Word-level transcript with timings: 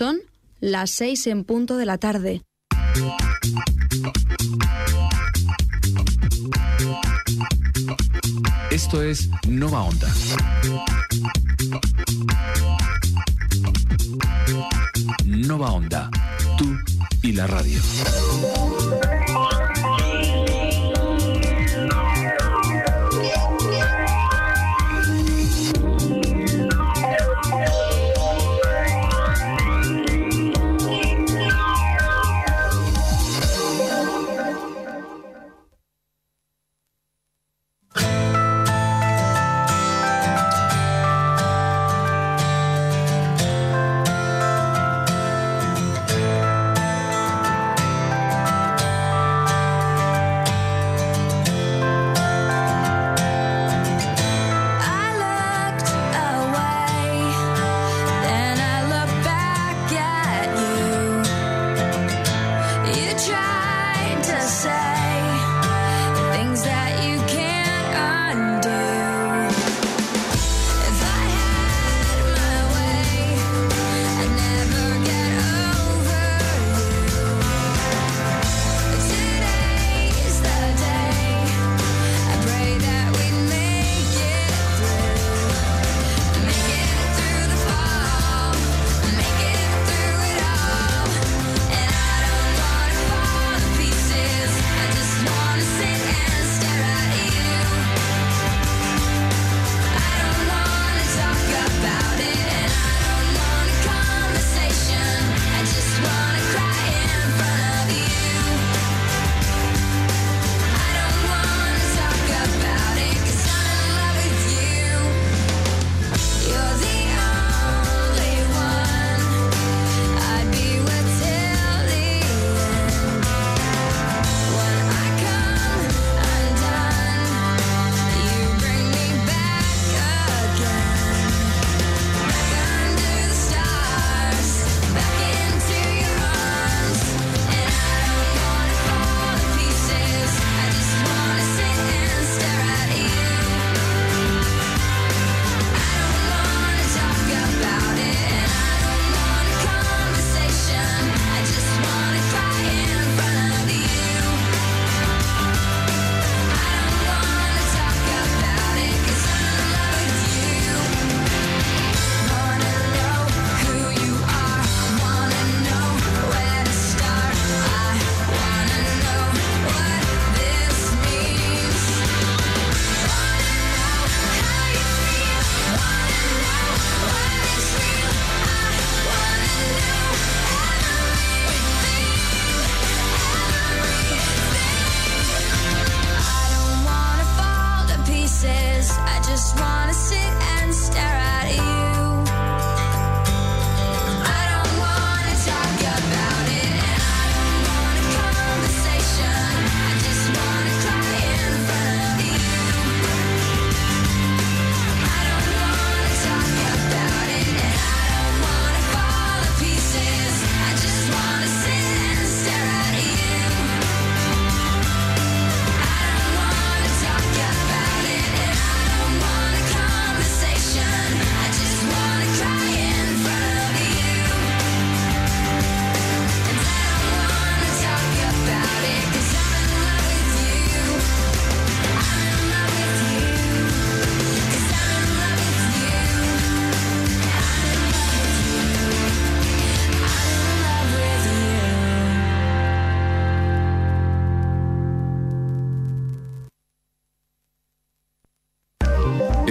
Son 0.00 0.18
las 0.60 0.92
seis 0.92 1.26
en 1.26 1.44
punto 1.44 1.76
de 1.76 1.84
la 1.84 1.98
tarde. 1.98 2.40
Esto 8.70 9.02
es 9.02 9.28
Nova 9.46 9.82
Onda. 9.82 10.08
Nova 15.26 15.70
Onda, 15.70 16.10
tú 16.56 16.64
y 17.22 17.32
la 17.32 17.46
radio. 17.46 17.78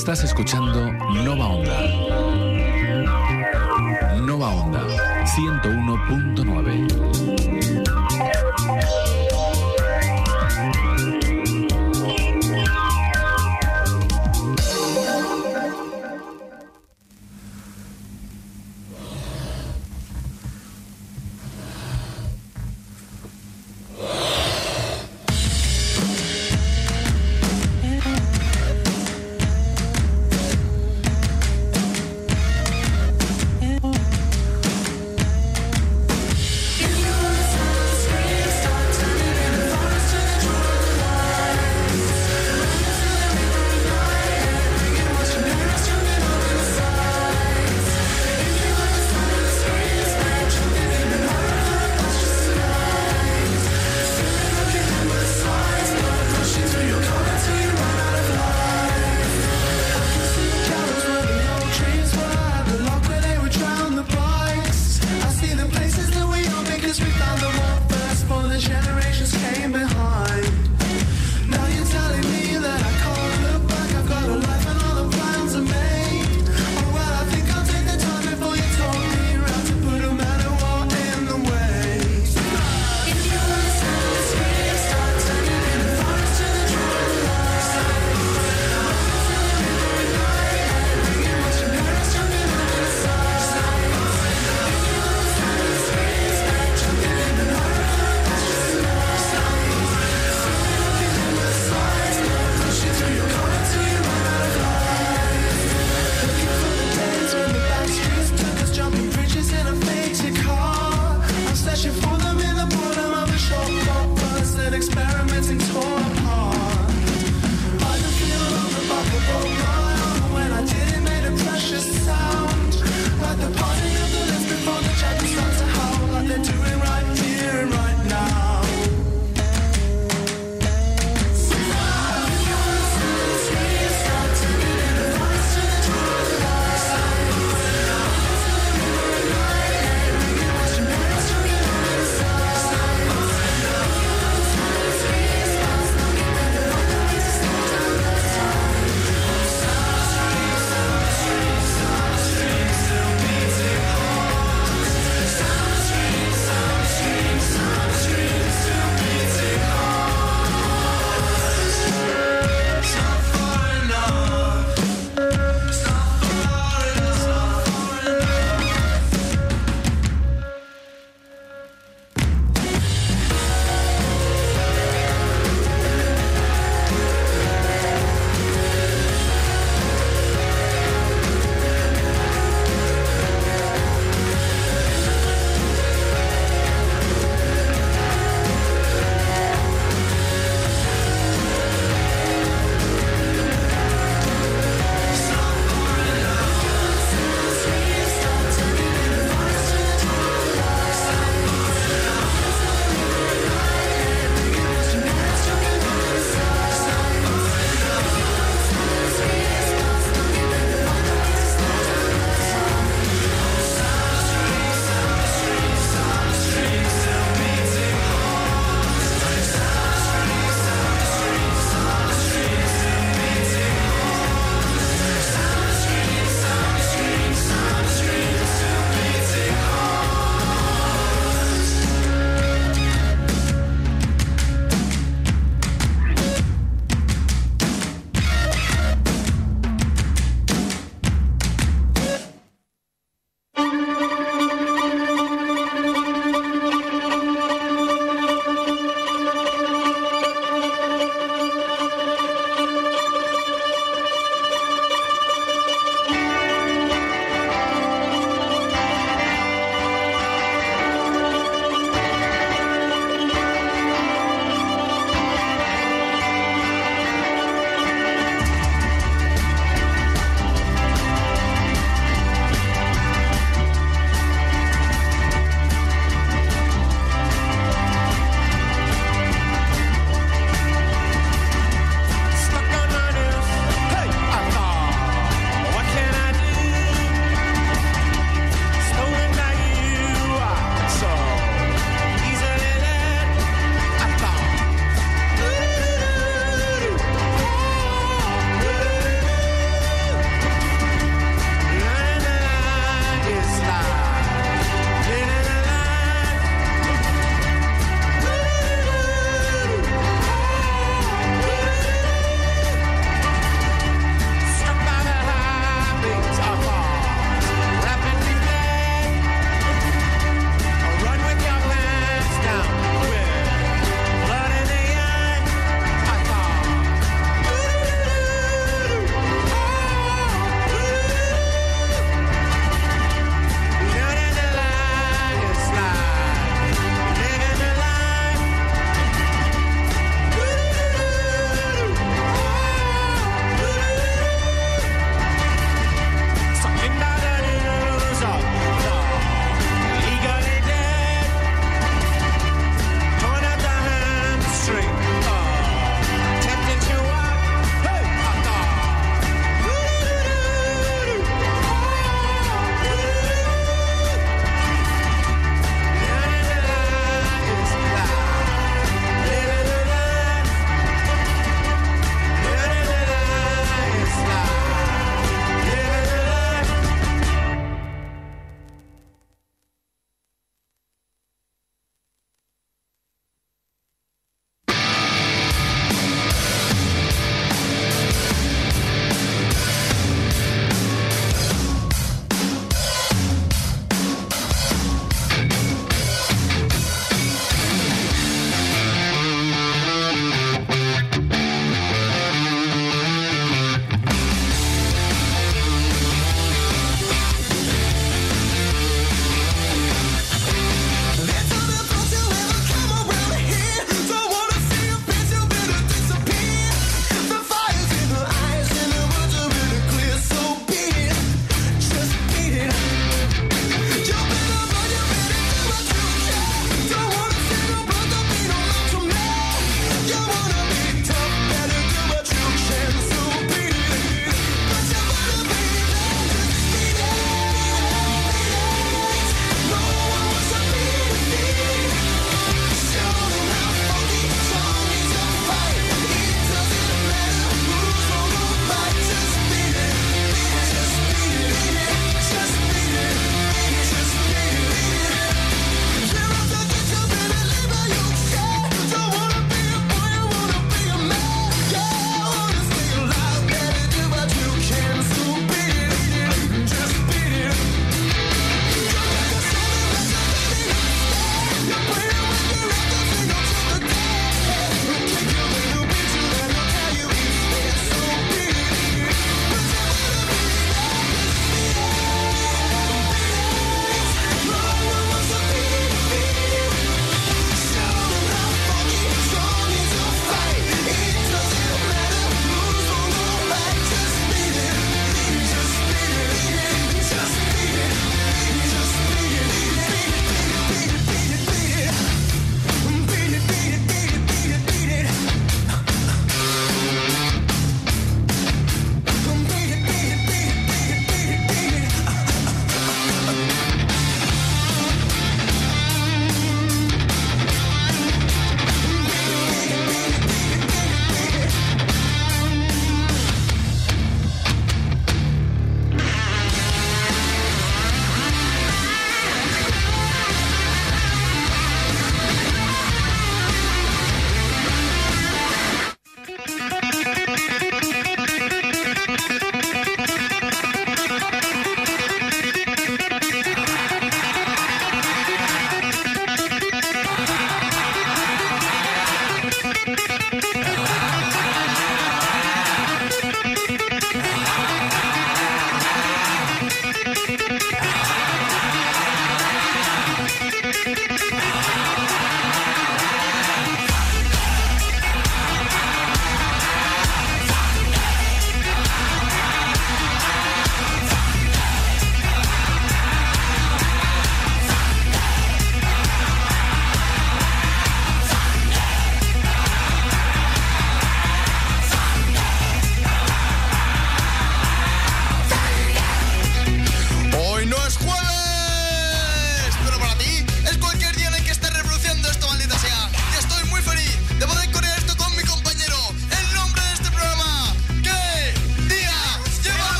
Estás 0.00 0.24
escuchando 0.24 0.90
Nova 1.22 1.46
Onda. 1.48 1.78
Nova 4.22 4.48
Onda 4.48 4.80
101.9. 5.26 7.19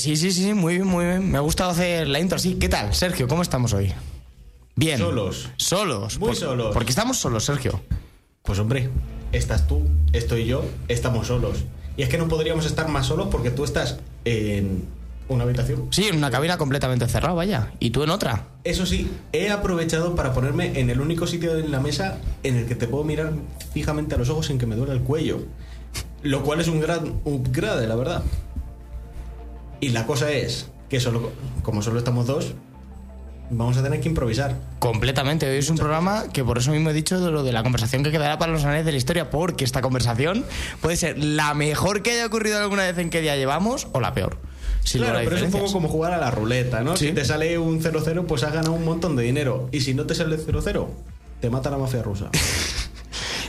sí, 0.00 0.16
sí, 0.16 0.32
sí, 0.32 0.54
muy 0.54 0.74
bien, 0.76 0.86
muy 0.86 1.04
bien. 1.04 1.30
Me 1.30 1.38
ha 1.38 1.40
gustado 1.40 1.70
hacer 1.70 2.08
la 2.08 2.18
intro 2.20 2.36
así. 2.36 2.54
¿Qué 2.54 2.68
tal, 2.68 2.94
Sergio? 2.94 3.28
¿Cómo 3.28 3.42
estamos 3.42 3.72
hoy? 3.72 3.92
Bien. 4.76 4.98
Solos. 4.98 5.50
Solos. 5.56 6.18
Muy 6.18 6.28
Por- 6.28 6.36
solos. 6.36 6.70
Porque 6.74 6.90
estamos 6.90 7.18
solos, 7.18 7.44
Sergio. 7.44 7.80
Pues 8.42 8.58
hombre, 8.58 8.88
estás 9.32 9.66
tú, 9.68 9.82
estoy 10.12 10.46
yo, 10.46 10.64
estamos 10.88 11.26
solos. 11.26 11.58
Y 11.96 12.02
es 12.02 12.08
que 12.08 12.18
no 12.18 12.28
podríamos 12.28 12.64
estar 12.66 12.88
más 12.88 13.06
solos 13.06 13.28
porque 13.30 13.50
tú 13.50 13.64
estás 13.64 13.98
en 14.24 14.84
una 15.28 15.44
habitación. 15.44 15.88
Sí, 15.90 16.04
en 16.08 16.16
una 16.16 16.30
cabina 16.30 16.56
completamente 16.56 17.06
cerrada, 17.06 17.34
vaya. 17.34 17.70
Y 17.78 17.90
tú 17.90 18.02
en 18.02 18.10
otra. 18.10 18.46
Eso 18.64 18.86
sí, 18.86 19.10
he 19.32 19.50
aprovechado 19.50 20.14
para 20.14 20.32
ponerme 20.32 20.80
en 20.80 20.88
el 20.90 21.00
único 21.00 21.26
sitio 21.26 21.56
en 21.58 21.70
la 21.70 21.80
mesa 21.80 22.18
en 22.42 22.56
el 22.56 22.66
que 22.66 22.74
te 22.74 22.88
puedo 22.88 23.04
mirar 23.04 23.32
fijamente 23.72 24.14
a 24.14 24.18
los 24.18 24.30
ojos 24.30 24.46
sin 24.46 24.58
que 24.58 24.66
me 24.66 24.76
duele 24.76 24.92
el 24.94 25.00
cuello. 25.02 25.42
Lo 26.22 26.42
cual 26.42 26.60
es 26.60 26.68
un 26.68 26.80
gran 26.80 27.20
upgrade, 27.24 27.86
la 27.86 27.96
verdad. 27.96 28.22
Y 29.80 29.90
la 29.90 30.06
cosa 30.06 30.30
es 30.30 30.66
que 30.88 31.00
solo, 31.00 31.32
como 31.62 31.82
solo 31.82 31.98
estamos 31.98 32.26
dos, 32.26 32.54
vamos 33.50 33.76
a 33.76 33.82
tener 33.82 34.00
que 34.00 34.08
improvisar. 34.08 34.56
Completamente. 34.78 35.48
Hoy 35.50 35.58
es 35.58 35.70
un 35.70 35.76
programa 35.76 36.24
que 36.32 36.44
por 36.44 36.58
eso 36.58 36.70
mismo 36.70 36.90
he 36.90 36.92
dicho 36.92 37.20
de 37.20 37.30
lo 37.30 37.42
de 37.42 37.52
la 37.52 37.62
conversación 37.62 38.02
que 38.02 38.10
quedará 38.10 38.38
para 38.38 38.52
los 38.52 38.64
anales 38.64 38.84
de 38.84 38.92
la 38.92 38.98
historia, 38.98 39.30
porque 39.30 39.64
esta 39.64 39.82
conversación 39.82 40.44
puede 40.80 40.96
ser 40.96 41.22
la 41.22 41.54
mejor 41.54 42.02
que 42.02 42.12
haya 42.12 42.26
ocurrido 42.26 42.58
alguna 42.58 42.84
vez 42.84 42.98
en 42.98 43.10
que 43.10 43.20
día 43.20 43.36
llevamos 43.36 43.88
o 43.92 44.00
la 44.00 44.14
peor. 44.14 44.38
Sin 44.82 45.02
claro, 45.02 45.20
pero 45.24 45.36
es 45.36 45.42
un 45.42 45.50
poco 45.50 45.72
como 45.72 45.88
jugar 45.88 46.12
a 46.12 46.18
la 46.18 46.30
ruleta, 46.30 46.82
¿no? 46.82 46.96
Sí. 46.96 47.08
Si 47.08 47.12
te 47.12 47.24
sale 47.24 47.58
un 47.58 47.82
0-0, 47.82 48.24
pues 48.26 48.42
has 48.44 48.52
ganado 48.52 48.72
un 48.72 48.84
montón 48.84 49.14
de 49.14 49.22
dinero. 49.22 49.68
Y 49.72 49.80
si 49.80 49.94
no 49.94 50.06
te 50.06 50.14
sale 50.14 50.38
0-0, 50.38 50.86
te 51.40 51.50
mata 51.50 51.70
la 51.70 51.78
mafia 51.78 52.02
rusa. 52.02 52.30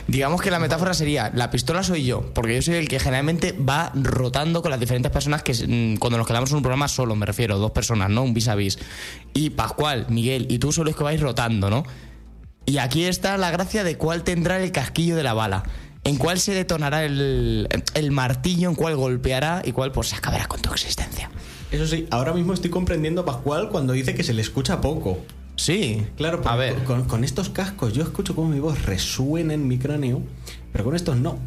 Digamos 0.08 0.42
que 0.42 0.50
la 0.50 0.58
metáfora 0.58 0.94
sería, 0.94 1.30
la 1.34 1.50
pistola 1.50 1.82
soy 1.82 2.04
yo, 2.04 2.32
porque 2.34 2.56
yo 2.56 2.62
soy 2.62 2.74
el 2.74 2.88
que 2.88 2.98
generalmente 2.98 3.52
va 3.52 3.92
rotando 3.94 4.60
con 4.60 4.70
las 4.70 4.80
diferentes 4.80 5.12
personas 5.12 5.42
que 5.42 5.52
mm, 5.52 5.98
cuando 5.98 6.18
nos 6.18 6.26
quedamos 6.26 6.50
en 6.50 6.56
un 6.56 6.62
programa 6.62 6.88
solo, 6.88 7.14
me 7.14 7.24
refiero, 7.24 7.58
dos 7.58 7.70
personas, 7.70 8.10
¿no? 8.10 8.22
Un 8.22 8.34
vis 8.34 8.48
a 8.48 8.54
vis. 8.54 8.78
Y 9.32 9.50
Pascual, 9.50 10.06
Miguel 10.08 10.46
y 10.50 10.58
tú 10.58 10.72
sois 10.72 10.96
que 10.96 11.04
vais 11.04 11.20
rotando, 11.20 11.70
¿no? 11.70 11.84
Y 12.66 12.78
aquí 12.78 13.04
está 13.04 13.36
la 13.38 13.50
gracia 13.50 13.84
de 13.84 13.96
cuál 13.96 14.22
tendrá 14.24 14.62
el 14.62 14.72
casquillo 14.72 15.16
de 15.16 15.22
la 15.22 15.34
bala. 15.34 15.64
En 16.04 16.16
cuál 16.16 16.40
se 16.40 16.52
detonará 16.52 17.04
el, 17.04 17.68
el 17.94 18.10
martillo, 18.10 18.68
en 18.68 18.74
cuál 18.74 18.96
golpeará 18.96 19.62
y 19.64 19.72
cuál 19.72 19.92
pues 19.92 20.08
se 20.08 20.16
acabará 20.16 20.46
con 20.46 20.60
tu 20.60 20.72
existencia. 20.72 21.30
Eso 21.70 21.86
sí, 21.86 22.06
ahora 22.10 22.32
mismo 22.32 22.52
estoy 22.52 22.70
comprendiendo 22.70 23.22
a 23.22 23.24
Pascual 23.24 23.68
cuando 23.70 23.92
dice 23.92 24.14
que 24.14 24.24
se 24.24 24.34
le 24.34 24.42
escucha 24.42 24.80
poco. 24.80 25.18
Sí. 25.56 26.06
Claro, 26.16 26.42
a 26.44 26.56
ver. 26.56 26.82
Con, 26.84 27.04
con 27.04 27.24
estos 27.24 27.50
cascos 27.50 27.92
yo 27.92 28.02
escucho 28.02 28.34
cómo 28.34 28.48
mi 28.48 28.60
voz 28.60 28.84
resuena 28.84 29.54
en 29.54 29.68
mi 29.68 29.78
cráneo, 29.78 30.22
pero 30.72 30.84
con 30.84 30.96
estos 30.96 31.16
no. 31.16 31.38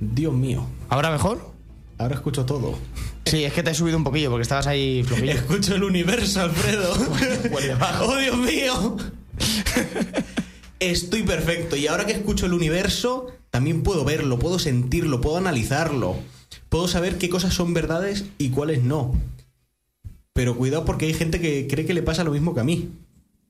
Dios 0.00 0.32
mío, 0.32 0.64
¿Ahora 0.88 1.10
mejor? 1.10 1.50
ahora 1.98 2.14
escucho 2.14 2.46
todo. 2.46 2.78
Sí, 3.26 3.44
es 3.44 3.52
que 3.52 3.62
te 3.62 3.70
he 3.70 3.74
subido 3.74 3.98
un 3.98 4.04
poquillo 4.04 4.30
porque 4.30 4.42
estabas 4.42 4.66
ahí 4.66 5.02
flojillo. 5.04 5.32
Escucho 5.32 5.74
el 5.74 5.84
universo, 5.84 6.40
Alfredo. 6.40 6.90
¡Oh, 8.02 8.16
Dios 8.16 8.36
mío! 8.38 8.96
Estoy 10.78 11.22
perfecto. 11.22 11.76
Y 11.76 11.86
ahora 11.86 12.06
que 12.06 12.12
escucho 12.12 12.46
el 12.46 12.54
universo, 12.54 13.26
también 13.50 13.82
puedo 13.82 14.04
verlo, 14.04 14.38
puedo 14.38 14.58
sentirlo, 14.58 15.20
puedo 15.20 15.36
analizarlo. 15.36 16.16
Puedo 16.70 16.88
saber 16.88 17.18
qué 17.18 17.28
cosas 17.28 17.52
son 17.52 17.74
verdades 17.74 18.24
y 18.38 18.48
cuáles 18.50 18.82
no. 18.82 19.12
Pero 20.32 20.56
cuidado 20.56 20.84
porque 20.86 21.06
hay 21.06 21.14
gente 21.14 21.40
que 21.40 21.66
cree 21.68 21.84
que 21.84 21.92
le 21.94 22.02
pasa 22.02 22.24
lo 22.24 22.30
mismo 22.32 22.54
que 22.54 22.60
a 22.60 22.64
mí. 22.64 22.88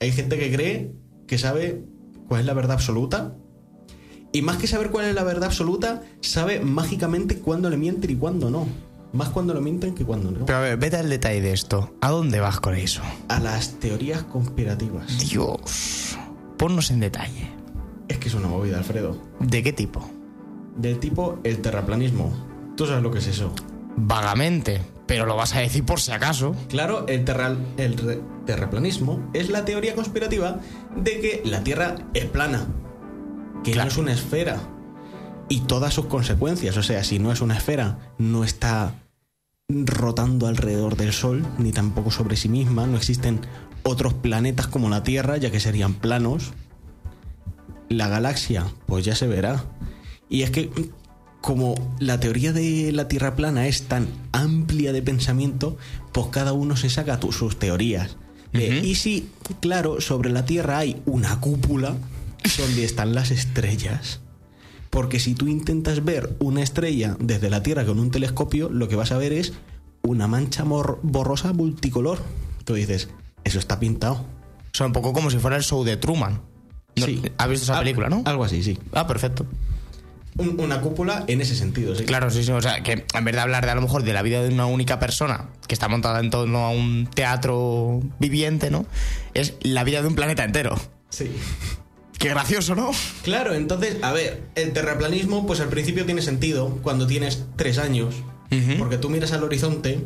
Hay 0.03 0.13
gente 0.13 0.39
que 0.39 0.51
cree 0.51 0.95
que 1.27 1.37
sabe 1.37 1.85
cuál 2.27 2.41
es 2.41 2.47
la 2.47 2.55
verdad 2.55 2.73
absoluta. 2.73 3.37
Y 4.33 4.41
más 4.41 4.57
que 4.57 4.67
saber 4.67 4.91
cuál 4.91 5.05
es 5.05 5.15
la 5.15 5.25
verdad 5.25 5.45
absoluta, 5.45 6.03
sabe 6.23 6.61
mágicamente 6.61 7.39
cuándo 7.39 7.69
le 7.69 7.77
mienten 7.77 8.11
y 8.11 8.17
cuándo 8.17 8.51
no. 8.51 8.67
Más 9.13 9.29
cuando 9.29 9.53
le 9.53 9.61
mienten 9.61 9.95
que 9.95 10.07
cuando 10.07 10.31
no. 10.31 10.47
Pero 10.47 10.57
a 10.57 10.63
ver, 10.63 10.79
vete 10.79 10.97
al 10.97 11.11
detalle 11.11 11.43
de 11.43 11.53
esto. 11.53 11.95
¿A 12.01 12.09
dónde 12.09 12.41
vas 12.41 12.61
con 12.61 12.77
eso? 12.77 13.03
A 13.29 13.41
las 13.41 13.79
teorías 13.79 14.23
conspirativas. 14.23 15.19
Dios. 15.29 16.17
Ponnos 16.57 16.91
en 16.91 17.01
detalle. 17.01 17.51
Es 18.09 18.17
que 18.17 18.29
es 18.29 18.35
una 18.35 18.49
movida, 18.49 18.79
Alfredo. 18.79 19.19
¿De 19.39 19.63
qué 19.63 19.75
tipo? 19.75 20.09
Del 20.79 20.99
tipo 20.99 21.41
el 21.45 21.61
terraplanismo. 21.61 22.33
¿Tú 22.75 22.87
sabes 22.87 23.03
lo 23.03 23.11
que 23.11 23.19
es 23.19 23.27
eso? 23.27 23.53
Vagamente. 23.97 24.81
Pero 25.11 25.27
lo 25.27 25.35
vas 25.35 25.57
a 25.57 25.59
decir 25.59 25.85
por 25.85 26.01
si 26.01 26.13
acaso. 26.13 26.55
Claro, 26.69 27.05
el, 27.09 27.25
terra- 27.25 27.57
el 27.79 27.97
terraplanismo 28.47 29.29
es 29.35 29.51
la 29.51 29.65
teoría 29.65 29.97
conspirativa 29.97 30.61
de 30.95 31.21
que 31.21 31.43
la 31.45 31.65
Tierra 31.65 31.97
es 32.15 32.27
plana, 32.27 32.65
que 33.65 33.73
Claro. 33.73 33.87
no 33.89 33.93
es 33.93 33.99
una 33.99 34.13
esfera 34.13 34.61
y 35.49 35.63
todas 35.63 35.95
sus 35.95 36.07
consecuencias. 36.07 36.77
O 36.77 36.85
sea, 36.85 37.03
si 37.03 37.19
no 37.19 37.33
es 37.33 37.41
una 37.41 37.57
esfera, 37.57 37.99
no 38.19 38.45
está 38.45 38.95
rotando 39.69 40.47
alrededor 40.47 40.97
del 40.97 41.13
Sol, 41.13 41.45
ni 41.59 41.73
tampoco 41.73 42.13
sobre 42.13 42.37
sí 42.37 42.49
misma. 42.49 42.87
No 42.87 42.97
existen 42.97 43.41
otros 43.83 44.15
planetas 44.15 44.69
como 44.69 44.91
la 44.91 45.03
Tierra, 45.03 45.39
ya 45.39 45.51
que 45.51 45.59
serían 45.59 45.95
planos. 45.95 46.53
La 47.89 48.07
galaxia, 48.07 48.65
pues 48.87 49.05
ya 49.05 49.17
se 49.17 49.27
verá. 49.27 49.65
Y 50.29 50.43
es 50.43 50.53
que 50.53 50.71
como 51.41 51.75
la 51.99 52.21
teoría 52.21 52.53
de 52.53 52.93
la 52.93 53.09
Tierra 53.09 53.35
plana 53.37 53.67
es 53.67 53.85
tan 53.85 54.09
amplia 54.33 54.93
de 54.93 55.03
pensamiento, 55.03 55.77
pues 56.13 56.27
cada 56.29 56.53
uno 56.53 56.77
se 56.77 56.91
saca 56.91 57.19
sus 57.33 57.59
teorías. 57.59 58.17
De. 58.53 58.81
Y 58.81 58.97
si, 58.97 59.29
claro, 59.61 60.01
sobre 60.01 60.31
la 60.31 60.45
Tierra 60.45 60.79
hay 60.79 61.01
una 61.07 61.41
cúpula 61.41 61.95
donde 62.59 62.85
están 62.85 63.15
las 63.15 63.31
estrellas. 63.31 64.21
Porque 64.91 65.21
si 65.21 65.35
tú 65.35 65.47
intentas 65.47 66.05
ver 66.05 66.37
una 66.41 66.63
estrella 66.63 67.17
desde 67.21 67.49
la 67.49 67.63
Tierra 67.63 67.85
con 67.87 68.01
un 68.01 68.11
telescopio, 68.11 68.69
lo 68.71 68.89
que 68.89 68.97
vas 68.97 69.13
a 69.13 69.19
ver 69.19 69.33
es 69.33 69.53
una 70.03 70.27
mancha 70.27 70.65
borrosa 70.65 71.53
multicolor. 71.53 72.19
Tú 72.65 72.75
dices, 72.75 73.09
eso 73.45 73.59
está 73.61 73.79
pintado. 73.79 74.15
O 74.73 74.77
sea, 74.77 74.87
un 74.87 74.93
poco 74.93 75.13
como 75.13 75.31
si 75.31 75.39
fuera 75.39 75.57
el 75.57 75.63
show 75.63 75.85
de 75.85 75.97
Truman. 75.97 76.41
No- 76.97 77.07
Sí. 77.07 77.23
¿Has 77.39 77.49
visto 77.49 77.65
esa 77.65 77.75
Al- 77.79 77.85
película, 77.85 78.09
no? 78.09 78.23
Algo 78.27 78.45
así, 78.45 78.63
sí. 78.65 78.79
Ah, 78.93 79.07
perfecto. 79.07 79.47
Un- 80.39 80.59
una 80.61 80.81
cúpula 80.81 81.25
en 81.27 81.41
ese 81.41 81.55
sentido, 81.57 81.95
sí. 81.95 82.05
Claro, 82.05 82.31
sí, 82.31 82.45
sí. 82.45 82.53
O 82.53 82.61
sea, 82.63 82.83
que 82.83 83.05
en 83.13 83.25
vez 83.25 83.35
de 83.35 83.41
hablar 83.41 83.65
de 83.65 83.71
a 83.73 83.75
lo 83.75 83.83
mejor 83.83 84.03
de 84.05 84.13
la 84.13 84.23
vida 84.23 84.43
de 84.43 84.49
una 84.49 84.67
única 84.67 84.99
persona 84.99 85.49
que 85.67 85.75
está 85.75 85.89
montada 85.89 86.21
en 86.21 86.31
torno 86.31 86.65
a 86.65 86.71
un 86.71 87.09
teatro 87.15 88.01
viviente, 88.19 88.71
¿no? 88.71 88.87
Es 89.35 89.55
la 89.63 89.85
vida 89.85 90.03
de 90.03 90.09
un 90.09 90.15
planeta 90.15 90.45
entero. 90.45 90.79
Sí. 91.11 91.31
Qué 92.19 92.29
gracioso, 92.29 92.75
¿no? 92.75 92.91
Claro, 93.23 93.55
entonces, 93.55 93.97
a 94.03 94.13
ver, 94.13 94.43
el 94.55 94.73
terraplanismo, 94.73 95.47
pues 95.47 95.61
al 95.61 95.69
principio 95.69 96.05
tiene 96.07 96.21
sentido 96.23 96.79
cuando 96.83 97.07
tienes 97.07 97.45
tres 97.57 97.79
años, 97.79 98.15
porque 98.79 98.99
tú 98.99 99.09
miras 99.09 99.33
al 99.33 99.43
horizonte 99.43 100.01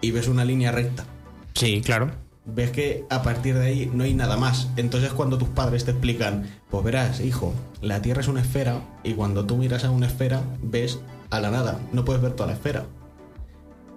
y 0.00 0.10
ves 0.10 0.26
una 0.28 0.44
línea 0.44 0.72
recta. 0.72 1.04
Sí, 1.54 1.82
claro. 1.84 2.10
Ves 2.46 2.70
que 2.70 3.04
a 3.10 3.22
partir 3.22 3.58
de 3.58 3.66
ahí 3.66 3.90
no 3.92 4.04
hay 4.04 4.14
nada 4.14 4.36
más. 4.36 4.68
Entonces 4.76 5.12
cuando 5.12 5.38
tus 5.38 5.48
padres 5.48 5.84
te 5.84 5.90
explican, 5.90 6.48
pues 6.70 6.84
verás, 6.84 7.20
hijo, 7.20 7.52
la 7.80 8.00
Tierra 8.02 8.20
es 8.20 8.28
una 8.28 8.40
esfera 8.40 8.80
y 9.02 9.14
cuando 9.14 9.44
tú 9.44 9.56
miras 9.56 9.84
a 9.84 9.90
una 9.90 10.06
esfera 10.06 10.42
ves 10.62 11.00
a 11.30 11.40
la 11.40 11.50
nada, 11.50 11.80
no 11.92 12.04
puedes 12.04 12.22
ver 12.22 12.32
toda 12.32 12.48
la 12.48 12.54
esfera. 12.54 12.86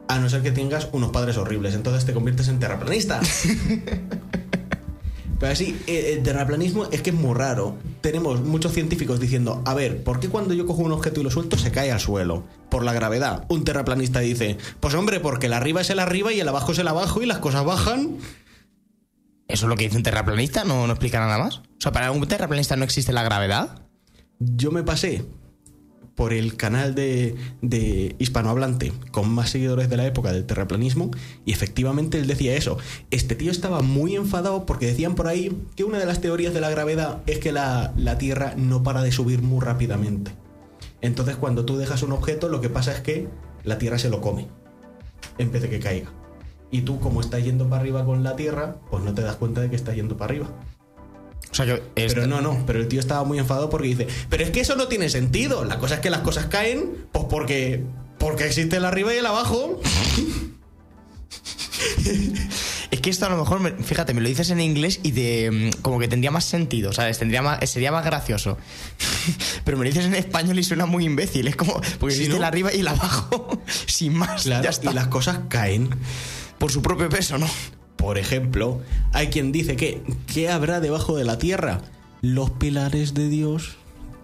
A 0.07 0.17
no 0.17 0.27
ser 0.27 0.41
que 0.41 0.51
tengas 0.51 0.89
unos 0.91 1.11
padres 1.11 1.37
horribles, 1.37 1.75
entonces 1.75 2.05
te 2.05 2.13
conviertes 2.13 2.47
en 2.47 2.59
terraplanista. 2.59 3.21
Pero 5.39 5.53
así, 5.53 5.79
eh, 5.87 6.13
el 6.13 6.23
terraplanismo 6.23 6.85
es 6.91 7.01
que 7.01 7.11
es 7.11 7.15
muy 7.15 7.33
raro. 7.33 7.77
Tenemos 8.01 8.41
muchos 8.41 8.73
científicos 8.73 9.19
diciendo, 9.19 9.61
a 9.65 9.73
ver, 9.73 10.03
¿por 10.03 10.19
qué 10.19 10.27
cuando 10.27 10.53
yo 10.53 10.65
cojo 10.65 10.81
un 10.81 10.91
objeto 10.91 11.21
y 11.21 11.23
lo 11.23 11.31
suelto 11.31 11.57
se 11.57 11.71
cae 11.71 11.91
al 11.91 11.99
suelo? 11.99 12.43
Por 12.69 12.83
la 12.83 12.93
gravedad. 12.93 13.45
Un 13.47 13.63
terraplanista 13.63 14.19
dice, 14.19 14.57
pues 14.79 14.93
hombre, 14.95 15.19
porque 15.19 15.47
el 15.47 15.53
arriba 15.53 15.81
es 15.81 15.89
el 15.89 15.99
arriba 15.99 16.33
y 16.33 16.39
el 16.39 16.47
abajo 16.47 16.73
es 16.73 16.79
el 16.79 16.87
abajo 16.87 17.21
y 17.21 17.25
las 17.25 17.39
cosas 17.39 17.63
bajan. 17.63 18.17
¿Eso 19.47 19.65
es 19.65 19.69
lo 19.69 19.75
que 19.75 19.85
dice 19.85 19.97
un 19.97 20.03
terraplanista? 20.03 20.65
¿No, 20.65 20.85
no 20.85 20.93
explica 20.93 21.19
nada 21.19 21.37
más? 21.37 21.59
O 21.59 21.81
sea, 21.81 21.91
para 21.91 22.11
un 22.11 22.27
terraplanista 22.27 22.75
no 22.75 22.83
existe 22.83 23.13
la 23.13 23.23
gravedad. 23.23 23.83
Yo 24.39 24.71
me 24.71 24.83
pasé 24.83 25.25
por 26.19 26.33
el 26.33 26.57
canal 26.57 26.95
de, 26.95 27.37
hispanohablante 28.19 28.91
con 29.09 29.29
más 29.29 29.51
seguidores 29.51 29.89
de 29.89 29.95
la 29.95 30.05
época 30.05 30.33
del 30.33 30.43
terraplanismo 30.43 31.11
y 31.45 31.53
efectivamente 31.53 32.19
él 32.19 32.27
decía 32.27 32.57
eso. 32.57 32.77
Este 33.09 33.35
tío 33.35 33.51
estaba 33.51 33.81
muy 33.81 34.17
enfadado 34.17 34.65
porque 34.65 34.87
decían 34.87 35.15
por 35.15 35.27
ahí 35.27 35.57
que 35.77 35.85
una 35.85 35.97
de 35.97 36.05
las 36.05 36.19
teorías 36.19 36.53
de 36.53 36.59
la 36.59 36.69
gravedad 36.69 37.21
es 37.25 37.39
que 37.39 37.53
la, 37.53 37.93
la 37.95 38.17
Tierra 38.17 38.53
no 38.57 38.83
para 38.83 39.01
de 39.01 39.13
subir 39.13 39.41
muy 39.41 39.63
rápidamente. 39.63 40.31
Entonces 40.99 41.37
cuando 41.37 41.63
tú 41.63 41.77
dejas 41.77 42.03
un 42.03 42.11
objeto 42.11 42.49
lo 42.49 42.59
que 42.59 42.67
pasa 42.67 42.91
es 42.91 42.99
que 42.99 43.29
la 43.63 43.77
Tierra 43.77 43.97
se 43.97 44.09
lo 44.09 44.19
come 44.19 44.49
en 45.37 45.53
vez 45.53 45.61
de 45.61 45.69
que 45.69 45.79
caiga. 45.79 46.11
Y 46.69 46.81
tú 46.81 46.99
como 46.99 47.21
estás 47.21 47.45
yendo 47.45 47.69
para 47.69 47.79
arriba 47.81 48.03
con 48.03 48.25
la 48.25 48.35
Tierra, 48.35 48.75
pues 48.91 49.05
no 49.05 49.13
te 49.13 49.21
das 49.21 49.37
cuenta 49.37 49.61
de 49.61 49.69
que 49.69 49.77
estás 49.77 49.95
yendo 49.95 50.17
para 50.17 50.33
arriba. 50.33 50.49
O 51.51 51.55
sea, 51.55 51.65
que 51.65 51.83
es- 51.95 52.13
Pero 52.13 52.27
no, 52.27 52.41
no, 52.41 52.63
pero 52.67 52.79
el 52.79 52.87
tío 52.87 52.99
estaba 52.99 53.23
muy 53.23 53.39
enfadado 53.39 53.69
porque 53.69 53.87
dice, 53.87 54.07
pero 54.29 54.43
es 54.43 54.51
que 54.51 54.59
eso 54.61 54.75
no 54.75 54.87
tiene 54.87 55.09
sentido. 55.09 55.65
La 55.65 55.79
cosa 55.79 55.95
es 55.95 55.99
que 56.01 56.09
las 56.09 56.21
cosas 56.21 56.45
caen, 56.45 57.07
pues 57.11 57.25
porque, 57.29 57.83
porque 58.19 58.45
existe 58.45 58.77
el 58.77 58.85
arriba 58.85 59.13
y 59.13 59.17
el 59.17 59.25
abajo. 59.25 59.79
Es 62.91 63.01
que 63.01 63.09
esto 63.11 63.25
a 63.27 63.29
lo 63.29 63.37
mejor, 63.37 63.59
me- 63.59 63.71
fíjate, 63.71 64.13
me 64.15 64.21
lo 64.21 64.27
dices 64.27 64.49
en 64.49 64.59
inglés 64.59 64.99
y 65.03 65.11
de, 65.11 65.71
mm, 65.77 65.81
como 65.81 65.99
que 65.99 66.07
tendría 66.07 66.31
más 66.31 66.43
sentido, 66.43 66.91
¿sabes? 66.91 67.19
Tendría 67.19 67.41
más, 67.41 67.69
sería 67.69 67.91
más 67.91 68.03
gracioso. 68.03 68.57
Pero 69.63 69.77
me 69.77 69.85
lo 69.85 69.89
dices 69.91 70.05
en 70.05 70.15
español 70.15 70.57
y 70.57 70.63
suena 70.63 70.85
muy 70.87 71.05
imbécil. 71.05 71.47
Es 71.47 71.55
como, 71.55 71.73
porque 71.99 72.15
Sí, 72.15 72.21
existe 72.23 72.29
¿no? 72.31 72.37
el 72.37 72.43
arriba 72.45 72.73
y 72.73 72.79
el 72.79 72.87
abajo, 72.87 73.61
sin 73.85 74.15
más. 74.15 74.43
Claro, 74.43 74.63
ya 74.63 74.71
está. 74.71 74.89
y 74.91 74.93
las 74.93 75.07
cosas 75.07 75.39
caen. 75.49 75.89
Por 76.57 76.71
su 76.71 76.81
propio 76.81 77.07
peso, 77.09 77.37
¿no? 77.37 77.47
Por 77.99 78.17
ejemplo, 78.17 78.79
hay 79.11 79.27
quien 79.27 79.51
dice 79.51 79.75
que 79.75 80.01
¿qué 80.33 80.49
habrá 80.49 80.79
debajo 80.79 81.17
de 81.17 81.25
la 81.25 81.37
tierra? 81.37 81.81
Los 82.21 82.49
pilares 82.49 83.13
de 83.13 83.27
Dios. 83.27 83.75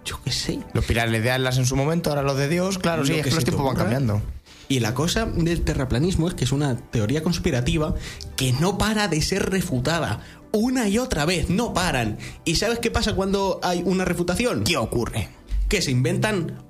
Yo 0.02 0.18
qué 0.24 0.32
sé. 0.32 0.60
Los 0.72 0.86
pilares 0.86 1.22
de 1.22 1.30
Atlas 1.30 1.58
en 1.58 1.66
su 1.66 1.76
momento, 1.76 2.08
ahora 2.08 2.22
los 2.22 2.38
de 2.38 2.48
Dios, 2.48 2.78
claro, 2.78 3.04
sí, 3.04 3.12
es 3.12 3.22
que 3.22 3.30
los 3.30 3.44
tiempos 3.44 3.66
van 3.66 3.76
cambiando. 3.76 4.22
Y 4.68 4.80
la 4.80 4.94
cosa 4.94 5.26
del 5.26 5.60
terraplanismo 5.60 6.26
es 6.26 6.32
que 6.32 6.44
es 6.44 6.52
una 6.52 6.74
teoría 6.74 7.22
conspirativa 7.22 7.94
que 8.34 8.54
no 8.54 8.78
para 8.78 9.08
de 9.08 9.20
ser 9.20 9.50
refutada. 9.50 10.22
Una 10.52 10.88
y 10.88 10.96
otra 10.96 11.26
vez, 11.26 11.50
no 11.50 11.74
paran. 11.74 12.16
¿Y 12.46 12.54
sabes 12.54 12.78
qué 12.78 12.90
pasa 12.90 13.14
cuando 13.14 13.60
hay 13.62 13.82
una 13.84 14.06
refutación? 14.06 14.64
¿Qué 14.64 14.78
ocurre? 14.78 15.28
Que 15.68 15.82
se 15.82 15.90
inventan 15.90 16.64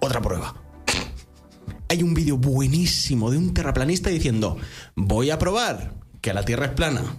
otra 0.00 0.20
prueba. 0.20 0.54
Hay 1.88 2.02
un 2.02 2.12
vídeo 2.12 2.36
buenísimo 2.36 3.30
de 3.30 3.38
un 3.38 3.54
terraplanista 3.54 4.10
diciendo, 4.10 4.58
voy 4.94 5.30
a 5.30 5.38
probar 5.38 6.01
que 6.22 6.32
la 6.32 6.44
Tierra 6.44 6.66
es 6.66 6.72
plana. 6.72 7.16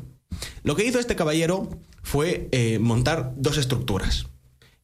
Lo 0.64 0.76
que 0.76 0.86
hizo 0.86 0.98
este 0.98 1.16
caballero 1.16 1.70
fue 2.02 2.48
eh, 2.52 2.80
montar 2.80 3.34
dos 3.38 3.58
estructuras. 3.58 4.28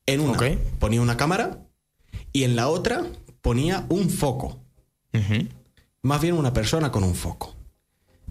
En 0.06 0.22
una 0.22 0.38
ponía 0.80 1.02
una 1.02 1.18
cámara 1.18 1.60
y 2.34 2.44
en 2.44 2.56
la 2.56 2.68
otra 2.68 3.06
ponía 3.42 3.86
un 3.90 4.10
foco. 4.10 4.62
Más 6.02 6.22
bien 6.22 6.36
una 6.36 6.54
persona 6.54 6.92
con 6.92 7.04
un 7.04 7.16
foco. 7.16 7.56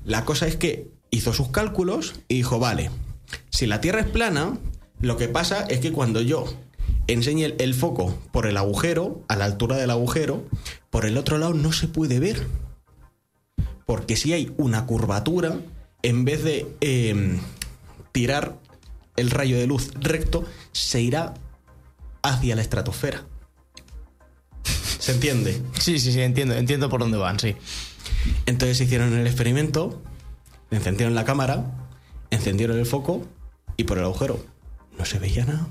La 0.05 0.25
cosa 0.25 0.47
es 0.47 0.57
que 0.57 0.91
hizo 1.11 1.33
sus 1.33 1.49
cálculos 1.49 2.15
y 2.29 2.37
dijo, 2.37 2.59
vale, 2.59 2.91
si 3.51 3.67
la 3.67 3.81
Tierra 3.81 4.01
es 4.01 4.09
plana, 4.09 4.59
lo 5.01 5.17
que 5.17 5.29
pasa 5.29 5.65
es 5.65 5.81
que 5.81 5.93
cuando 5.93 6.21
yo 6.21 6.47
enseñe 7.07 7.45
el, 7.45 7.57
el 7.59 7.75
foco 7.75 8.19
por 8.33 8.47
el 8.47 8.57
agujero, 8.57 9.23
a 9.29 9.37
la 9.37 9.45
altura 9.45 9.77
del 9.77 9.91
agujero, 9.91 10.45
por 10.91 11.07
el 11.07 11.17
otro 11.17 11.39
lado 11.39 11.55
no 11.55 11.73
se 11.73 11.89
puede 11.89 12.21
ver. 12.21 12.47
Porque 13.87 14.17
si 14.17 14.33
hay 14.33 14.53
una 14.59 14.87
curvatura, 14.87 15.61
en 16.03 16.25
vez 16.25 16.45
de 16.45 16.67
eh, 16.81 17.39
tirar 18.13 18.59
el 19.17 19.31
rayo 19.31 19.59
de 19.59 19.67
luz 19.67 19.91
recto, 19.95 20.45
se 20.73 21.01
irá 21.01 21.35
hacia 22.23 22.57
la 22.57 22.63
estratosfera. 22.63 23.25
¿Se 24.99 25.13
entiende? 25.13 25.63
Sí, 25.79 25.99
sí, 25.99 26.13
sí, 26.13 26.21
entiendo, 26.21 26.55
entiendo 26.55 26.89
por 26.89 27.01
dónde 27.01 27.19
van, 27.19 27.39
sí. 27.39 27.57
Entonces 28.47 28.81
hicieron 28.81 29.17
el 29.17 29.27
experimento, 29.27 30.03
encendieron 30.71 31.15
la 31.15 31.25
cámara, 31.25 31.89
encendieron 32.31 32.79
el 32.79 32.87
foco 32.87 33.27
y 33.77 33.85
por 33.85 33.99
el 33.99 34.05
agujero 34.05 34.45
no 34.99 35.05
se 35.05 35.19
veía 35.19 35.45
nada. 35.45 35.67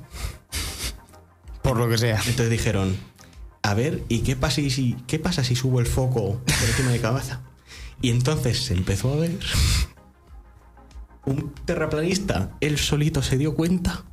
Por 1.61 1.77
lo 1.77 1.89
que 1.89 1.97
sea. 1.97 2.15
Entonces 2.17 2.49
dijeron, 2.49 2.97
a 3.61 3.73
ver, 3.73 4.03
¿y 4.07 4.19
qué 4.19 4.35
pasa 4.35 4.55
si, 4.55 4.95
qué 5.07 5.19
pasa 5.19 5.43
si 5.43 5.55
subo 5.55 5.79
el 5.79 5.85
foco 5.85 6.41
por 6.45 6.69
encima 6.69 6.91
de 6.91 7.01
cabeza? 7.01 7.41
Y 8.01 8.09
entonces 8.11 8.63
se 8.63 8.73
empezó 8.73 9.13
a 9.13 9.17
ver. 9.17 9.37
Un 11.27 11.53
terraplanista, 11.65 12.57
él 12.61 12.77
solito 12.77 13.21
se 13.21 13.37
dio 13.37 13.53
cuenta. 13.53 14.05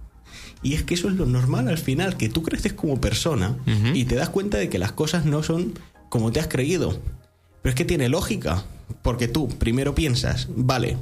Y 0.63 0.75
es 0.75 0.83
que 0.83 0.95
eso 0.95 1.09
es 1.09 1.15
lo 1.15 1.27
normal 1.27 1.69
al 1.69 1.79
final, 1.79 2.17
que 2.17 2.29
tú 2.29 2.43
creces 2.43 2.73
como 2.73 3.01
persona 3.01 3.57
y 3.93 4.05
te 4.05 4.17
das 4.17 4.31
cuenta 4.31 4.59
de 4.59 4.69
que 4.69 4.79
las 4.79 4.93
cosas 4.93 5.25
no 5.25 5.43
son 5.43 5.79
como 6.09 6.33
te 6.33 6.41
has 6.41 6.49
creído. 6.49 6.99
Pero 7.63 7.71
es 7.71 7.75
que 7.77 7.85
tiene 7.85 8.09
lógica, 8.09 8.65
porque 9.03 9.29
tú 9.29 9.49
primero 9.49 9.95
piensas, 9.95 10.49
vale, 10.57 10.97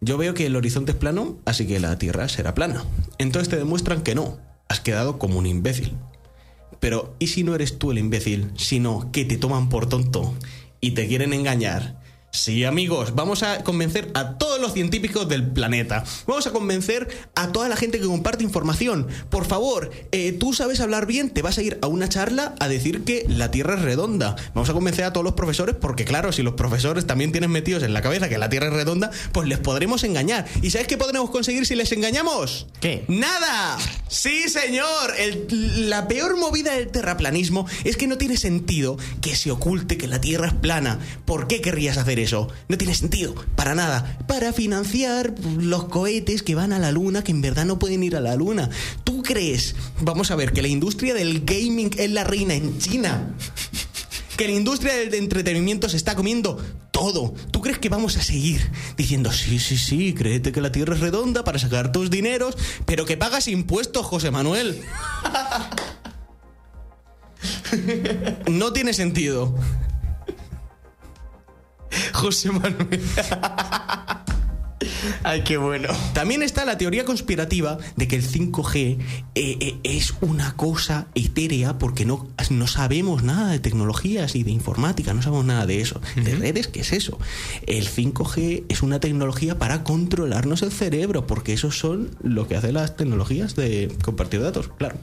yo 0.00 0.18
veo 0.18 0.34
que 0.34 0.46
el 0.46 0.56
horizonte 0.56 0.92
es 0.92 0.98
plano, 0.98 1.38
así 1.44 1.66
que 1.66 1.78
la 1.78 1.96
Tierra 1.96 2.28
será 2.28 2.54
plana. 2.54 2.84
Entonces 3.18 3.48
te 3.48 3.56
demuestran 3.56 4.02
que 4.02 4.16
no, 4.16 4.38
has 4.68 4.80
quedado 4.80 5.18
como 5.18 5.38
un 5.38 5.46
imbécil. 5.46 5.92
Pero, 6.80 7.14
¿y 7.20 7.28
si 7.28 7.44
no 7.44 7.54
eres 7.54 7.78
tú 7.78 7.92
el 7.92 7.98
imbécil, 7.98 8.50
sino 8.56 9.12
que 9.12 9.24
te 9.24 9.36
toman 9.36 9.68
por 9.68 9.88
tonto 9.88 10.34
y 10.80 10.90
te 10.92 11.06
quieren 11.06 11.32
engañar? 11.32 12.01
Sí, 12.34 12.64
amigos, 12.64 13.14
vamos 13.14 13.42
a 13.42 13.62
convencer 13.62 14.10
a 14.14 14.38
todos 14.38 14.58
los 14.58 14.72
científicos 14.72 15.28
del 15.28 15.46
planeta. 15.46 16.02
Vamos 16.26 16.46
a 16.46 16.50
convencer 16.50 17.06
a 17.34 17.52
toda 17.52 17.68
la 17.68 17.76
gente 17.76 18.00
que 18.00 18.06
comparte 18.06 18.42
información. 18.42 19.06
Por 19.28 19.44
favor, 19.44 19.90
eh, 20.12 20.32
tú 20.32 20.54
sabes 20.54 20.80
hablar 20.80 21.04
bien, 21.04 21.28
te 21.28 21.42
vas 21.42 21.58
a 21.58 21.62
ir 21.62 21.78
a 21.82 21.88
una 21.88 22.08
charla 22.08 22.54
a 22.58 22.68
decir 22.68 23.04
que 23.04 23.26
la 23.28 23.50
Tierra 23.50 23.74
es 23.74 23.82
redonda. 23.82 24.34
Vamos 24.54 24.70
a 24.70 24.72
convencer 24.72 25.04
a 25.04 25.12
todos 25.12 25.24
los 25.24 25.34
profesores 25.34 25.76
porque, 25.78 26.06
claro, 26.06 26.32
si 26.32 26.42
los 26.42 26.54
profesores 26.54 27.06
también 27.06 27.32
tienen 27.32 27.50
metidos 27.50 27.82
en 27.82 27.92
la 27.92 28.00
cabeza 28.00 28.30
que 28.30 28.38
la 28.38 28.48
Tierra 28.48 28.68
es 28.68 28.72
redonda, 28.72 29.10
pues 29.32 29.46
les 29.46 29.58
podremos 29.58 30.02
engañar. 30.02 30.46
¿Y 30.62 30.70
sabes 30.70 30.86
qué 30.88 30.96
podremos 30.96 31.28
conseguir 31.28 31.66
si 31.66 31.74
les 31.74 31.92
engañamos? 31.92 32.66
¿Qué? 32.80 33.04
¡Nada! 33.08 33.76
Sí, 34.08 34.48
señor. 34.48 35.12
El- 35.18 35.90
la 35.90 36.08
peor 36.08 36.38
movida 36.38 36.72
del 36.76 36.88
terraplanismo 36.88 37.66
es 37.84 37.98
que 37.98 38.06
no 38.06 38.16
tiene 38.16 38.38
sentido 38.38 38.96
que 39.20 39.36
se 39.36 39.50
oculte 39.50 39.98
que 39.98 40.08
la 40.08 40.18
Tierra 40.22 40.46
es 40.48 40.54
plana. 40.54 40.98
¿Por 41.26 41.46
qué 41.46 41.60
querrías 41.60 41.98
hacer 41.98 42.20
eso? 42.20 42.21
No 42.30 42.78
tiene 42.78 42.94
sentido, 42.94 43.34
para 43.56 43.74
nada. 43.74 44.18
Para 44.28 44.52
financiar 44.52 45.34
los 45.58 45.84
cohetes 45.84 46.42
que 46.42 46.54
van 46.54 46.72
a 46.72 46.78
la 46.78 46.92
Luna, 46.92 47.24
que 47.24 47.32
en 47.32 47.42
verdad 47.42 47.64
no 47.64 47.78
pueden 47.78 48.02
ir 48.02 48.16
a 48.16 48.20
la 48.20 48.36
Luna. 48.36 48.70
¿Tú 49.04 49.22
crees, 49.22 49.74
vamos 50.00 50.30
a 50.30 50.36
ver, 50.36 50.52
que 50.52 50.62
la 50.62 50.68
industria 50.68 51.14
del 51.14 51.44
gaming 51.44 51.90
es 51.98 52.10
la 52.10 52.24
reina 52.24 52.54
en 52.54 52.78
China? 52.78 53.34
que 54.36 54.46
la 54.46 54.54
industria 54.54 54.94
del 54.94 55.14
entretenimiento 55.14 55.88
se 55.88 55.96
está 55.96 56.14
comiendo 56.14 56.62
todo. 56.90 57.34
¿Tú 57.50 57.60
crees 57.60 57.78
que 57.78 57.88
vamos 57.88 58.16
a 58.16 58.22
seguir 58.22 58.70
diciendo, 58.96 59.32
sí, 59.32 59.58
sí, 59.58 59.76
sí, 59.76 60.14
créete 60.14 60.52
que 60.52 60.60
la 60.60 60.72
Tierra 60.72 60.94
es 60.94 61.00
redonda 61.00 61.44
para 61.44 61.58
sacar 61.58 61.92
tus 61.92 62.10
dineros, 62.10 62.56
pero 62.86 63.04
que 63.04 63.16
pagas 63.16 63.48
impuestos, 63.48 64.06
José 64.06 64.30
Manuel? 64.30 64.80
No 68.50 68.72
tiene 68.72 68.92
sentido. 68.92 69.54
José 72.12 72.50
Manuel. 72.50 73.00
Ay, 75.24 75.42
qué 75.44 75.56
bueno. 75.56 75.88
También 76.12 76.42
está 76.42 76.64
la 76.64 76.76
teoría 76.78 77.04
conspirativa 77.04 77.78
de 77.96 78.08
que 78.08 78.16
el 78.16 78.28
5G 78.28 78.98
eh, 78.98 79.56
eh, 79.60 79.76
es 79.84 80.14
una 80.20 80.56
cosa 80.56 81.06
etérea 81.14 81.78
porque 81.78 82.04
no, 82.04 82.28
no 82.50 82.66
sabemos 82.66 83.22
nada 83.22 83.50
de 83.52 83.60
tecnologías 83.60 84.34
y 84.34 84.42
de 84.42 84.50
informática, 84.50 85.14
no 85.14 85.22
sabemos 85.22 85.44
nada 85.44 85.66
de 85.66 85.80
eso. 85.80 86.00
De 86.16 86.34
redes, 86.34 86.66
¿qué 86.66 86.80
es 86.80 86.92
eso? 86.92 87.18
El 87.66 87.88
5G 87.88 88.64
es 88.68 88.82
una 88.82 88.98
tecnología 88.98 89.58
para 89.58 89.84
controlarnos 89.84 90.62
el 90.62 90.72
cerebro, 90.72 91.26
porque 91.26 91.52
eso 91.52 91.70
son 91.70 92.10
lo 92.22 92.48
que 92.48 92.56
hacen 92.56 92.74
las 92.74 92.96
tecnologías 92.96 93.54
de 93.54 93.92
compartir 94.04 94.42
datos, 94.42 94.68
claro. 94.78 94.96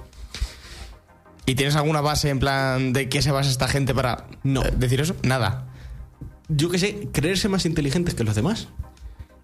¿Y 1.45 1.55
tienes 1.55 1.75
alguna 1.75 2.01
base 2.01 2.29
en 2.29 2.39
plan 2.39 2.93
de 2.93 3.09
qué 3.09 3.21
se 3.21 3.31
basa 3.31 3.49
esta 3.49 3.67
gente 3.67 3.95
para 3.95 4.27
No. 4.43 4.63
eh, 4.63 4.73
decir 4.77 4.99
eso? 5.01 5.15
Nada. 5.23 5.65
Yo 6.49 6.69
qué 6.69 6.79
sé, 6.79 7.07
creerse 7.11 7.47
más 7.47 7.65
inteligentes 7.65 8.13
que 8.15 8.23
los 8.23 8.35
demás. 8.35 8.67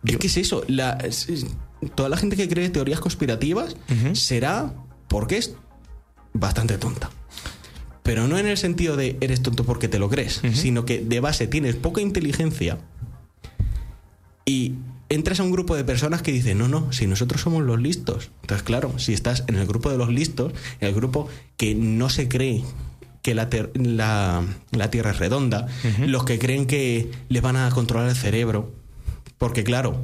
Es 0.04 0.12
Yo- 0.14 0.20
que 0.20 0.28
es 0.28 0.38
eso, 0.38 0.64
la, 0.68 0.92
es- 0.94 1.30
es- 1.30 1.46
toda 1.96 2.10
la 2.10 2.18
gente 2.18 2.36
que 2.36 2.50
cree 2.50 2.70
teorías 2.70 3.00
conspirativas 3.00 3.76
será 4.14 4.74
porque 5.08 5.38
es 5.38 5.56
bastante 6.34 6.78
tonta. 6.78 7.10
Pero 8.04 8.28
no 8.28 8.38
en 8.38 8.46
el 8.46 8.58
sentido 8.58 8.96
de 8.98 9.18
eres 9.22 9.42
tonto 9.42 9.64
porque 9.66 9.88
te 9.88 9.98
lo 10.00 10.10
crees, 10.10 10.42
sino 10.54 10.86
que 10.86 11.00
de 11.00 11.20
base 11.20 11.48
tienes 11.48 11.76
poca 11.76 12.02
inteligencia 12.02 12.78
y 14.46 14.74
entras 15.10 15.40
a 15.40 15.44
un 15.44 15.52
grupo 15.52 15.76
de 15.76 15.84
personas 15.84 16.22
que 16.22 16.32
dicen, 16.32 16.58
no, 16.60 16.68
no, 16.68 16.92
si 16.92 17.08
nosotros 17.08 17.42
somos 17.42 17.64
los 17.64 17.80
listos. 17.82 18.30
Entonces, 18.42 18.64
claro, 18.64 18.98
si 19.00 19.14
estás 19.14 19.44
en 19.48 19.56
el 19.56 19.66
grupo 19.68 19.90
de 19.92 19.98
los 19.98 20.10
listos, 20.10 20.54
en 20.82 20.88
el 20.90 20.94
grupo 20.96 21.28
que 21.58 21.74
no 21.76 22.10
se 22.10 22.28
cree 22.28 22.64
que 23.26 23.34
la, 23.34 23.50
la- 23.74 24.46
la 24.72 24.92
Tierra 24.92 25.10
es 25.10 25.18
redonda, 25.18 25.68
los 26.00 26.26
que 26.26 26.38
creen 26.38 26.68
que 26.68 27.10
les 27.28 27.42
van 27.42 27.56
a 27.58 27.70
controlar 27.72 28.08
el 28.10 28.16
cerebro, 28.16 28.72
porque 29.40 29.64
claro, 29.64 30.04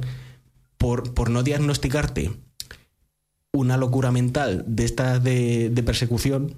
por, 0.76 1.14
por 1.14 1.30
no 1.30 1.44
diagnosticarte 1.44 2.32
una 3.52 3.76
locura 3.76 4.10
mental 4.10 4.64
de 4.66 4.84
estas 4.84 5.22
de, 5.22 5.70
de 5.70 5.82
persecución, 5.84 6.56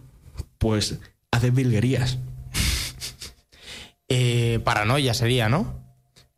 pues 0.58 0.98
haces 1.30 1.52
virguerías, 1.54 2.18
Eh, 4.08 4.60
paranoia 4.64 5.14
sería, 5.14 5.48
¿no? 5.48 5.82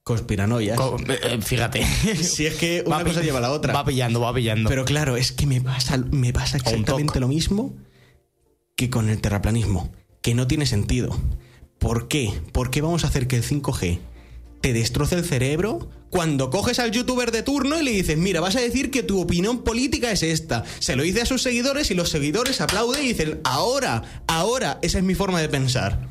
conspiranoias. 0.04 0.76
Co- 0.76 0.96
eh, 1.08 1.18
eh, 1.22 1.38
fíjate. 1.42 1.84
Si 2.22 2.46
es 2.46 2.54
que 2.54 2.84
una 2.86 2.98
Va 2.98 3.04
cosa 3.04 3.22
lleva 3.22 3.38
a 3.38 3.42
la 3.42 3.50
otra. 3.50 3.72
Va 3.74 3.84
pillando, 3.84 4.20
va 4.20 4.32
pillando. 4.32 4.68
Pero 4.68 4.84
claro, 4.84 5.16
es 5.16 5.32
que 5.32 5.46
me 5.46 5.60
pasa, 5.60 5.96
me 5.98 6.32
pasa 6.32 6.56
exactamente 6.58 7.18
lo 7.18 7.26
mismo 7.26 7.74
que 8.76 8.88
con 8.88 9.08
el 9.08 9.20
terraplanismo, 9.20 9.92
que 10.26 10.34
no 10.34 10.48
tiene 10.48 10.66
sentido. 10.66 11.16
¿Por 11.78 12.08
qué? 12.08 12.32
¿Por 12.50 12.72
qué 12.72 12.82
vamos 12.82 13.04
a 13.04 13.06
hacer 13.06 13.28
que 13.28 13.36
el 13.36 13.44
5G 13.44 14.00
te 14.60 14.72
destroce 14.72 15.14
el 15.14 15.24
cerebro 15.24 15.88
cuando 16.10 16.50
coges 16.50 16.80
al 16.80 16.90
youtuber 16.90 17.30
de 17.30 17.44
turno 17.44 17.78
y 17.78 17.84
le 17.84 17.92
dices, 17.92 18.18
mira, 18.18 18.40
vas 18.40 18.56
a 18.56 18.60
decir 18.60 18.90
que 18.90 19.04
tu 19.04 19.20
opinión 19.20 19.62
política 19.62 20.10
es 20.10 20.24
esta? 20.24 20.64
Se 20.80 20.96
lo 20.96 21.04
dice 21.04 21.22
a 21.22 21.26
sus 21.26 21.42
seguidores 21.42 21.92
y 21.92 21.94
los 21.94 22.10
seguidores 22.10 22.60
aplauden 22.60 23.04
y 23.04 23.08
dicen, 23.10 23.40
ahora, 23.44 24.24
ahora, 24.26 24.80
esa 24.82 24.98
es 24.98 25.04
mi 25.04 25.14
forma 25.14 25.40
de 25.40 25.48
pensar. 25.48 26.08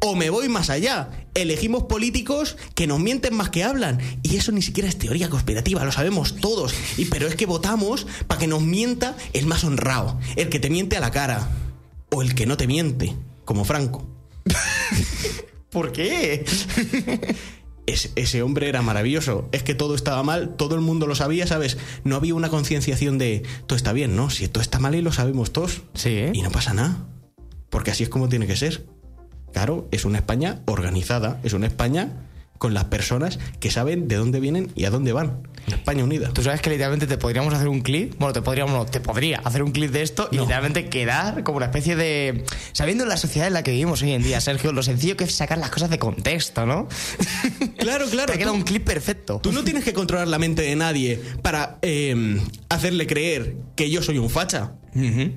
O 0.00 0.16
me 0.16 0.30
voy 0.30 0.48
más 0.48 0.70
allá. 0.70 1.10
Elegimos 1.34 1.82
políticos 1.82 2.56
que 2.74 2.86
nos 2.86 2.98
mienten 2.98 3.34
más 3.34 3.50
que 3.50 3.62
hablan. 3.62 4.00
Y 4.22 4.36
eso 4.36 4.52
ni 4.52 4.62
siquiera 4.62 4.88
es 4.88 4.96
teoría 4.96 5.28
conspirativa, 5.28 5.84
lo 5.84 5.92
sabemos 5.92 6.36
todos. 6.36 6.74
Y, 6.96 7.04
pero 7.04 7.28
es 7.28 7.34
que 7.34 7.44
votamos 7.44 8.06
para 8.26 8.40
que 8.40 8.46
nos 8.46 8.62
mienta 8.62 9.18
el 9.34 9.44
más 9.44 9.64
honrado, 9.64 10.18
el 10.36 10.48
que 10.48 10.60
te 10.60 10.70
miente 10.70 10.96
a 10.96 11.00
la 11.00 11.10
cara. 11.10 11.46
O 12.10 12.22
el 12.22 12.34
que 12.34 12.46
no 12.46 12.56
te 12.56 12.66
miente, 12.66 13.14
como 13.44 13.64
Franco. 13.64 14.06
¿Por 15.70 15.92
qué? 15.92 16.44
Es- 17.86 18.12
ese 18.16 18.42
hombre 18.42 18.68
era 18.68 18.82
maravilloso. 18.82 19.48
Es 19.52 19.62
que 19.62 19.74
todo 19.74 19.94
estaba 19.94 20.22
mal, 20.22 20.56
todo 20.56 20.74
el 20.74 20.80
mundo 20.80 21.06
lo 21.06 21.14
sabía, 21.14 21.46
¿sabes? 21.46 21.78
No 22.04 22.16
había 22.16 22.34
una 22.34 22.48
concienciación 22.50 23.18
de 23.18 23.42
todo 23.66 23.76
está 23.76 23.92
bien, 23.92 24.16
¿no? 24.16 24.30
Si 24.30 24.46
todo 24.48 24.62
está 24.62 24.78
mal 24.78 24.94
y 24.94 25.02
lo 25.02 25.12
sabemos 25.12 25.52
todos. 25.52 25.82
Sí, 25.94 26.10
¿eh? 26.10 26.30
Y 26.34 26.42
no 26.42 26.50
pasa 26.50 26.74
nada. 26.74 27.06
Porque 27.70 27.90
así 27.90 28.02
es 28.02 28.08
como 28.08 28.28
tiene 28.28 28.46
que 28.46 28.56
ser. 28.56 28.86
Claro, 29.52 29.88
es 29.90 30.04
una 30.04 30.18
España 30.18 30.60
organizada, 30.66 31.40
es 31.42 31.52
una 31.54 31.66
España 31.66 32.27
con 32.58 32.74
las 32.74 32.84
personas 32.84 33.38
que 33.60 33.70
saben 33.70 34.08
de 34.08 34.16
dónde 34.16 34.40
vienen 34.40 34.70
y 34.74 34.84
a 34.84 34.90
dónde 34.90 35.12
van. 35.12 35.42
España 35.68 36.02
unida. 36.02 36.30
Tú 36.32 36.42
sabes 36.42 36.60
que 36.62 36.70
literalmente 36.70 37.06
te 37.06 37.18
podríamos 37.18 37.52
hacer 37.52 37.68
un 37.68 37.80
clip, 37.82 38.14
bueno, 38.18 38.32
te 38.32 38.40
podríamos, 38.40 38.72
no, 38.74 38.86
te 38.86 39.00
podría 39.00 39.38
hacer 39.44 39.62
un 39.62 39.70
clip 39.72 39.90
de 39.90 40.00
esto 40.02 40.28
y 40.32 40.36
No. 40.36 40.42
literalmente 40.42 40.88
quedar 40.88 41.42
como 41.44 41.58
una 41.58 41.66
especie 41.66 41.94
de... 41.94 42.44
Sabiendo 42.72 43.04
la 43.04 43.18
sociedad 43.18 43.48
en 43.48 43.52
la 43.54 43.62
que 43.62 43.72
vivimos 43.72 44.00
hoy 44.02 44.12
en 44.12 44.22
día, 44.22 44.40
Sergio, 44.40 44.72
lo 44.72 44.82
sencillo 44.82 45.16
que 45.16 45.24
es 45.24 45.34
sacar 45.34 45.58
las 45.58 45.68
cosas 45.70 45.90
de 45.90 45.98
contexto, 45.98 46.64
¿no? 46.66 46.88
Claro, 47.78 48.06
claro. 48.10 48.32
Te 48.32 48.38
queda 48.38 48.48
tú- 48.50 48.54
un 48.56 48.62
clip 48.62 48.84
perfecto. 48.84 49.40
Tú 49.42 49.52
no 49.52 49.62
tienes 49.62 49.84
que 49.84 49.92
controlar 49.92 50.26
la 50.28 50.38
mente 50.38 50.62
de 50.62 50.74
nadie 50.74 51.20
para 51.42 51.78
eh, 51.82 52.40
hacerle 52.70 53.06
creer 53.06 53.56
que 53.76 53.90
yo 53.90 54.02
soy 54.02 54.18
un 54.18 54.30
facha. 54.30 54.72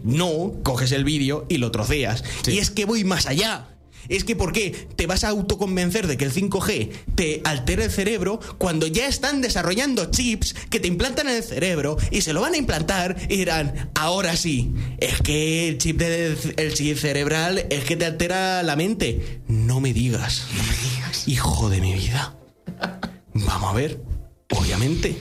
No, 0.03 0.53
coges 0.63 0.91
el 0.91 1.03
vídeo 1.03 1.45
y 1.49 1.57
lo 1.57 1.69
troceas. 1.71 2.23
Sí. 2.41 2.53
Y 2.53 2.57
es 2.57 2.71
que 2.71 2.85
voy 2.85 3.03
más 3.03 3.27
allá. 3.27 3.67
Es 4.09 4.23
que 4.23 4.35
¿por 4.35 4.51
qué 4.53 4.71
te 4.95 5.07
vas 5.07 5.23
a 5.23 5.29
autoconvencer 5.29 6.07
de 6.07 6.17
que 6.17 6.25
el 6.25 6.33
5G 6.33 6.89
te 7.15 7.41
altera 7.43 7.83
el 7.85 7.91
cerebro 7.91 8.39
cuando 8.57 8.87
ya 8.87 9.07
están 9.07 9.41
desarrollando 9.41 10.11
chips 10.11 10.53
que 10.69 10.79
te 10.79 10.87
implantan 10.87 11.27
en 11.29 11.35
el 11.37 11.43
cerebro 11.43 11.97
y 12.11 12.21
se 12.21 12.33
lo 12.33 12.41
van 12.41 12.53
a 12.53 12.57
implantar 12.57 13.15
y 13.29 13.37
dirán, 13.37 13.89
ahora 13.95 14.35
sí, 14.35 14.73
es 14.97 15.21
que 15.21 15.69
el 15.69 15.77
chip, 15.77 15.97
de- 15.97 16.37
el 16.57 16.73
chip 16.73 16.97
cerebral 16.97 17.65
es 17.69 17.83
que 17.85 17.95
te 17.95 18.05
altera 18.05 18.63
la 18.63 18.75
mente. 18.75 19.41
No 19.47 19.79
me 19.79 19.93
digas, 19.93 20.45
no 20.55 20.63
me 20.63 20.77
digas. 20.95 21.27
Hijo 21.27 21.69
de 21.69 21.81
mi 21.81 21.93
vida. 21.93 22.35
Vamos 23.33 23.69
a 23.71 23.73
ver, 23.73 24.01
obviamente. 24.49 25.15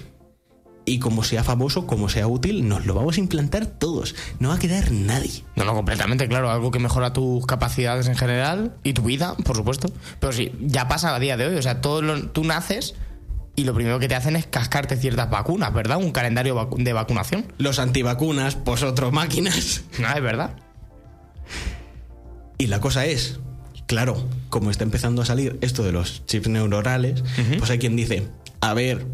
Y 0.91 0.99
como 0.99 1.23
sea 1.23 1.45
famoso, 1.45 1.87
como 1.87 2.09
sea 2.09 2.27
útil, 2.27 2.67
nos 2.69 2.85
lo 2.85 2.95
vamos 2.95 3.17
a 3.17 3.21
implantar 3.21 3.65
todos. 3.67 4.17
No 4.41 4.49
va 4.49 4.57
a 4.57 4.59
quedar 4.59 4.91
nadie. 4.91 5.45
No, 5.55 5.65
no, 5.65 5.73
completamente, 5.73 6.27
claro. 6.27 6.51
Algo 6.51 6.73
que 6.73 6.81
mejora 6.81 7.13
tus 7.13 7.47
capacidades 7.47 8.09
en 8.09 8.17
general 8.17 8.75
y 8.83 8.93
tu 8.93 9.03
vida, 9.03 9.37
por 9.45 9.55
supuesto. 9.57 9.89
Pero 10.19 10.33
sí, 10.33 10.51
ya 10.61 10.89
pasa 10.89 11.15
a 11.15 11.21
día 11.21 11.37
de 11.37 11.47
hoy. 11.47 11.55
O 11.55 11.63
sea, 11.63 11.81
todo 11.81 12.03
lo- 12.03 12.29
tú 12.31 12.43
naces 12.43 12.97
y 13.55 13.63
lo 13.63 13.73
primero 13.73 14.01
que 14.01 14.09
te 14.09 14.17
hacen 14.17 14.35
es 14.35 14.47
cascarte 14.47 14.97
ciertas 14.97 15.31
vacunas, 15.31 15.73
¿verdad? 15.73 15.99
Un 15.99 16.11
calendario 16.11 16.57
vacu- 16.57 16.83
de 16.83 16.93
vacunación. 16.93 17.45
Los 17.59 17.79
antivacunas, 17.79 18.57
pues 18.57 18.83
otros 18.83 19.13
máquinas. 19.13 19.83
No, 20.01 20.09
es 20.13 20.23
verdad. 20.23 20.57
Y 22.59 22.67
la 22.67 22.81
cosa 22.81 23.07
es, 23.07 23.39
claro, 23.87 24.29
como 24.49 24.71
está 24.73 24.85
empezando 24.85 25.23
a 25.23 25.25
salir 25.25 25.57
esto 25.61 25.83
de 25.83 25.93
los 25.93 26.27
chips 26.27 26.49
neuronales, 26.49 27.23
pues 27.59 27.71
hay 27.71 27.79
quien 27.79 27.97
dice, 27.97 28.29
a 28.61 28.75
ver, 28.75 29.07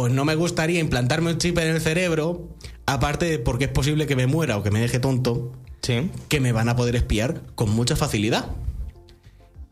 pues 0.00 0.14
no 0.14 0.24
me 0.24 0.34
gustaría 0.34 0.80
implantarme 0.80 1.30
un 1.30 1.36
chip 1.36 1.58
en 1.58 1.68
el 1.68 1.80
cerebro, 1.80 2.48
aparte 2.86 3.26
de 3.26 3.38
porque 3.38 3.64
es 3.66 3.70
posible 3.70 4.06
que 4.06 4.16
me 4.16 4.26
muera 4.26 4.56
o 4.56 4.62
que 4.62 4.70
me 4.70 4.80
deje 4.80 4.98
tonto, 4.98 5.52
Sí. 5.82 6.10
que 6.28 6.40
me 6.40 6.52
van 6.52 6.70
a 6.70 6.76
poder 6.76 6.96
espiar 6.96 7.42
con 7.54 7.68
mucha 7.70 7.96
facilidad. 7.96 8.46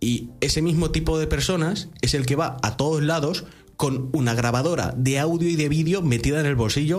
Y 0.01 0.29
ese 0.43 0.61
mismo 0.61 0.91
tipo 0.91 1.19
de 1.19 1.27
personas 1.27 1.89
es 2.03 2.13
el 2.13 2.27
que 2.27 2.37
va 2.37 2.59
a 2.63 2.77
todos 2.77 3.03
lados 3.03 3.47
con 3.77 4.11
una 4.13 4.35
grabadora 4.35 4.93
de 4.97 5.19
audio 5.19 5.49
y 5.49 5.57
de 5.57 5.71
vídeo 5.71 6.03
metida 6.03 6.41
en 6.41 6.47
el 6.47 6.57
bolsillo, 6.57 6.99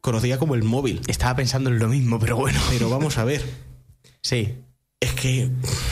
conocida 0.00 0.38
como 0.40 0.56
el 0.56 0.64
móvil. 0.64 1.00
Estaba 1.06 1.36
pensando 1.36 1.70
en 1.70 1.78
lo 1.78 1.88
mismo, 1.88 2.18
pero 2.18 2.36
bueno. 2.36 2.58
Pero 2.70 2.90
vamos 2.90 3.18
a 3.18 3.24
ver, 3.24 3.40
Sí. 4.20 4.54
Es 5.04 5.12
que 5.12 5.48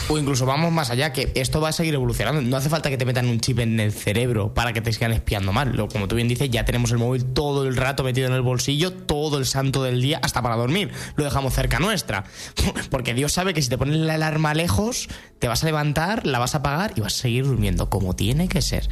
O 0.09 0.18
incluso 0.18 0.44
vamos 0.46 0.72
más 0.72 0.90
allá, 0.90 1.12
que 1.12 1.33
esto 1.35 1.61
va 1.61 1.68
a 1.70 1.72
seguir 1.72 1.94
evolucionando. 1.94 2.40
No 2.42 2.57
hace 2.57 2.68
falta 2.68 2.90
que 2.90 2.96
te 2.96 3.05
metan 3.05 3.27
un 3.29 3.40
chip 3.40 3.59
en 3.61 3.79
el 3.81 3.92
cerebro 3.92 4.53
para 4.55 4.72
que 4.72 4.81
te 4.81 4.92
sigan 4.92 5.12
espiando 5.12 5.53
mal. 5.53 5.75
Como 5.92 6.09
tú 6.09 6.16
bien 6.16 6.29
dices, 6.29 6.51
ya 6.51 6.64
tenemos 6.64 6.90
el 6.90 6.98
móvil 6.98 7.25
todo 7.25 7.66
el 7.66 7.77
rato 7.77 8.03
metido 8.05 8.27
en 8.27 8.33
el 8.35 8.42
bolsillo, 8.42 8.92
todo 8.92 9.38
el 9.38 9.46
santo 9.46 9.83
del 9.83 10.01
día, 10.03 10.18
hasta 10.22 10.42
para 10.42 10.57
dormir. 10.57 10.90
Lo 11.16 11.25
dejamos 11.25 11.55
cerca 11.55 11.79
nuestra. 11.79 12.25
Porque 12.90 13.14
Dios 13.14 13.33
sabe 13.33 13.55
que 13.55 13.62
si 13.62 13.68
te 13.68 13.79
pones 13.79 13.96
la 13.96 14.14
alarma 14.14 14.55
lejos, 14.55 15.09
te 15.38 15.48
vas 15.48 15.62
a 15.62 15.66
levantar, 15.66 16.27
la 16.27 16.38
vas 16.38 16.55
a 16.55 16.59
apagar 16.59 16.92
y 16.96 17.01
vas 17.01 17.14
a 17.14 17.18
seguir 17.18 17.44
durmiendo 17.46 17.88
como 17.90 18.14
tiene 18.14 18.48
que 18.48 18.62
ser. 18.62 18.88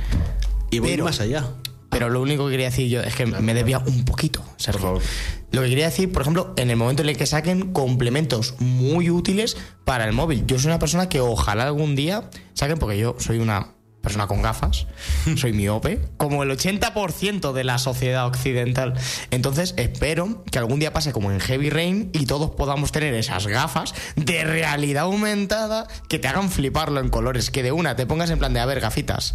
y 0.70 0.78
voy 0.78 0.90
Pero- 0.90 1.04
más 1.04 1.20
allá. 1.20 1.44
Pero 1.90 2.08
lo 2.08 2.22
único 2.22 2.46
que 2.46 2.52
quería 2.52 2.66
decir 2.66 2.88
yo 2.88 3.02
es 3.02 3.14
que 3.14 3.26
me 3.26 3.52
desvía 3.52 3.78
un 3.78 4.04
poquito, 4.04 4.42
Sergio. 4.56 4.80
Por 4.80 5.00
favor. 5.00 5.02
Lo 5.50 5.62
que 5.62 5.68
quería 5.68 5.86
decir, 5.86 6.12
por 6.12 6.22
ejemplo, 6.22 6.54
en 6.56 6.70
el 6.70 6.76
momento 6.76 7.02
en 7.02 7.08
el 7.08 7.16
que 7.16 7.26
saquen 7.26 7.72
complementos 7.72 8.54
muy 8.60 9.10
útiles 9.10 9.56
para 9.84 10.04
el 10.04 10.12
móvil. 10.12 10.46
Yo 10.46 10.58
soy 10.58 10.68
una 10.68 10.78
persona 10.78 11.08
que 11.08 11.20
ojalá 11.20 11.64
algún 11.64 11.96
día 11.96 12.30
saquen, 12.54 12.78
porque 12.78 12.98
yo 12.98 13.16
soy 13.18 13.38
una 13.38 13.74
persona 14.00 14.26
con 14.26 14.42
gafas, 14.42 14.86
soy 15.36 15.52
miope, 15.52 16.00
como 16.16 16.42
el 16.42 16.50
80% 16.50 17.52
de 17.52 17.64
la 17.64 17.78
sociedad 17.78 18.26
occidental. 18.26 18.94
Entonces 19.30 19.74
espero 19.76 20.42
que 20.50 20.58
algún 20.58 20.80
día 20.80 20.92
pase 20.92 21.12
como 21.12 21.30
en 21.30 21.40
Heavy 21.40 21.70
Rain 21.70 22.10
y 22.12 22.26
todos 22.26 22.50
podamos 22.50 22.92
tener 22.92 23.14
esas 23.14 23.46
gafas 23.46 23.94
de 24.16 24.44
realidad 24.44 25.04
aumentada 25.04 25.86
que 26.08 26.18
te 26.18 26.28
hagan 26.28 26.50
fliparlo 26.50 27.00
en 27.00 27.08
colores, 27.08 27.50
que 27.50 27.62
de 27.62 27.72
una 27.72 27.96
te 27.96 28.06
pongas 28.06 28.30
en 28.30 28.38
plan 28.38 28.52
de, 28.52 28.60
a 28.60 28.66
ver, 28.66 28.80
gafitas, 28.80 29.34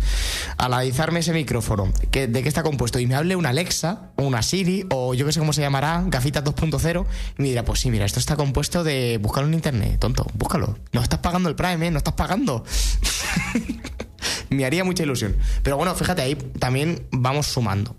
analizarme 0.58 1.20
ese 1.20 1.34
micrófono, 1.34 1.92
que, 2.12 2.28
de 2.28 2.42
qué 2.42 2.48
está 2.48 2.64
compuesto, 2.64 3.00
y 3.00 3.08
me 3.08 3.16
hable 3.16 3.36
una 3.36 3.50
Alexa, 3.50 4.12
o 4.16 4.24
una 4.24 4.42
Siri, 4.42 4.86
o 4.92 5.14
yo 5.14 5.26
que 5.26 5.32
sé 5.32 5.40
cómo 5.40 5.54
se 5.54 5.62
llamará, 5.62 6.04
gafitas 6.08 6.44
2.0, 6.44 7.06
y 7.38 7.42
me 7.42 7.50
dirá, 7.50 7.64
pues 7.64 7.80
sí, 7.80 7.92
mira, 7.92 8.06
esto 8.06 8.20
está 8.20 8.36
compuesto 8.36 8.84
de... 8.84 9.20
Búscalo 9.22 9.48
en 9.48 9.54
internet, 9.54 10.00
tonto, 10.00 10.26
búscalo. 10.34 10.78
No 10.92 11.02
estás 11.02 11.20
pagando 11.20 11.50
el 11.50 11.56
Prime, 11.56 11.88
¿eh? 11.88 11.92
No 11.92 11.98
estás 11.98 12.14
pagando. 12.14 12.64
me 14.50 14.66
haría 14.66 14.84
mucha 14.84 15.04
ilusión. 15.04 15.36
Pero 15.64 15.78
bueno, 15.78 15.94
fíjate, 15.96 16.22
ahí 16.22 16.36
también 16.36 17.08
vamos 17.12 17.48
sumando. 17.48 17.96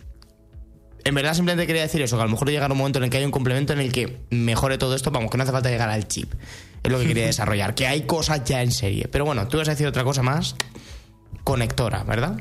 En 1.04 1.14
verdad 1.14 1.34
simplemente 1.34 1.68
quería 1.68 1.82
decir 1.82 2.02
eso, 2.02 2.16
que 2.16 2.22
a 2.22 2.26
lo 2.26 2.32
mejor 2.32 2.50
llegará 2.50 2.72
un 2.72 2.78
momento 2.78 2.98
en 2.98 3.04
el 3.04 3.10
que 3.10 3.18
hay 3.18 3.24
un 3.24 3.30
complemento 3.30 3.72
en 3.72 3.78
el 3.78 3.92
que 3.92 4.18
mejore 4.30 4.76
todo 4.76 4.96
esto, 4.96 5.12
vamos, 5.12 5.30
que 5.30 5.36
no 5.36 5.44
hace 5.44 5.52
falta 5.52 5.70
llegar 5.70 5.88
al 5.88 6.08
chip. 6.08 6.34
Es 6.82 6.90
lo 6.90 6.98
que 6.98 7.06
quería 7.06 7.26
desarrollar, 7.26 7.74
que 7.74 7.86
hay 7.86 8.02
cosas 8.02 8.42
ya 8.44 8.60
en 8.62 8.72
serie. 8.72 9.06
Pero 9.08 9.24
bueno, 9.24 9.46
tú 9.46 9.58
vas 9.58 9.68
a 9.68 9.70
decir 9.72 9.86
otra 9.86 10.02
cosa 10.02 10.22
más 10.22 10.56
conectora, 11.44 12.02
¿verdad? 12.02 12.40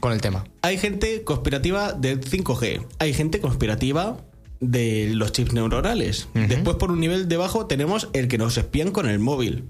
Con 0.00 0.12
el 0.12 0.22
tema. 0.22 0.44
Hay 0.62 0.78
gente 0.78 1.22
conspirativa 1.22 1.92
del 1.92 2.20
5G. 2.22 2.86
Hay 2.98 3.12
gente 3.12 3.40
conspirativa 3.40 4.16
de 4.60 5.10
los 5.12 5.32
chips 5.32 5.52
neuronales. 5.52 6.28
Después, 6.32 6.76
por 6.76 6.92
un 6.92 7.00
nivel 7.00 7.28
debajo, 7.28 7.66
tenemos 7.66 8.08
el 8.14 8.26
que 8.28 8.38
nos 8.38 8.56
espían 8.56 8.90
con 8.90 9.06
el 9.06 9.18
móvil. 9.18 9.66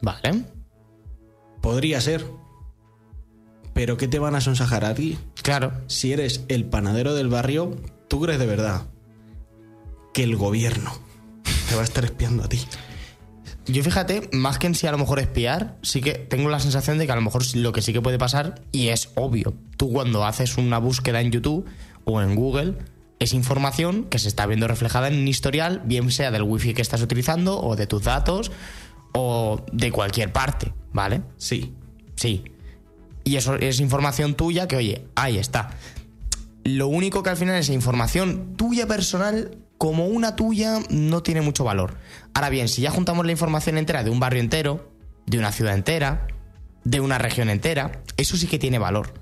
Vale. 0.00 0.44
Podría 1.66 2.00
ser. 2.00 2.24
Pero 3.74 3.96
¿qué 3.96 4.06
te 4.06 4.20
van 4.20 4.36
a 4.36 4.40
sonsajar 4.40 4.84
a 4.84 4.94
ti? 4.94 5.18
Claro. 5.42 5.72
Si 5.88 6.12
eres 6.12 6.44
el 6.46 6.64
panadero 6.66 7.12
del 7.12 7.26
barrio, 7.26 7.74
¿tú 8.06 8.20
crees 8.20 8.38
de 8.38 8.46
verdad 8.46 8.82
que 10.14 10.22
el 10.22 10.36
gobierno 10.36 10.92
te 11.68 11.74
va 11.74 11.80
a 11.80 11.84
estar 11.84 12.04
espiando 12.04 12.44
a 12.44 12.48
ti? 12.48 12.60
Yo 13.66 13.82
fíjate, 13.82 14.30
más 14.32 14.60
que 14.60 14.68
en 14.68 14.76
sí 14.76 14.86
a 14.86 14.92
lo 14.92 14.98
mejor 14.98 15.18
espiar, 15.18 15.76
sí 15.82 16.02
que 16.02 16.12
tengo 16.12 16.50
la 16.50 16.60
sensación 16.60 16.98
de 16.98 17.06
que 17.06 17.10
a 17.12 17.16
lo 17.16 17.22
mejor 17.22 17.42
lo 17.56 17.72
que 17.72 17.82
sí 17.82 17.92
que 17.92 18.00
puede 18.00 18.16
pasar, 18.16 18.62
y 18.70 18.90
es 18.90 19.10
obvio, 19.16 19.52
tú 19.76 19.90
cuando 19.90 20.24
haces 20.24 20.58
una 20.58 20.78
búsqueda 20.78 21.20
en 21.20 21.32
YouTube 21.32 21.66
o 22.04 22.22
en 22.22 22.36
Google, 22.36 22.74
es 23.18 23.32
información 23.32 24.04
que 24.04 24.20
se 24.20 24.28
está 24.28 24.46
viendo 24.46 24.68
reflejada 24.68 25.08
en 25.08 25.18
un 25.18 25.26
historial, 25.26 25.82
bien 25.84 26.12
sea 26.12 26.30
del 26.30 26.44
wifi 26.44 26.74
que 26.74 26.82
estás 26.82 27.02
utilizando, 27.02 27.60
o 27.60 27.74
de 27.74 27.88
tus 27.88 28.04
datos, 28.04 28.52
o 29.18 29.64
de 29.72 29.90
cualquier 29.90 30.30
parte, 30.30 30.74
¿vale? 30.92 31.22
Sí. 31.38 31.74
Sí. 32.16 32.44
Y 33.24 33.36
eso 33.36 33.54
es 33.54 33.80
información 33.80 34.34
tuya 34.34 34.68
que, 34.68 34.76
oye, 34.76 35.06
ahí 35.14 35.38
está. 35.38 35.70
Lo 36.64 36.88
único 36.88 37.22
que 37.22 37.30
al 37.30 37.38
final 37.38 37.56
esa 37.56 37.72
información 37.72 38.56
tuya 38.56 38.86
personal, 38.86 39.56
como 39.78 40.06
una 40.06 40.36
tuya, 40.36 40.80
no 40.90 41.22
tiene 41.22 41.40
mucho 41.40 41.64
valor. 41.64 41.96
Ahora 42.34 42.50
bien, 42.50 42.68
si 42.68 42.82
ya 42.82 42.90
juntamos 42.90 43.24
la 43.24 43.32
información 43.32 43.78
entera 43.78 44.04
de 44.04 44.10
un 44.10 44.20
barrio 44.20 44.40
entero, 44.40 44.92
de 45.24 45.38
una 45.38 45.50
ciudad 45.50 45.74
entera, 45.74 46.26
de 46.84 47.00
una 47.00 47.16
región 47.16 47.48
entera, 47.48 48.02
eso 48.18 48.36
sí 48.36 48.46
que 48.46 48.58
tiene 48.58 48.78
valor. 48.78 49.14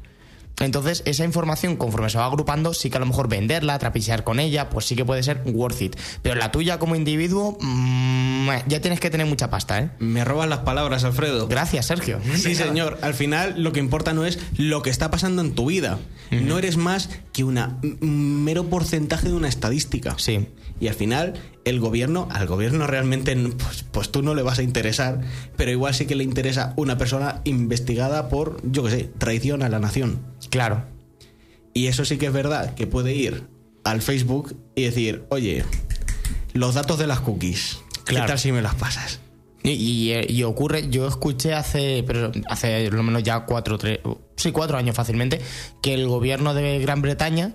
Entonces, 0.61 1.03
esa 1.05 1.25
información, 1.25 1.77
conforme 1.77 2.11
se 2.11 2.19
va 2.19 2.27
agrupando, 2.27 2.75
sí 2.75 2.90
que 2.90 2.97
a 2.97 3.01
lo 3.01 3.07
mejor 3.07 3.29
venderla, 3.29 3.79
trapichear 3.79 4.25
con 4.25 4.38
ella, 4.38 4.71
pues 4.71 4.87
sí 4.87 4.95
que 4.95 5.05
puede 5.05 5.23
ser 5.23 5.43
worth 5.47 5.83
it. 5.83 5.97
Pero 6.23 6.37
la 6.37 6.53
tuya 6.53 6.79
como 6.79 6.95
individuo, 6.95 7.59
mm, 7.61 8.49
ya 8.69 8.81
tienes 8.81 9.01
que 9.01 9.11
tener 9.11 9.27
mucha 9.27 9.51
pasta, 9.51 9.81
¿eh? 9.81 9.90
Me 9.99 10.25
robas 10.25 10.49
las 10.49 10.61
palabras, 10.61 11.05
Alfredo. 11.05 11.49
Gracias, 11.49 11.87
Sergio. 11.87 12.21
Sí, 12.37 12.55
señor. 12.55 12.99
Al 13.03 13.14
final 13.14 13.55
lo 13.62 13.73
que 13.73 13.81
importa 13.81 14.12
no 14.12 14.25
es 14.25 14.38
lo 14.57 14.83
que 14.83 14.90
está 14.90 15.11
pasando 15.11 15.43
en 15.43 15.55
tu 15.55 15.67
vida. 15.67 15.99
No 16.31 16.59
eres 16.59 16.77
más 16.77 17.11
que 17.33 17.45
un 17.45 17.59
mero 18.45 18.64
porcentaje 18.64 19.29
de 19.29 19.35
una 19.35 19.49
estadística. 19.49 20.14
Sí. 20.19 20.49
Y 20.81 20.88
al 20.88 20.95
final 20.95 21.35
el 21.64 21.81
gobierno, 21.81 22.29
al 22.31 22.46
gobierno 22.46 22.87
realmente, 22.87 23.35
pues, 23.37 23.85
pues 23.90 24.11
tú 24.11 24.22
no 24.22 24.35
le 24.35 24.42
vas 24.42 24.59
a 24.59 24.62
interesar, 24.62 25.20
pero 25.57 25.70
igual 25.70 25.94
sí 25.94 26.07
que 26.07 26.14
le 26.14 26.24
interesa 26.24 26.74
una 26.77 26.98
persona 26.98 27.40
investigada 27.44 28.29
por, 28.29 28.61
yo 28.70 28.85
qué 28.85 28.90
sé, 28.90 29.11
traición 29.18 29.62
a 29.62 29.68
la 29.68 29.79
nación. 29.79 30.20
Claro. 30.50 30.85
Y 31.72 31.87
eso 31.87 32.05
sí 32.05 32.18
que 32.18 32.27
es 32.27 32.33
verdad, 32.33 32.74
que 32.74 32.87
puede 32.87 33.14
ir 33.14 33.44
al 33.83 34.03
Facebook 34.03 34.57
y 34.74 34.83
decir, 34.85 35.24
oye, 35.31 35.64
los 36.53 36.74
datos 36.74 36.98
de 36.98 37.07
las 37.07 37.20
cookies, 37.20 37.79
Claro. 38.05 38.24
¿qué 38.27 38.29
tal 38.29 38.38
si 38.38 38.53
me 38.53 38.62
las 38.62 38.74
pasas? 38.74 39.20
Y, 39.62 39.70
y- 39.70 40.27
y 40.29 40.42
ocurre, 40.42 40.90
yo 40.90 41.09
escuché 41.09 41.55
hace, 41.55 42.05
pero 42.07 42.31
hace 42.48 42.90
lo 42.90 43.03
menos 43.03 43.22
ya 43.22 43.46
cuatro, 43.46 43.79
tres, 43.79 44.00
sí, 44.37 44.53
cuatro 44.53 44.77
años 44.77 44.94
fácilmente, 44.94 45.40
que 45.83 45.94
el 45.94 46.07
gobierno 46.07 46.53
de 46.53 46.79
Gran 46.81 47.00
Bretaña 47.00 47.55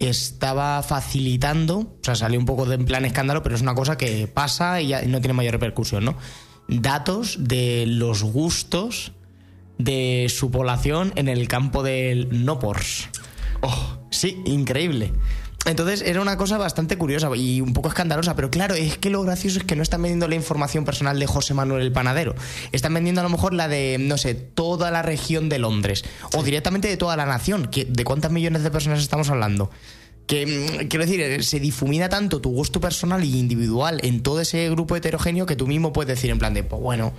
estaba 0.00 0.82
facilitando, 0.82 1.78
o 1.78 1.98
sea, 2.02 2.14
salió 2.14 2.40
un 2.40 2.46
poco 2.46 2.64
de 2.64 2.74
en 2.74 2.86
plan 2.86 3.04
escándalo, 3.04 3.42
pero 3.42 3.54
es 3.54 3.62
una 3.62 3.74
cosa 3.74 3.96
que 3.96 4.26
pasa 4.26 4.80
y 4.80 4.88
ya 4.88 5.02
no 5.02 5.20
tiene 5.20 5.34
mayor 5.34 5.52
repercusión, 5.52 6.04
¿no? 6.04 6.16
Datos 6.68 7.36
de 7.40 7.84
los 7.86 8.22
gustos 8.22 9.12
de 9.78 10.26
su 10.28 10.50
población 10.50 11.12
en 11.16 11.28
el 11.28 11.48
campo 11.48 11.82
del 11.82 12.44
no 12.44 12.58
pors. 12.58 13.08
Oh, 13.60 13.98
sí, 14.10 14.42
increíble. 14.46 15.12
Entonces 15.66 16.02
era 16.06 16.22
una 16.22 16.36
cosa 16.38 16.56
bastante 16.56 16.96
curiosa 16.96 17.28
y 17.36 17.60
un 17.60 17.74
poco 17.74 17.88
escandalosa, 17.88 18.34
pero 18.34 18.50
claro, 18.50 18.74
es 18.74 18.96
que 18.96 19.10
lo 19.10 19.22
gracioso 19.22 19.58
es 19.58 19.64
que 19.64 19.76
no 19.76 19.82
están 19.82 20.00
vendiendo 20.02 20.26
la 20.26 20.34
información 20.34 20.84
personal 20.86 21.18
de 21.18 21.26
José 21.26 21.52
Manuel 21.52 21.82
el 21.82 21.92
Panadero. 21.92 22.34
Están 22.72 22.94
vendiendo 22.94 23.20
a 23.20 23.24
lo 23.24 23.30
mejor 23.30 23.52
la 23.52 23.68
de, 23.68 23.98
no 24.00 24.16
sé, 24.16 24.34
toda 24.34 24.90
la 24.90 25.02
región 25.02 25.50
de 25.50 25.58
Londres 25.58 26.02
o 26.34 26.42
directamente 26.42 26.88
de 26.88 26.96
toda 26.96 27.16
la 27.16 27.26
nación. 27.26 27.66
que- 27.66 27.84
¿De 27.84 28.04
cuántas 28.04 28.32
millones 28.32 28.62
de 28.62 28.70
personas 28.70 29.00
estamos 29.00 29.28
hablando? 29.28 29.70
Que, 30.26 30.46
mm, 30.46 30.88
quiero 30.88 31.04
decir, 31.04 31.20
eh, 31.20 31.42
se 31.42 31.60
difumina 31.60 32.08
tanto 32.08 32.40
tu 32.40 32.50
gusto 32.50 32.80
personal 32.80 33.22
y 33.22 33.36
individual 33.38 34.00
en 34.02 34.22
todo 34.22 34.40
ese 34.40 34.70
grupo 34.70 34.96
heterogéneo 34.96 35.44
que 35.44 35.56
tú 35.56 35.66
mismo 35.66 35.92
puedes 35.92 36.08
decir 36.08 36.30
en 36.30 36.38
plan 36.38 36.54
de, 36.54 36.62
pues 36.62 36.80
bueno, 36.80 37.12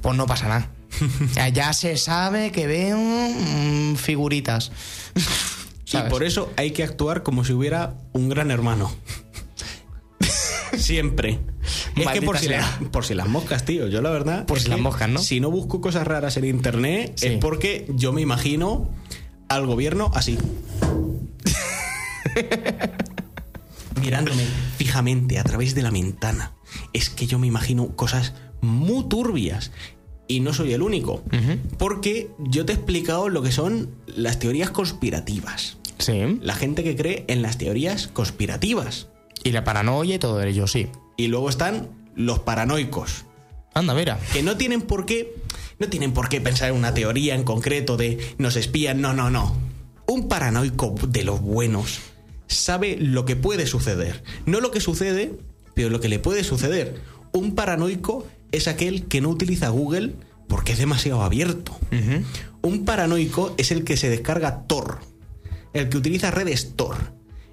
pues 0.00 0.16
no 0.16 0.26
pasa 0.26 0.48
nada. 0.48 0.70
ya, 1.34 1.48
ya 1.48 1.72
se 1.74 1.96
sabe 1.98 2.52
que 2.52 2.66
veo 2.66 2.98
mm, 2.98 3.96
figuritas. 3.96 4.72
Y 5.92 6.10
por 6.10 6.22
eso 6.24 6.52
hay 6.56 6.70
que 6.72 6.82
actuar 6.84 7.22
como 7.22 7.44
si 7.44 7.52
hubiera 7.52 7.94
un 8.12 8.28
gran 8.28 8.50
hermano. 8.50 8.90
Siempre. 10.76 11.38
Es 11.96 12.08
que 12.08 12.22
por 12.22 12.38
si, 12.38 12.48
las, 12.48 12.66
por 12.90 13.04
si 13.04 13.14
las 13.14 13.28
moscas, 13.28 13.64
tío. 13.64 13.88
Yo 13.88 14.00
la 14.02 14.10
verdad. 14.10 14.46
Por 14.46 14.58
si 14.58 14.68
las 14.68 14.80
moscas, 14.80 15.08
¿no? 15.08 15.20
Si 15.20 15.38
no 15.40 15.50
busco 15.50 15.80
cosas 15.80 16.06
raras 16.06 16.36
en 16.36 16.44
internet, 16.46 17.12
Sí. 17.16 17.26
es 17.26 17.38
porque 17.38 17.86
yo 17.94 18.12
me 18.12 18.20
imagino 18.22 18.88
al 19.48 19.66
gobierno 19.66 20.10
así. 20.14 20.38
Mirándome 24.00 24.44
fijamente 24.78 25.38
a 25.38 25.44
través 25.44 25.74
de 25.74 25.82
la 25.82 25.90
ventana. 25.90 26.52
Es 26.92 27.10
que 27.10 27.26
yo 27.26 27.38
me 27.38 27.46
imagino 27.46 27.94
cosas 27.94 28.32
muy 28.60 29.08
turbias. 29.08 29.70
Y 30.28 30.40
no 30.40 30.54
soy 30.54 30.72
el 30.72 30.80
único. 30.82 31.22
Porque 31.78 32.30
yo 32.38 32.64
te 32.64 32.72
he 32.72 32.76
explicado 32.76 33.28
lo 33.28 33.42
que 33.42 33.52
son 33.52 33.90
las 34.06 34.38
teorías 34.38 34.70
conspirativas 34.70 35.76
Sí. 36.02 36.38
la 36.40 36.54
gente 36.54 36.82
que 36.84 36.96
cree 36.96 37.24
en 37.28 37.42
las 37.42 37.58
teorías 37.58 38.08
conspirativas. 38.08 39.08
Y 39.44 39.52
la 39.52 39.64
paranoia 39.64 40.16
y 40.16 40.18
todo 40.18 40.42
ello, 40.42 40.66
sí. 40.66 40.88
Y 41.16 41.28
luego 41.28 41.48
están 41.48 41.88
los 42.14 42.40
paranoicos, 42.40 43.24
Anda, 43.74 43.94
mira. 43.94 44.18
que 44.32 44.42
no 44.42 44.56
tienen 44.56 44.82
por 44.82 45.06
qué 45.06 45.34
no 45.78 45.88
tienen 45.88 46.12
por 46.12 46.28
qué 46.28 46.40
pensar 46.40 46.68
en 46.70 46.76
una 46.76 46.94
teoría 46.94 47.34
en 47.34 47.42
concreto 47.42 47.96
de 47.96 48.18
nos 48.38 48.56
espían, 48.56 49.00
no, 49.00 49.14
no, 49.14 49.30
no. 49.30 49.56
Un 50.06 50.28
paranoico 50.28 50.94
de 51.08 51.24
los 51.24 51.40
buenos 51.40 52.00
sabe 52.46 52.96
lo 52.98 53.24
que 53.24 53.34
puede 53.34 53.66
suceder, 53.66 54.22
no 54.46 54.60
lo 54.60 54.70
que 54.70 54.80
sucede, 54.80 55.32
pero 55.74 55.88
lo 55.90 56.00
que 56.00 56.08
le 56.08 56.18
puede 56.18 56.44
suceder. 56.44 57.00
Un 57.32 57.54
paranoico 57.54 58.26
es 58.52 58.68
aquel 58.68 59.06
que 59.06 59.20
no 59.20 59.30
utiliza 59.30 59.70
Google 59.70 60.14
porque 60.48 60.72
es 60.72 60.78
demasiado 60.78 61.22
abierto. 61.22 61.76
Un 62.60 62.84
paranoico 62.84 63.54
es 63.56 63.72
el 63.72 63.84
que 63.84 63.96
se 63.96 64.10
descarga 64.10 64.64
Tor, 64.66 65.00
el 65.74 65.88
que 65.88 65.96
utiliza 65.98 66.30
redes 66.30 66.74
Tor, 66.76 66.96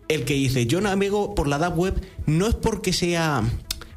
el 0.08 0.26
que 0.26 0.34
dice 0.34 0.66
yo 0.66 0.82
navego 0.82 1.36
por 1.36 1.48
la 1.48 1.58
dark 1.58 1.78
web 1.78 2.02
no 2.26 2.48
es 2.48 2.56
porque 2.56 2.94
sea 2.94 3.44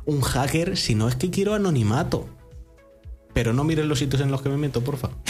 un 0.04 0.20
hacker, 0.20 0.76
sino 0.76 1.08
es 1.08 1.16
que 1.16 1.30
quiero 1.30 1.54
anonimato. 1.54 2.28
Pero 3.35 3.52
no 3.54 3.64
miren 3.64 3.88
los 3.88 3.98
sitios 3.98 4.20
en 4.20 4.30
los 4.30 4.42
que 4.42 4.48
me 4.50 4.56
meto, 4.58 4.82
porfa. 4.85 5.11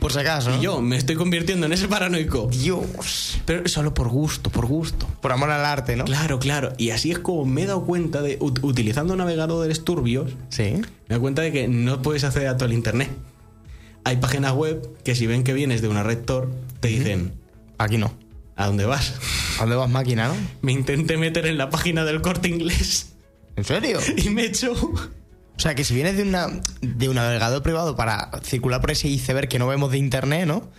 Por 0.00 0.12
si 0.12 0.18
acaso. 0.18 0.50
¿no? 0.50 0.56
Y 0.56 0.60
yo 0.62 0.80
me 0.80 0.96
estoy 0.96 1.14
convirtiendo 1.16 1.66
en 1.66 1.72
ese 1.72 1.86
paranoico. 1.86 2.48
Dios. 2.50 3.38
Pero 3.44 3.68
solo 3.68 3.94
por 3.94 4.08
gusto, 4.08 4.50
por 4.50 4.66
gusto. 4.66 5.06
Por 5.20 5.30
amor 5.32 5.50
al 5.50 5.64
arte, 5.64 5.94
¿no? 5.96 6.04
Claro, 6.06 6.38
claro. 6.38 6.72
Y 6.78 6.90
así 6.90 7.10
es 7.12 7.18
como 7.18 7.44
me 7.44 7.62
he 7.62 7.66
dado 7.66 7.84
cuenta 7.84 8.22
de, 8.22 8.38
ut- 8.40 8.58
utilizando 8.62 9.14
navegadores 9.16 9.84
turbios, 9.84 10.32
Sí. 10.48 10.62
me 10.72 10.78
he 10.78 11.10
dado 11.10 11.20
cuenta 11.20 11.42
de 11.42 11.52
que 11.52 11.68
no 11.68 12.02
puedes 12.02 12.24
acceder 12.24 12.48
a 12.48 12.56
todo 12.56 12.66
el 12.66 12.72
internet. 12.72 13.10
Hay 14.04 14.16
páginas 14.16 14.52
web 14.52 15.02
que 15.04 15.14
si 15.14 15.26
ven 15.26 15.44
que 15.44 15.52
vienes 15.52 15.82
de 15.82 15.88
una 15.88 16.02
red 16.02 16.18
Tor, 16.18 16.50
te 16.80 16.88
dicen, 16.88 17.34
Aquí 17.78 17.96
no. 17.96 18.12
¿a 18.56 18.66
dónde 18.66 18.84
vas? 18.84 19.14
¿A 19.56 19.60
dónde 19.60 19.76
vas, 19.76 19.88
máquina, 19.88 20.28
no? 20.28 20.34
Me 20.60 20.72
intenté 20.72 21.16
meter 21.16 21.46
en 21.46 21.56
la 21.56 21.70
página 21.70 22.04
del 22.04 22.20
corte 22.20 22.48
inglés 22.48 23.14
¿En 23.56 23.64
serio? 23.64 23.98
y 24.16 24.28
me 24.30 24.44
echó. 24.44 24.72
O 24.72 25.58
sea, 25.62 25.74
que 25.74 25.84
si 25.84 25.94
vienes 25.94 26.16
de, 26.16 26.22
una, 26.22 26.48
de 26.80 27.08
un 27.08 27.16
navegador 27.16 27.62
privado 27.62 27.96
para 27.96 28.30
circular 28.42 28.80
por 28.80 28.90
ese 28.90 29.08
iceberg 29.08 29.48
que 29.48 29.58
no 29.58 29.66
vemos 29.66 29.90
de 29.90 29.98
internet, 29.98 30.46
¿no? 30.46 30.70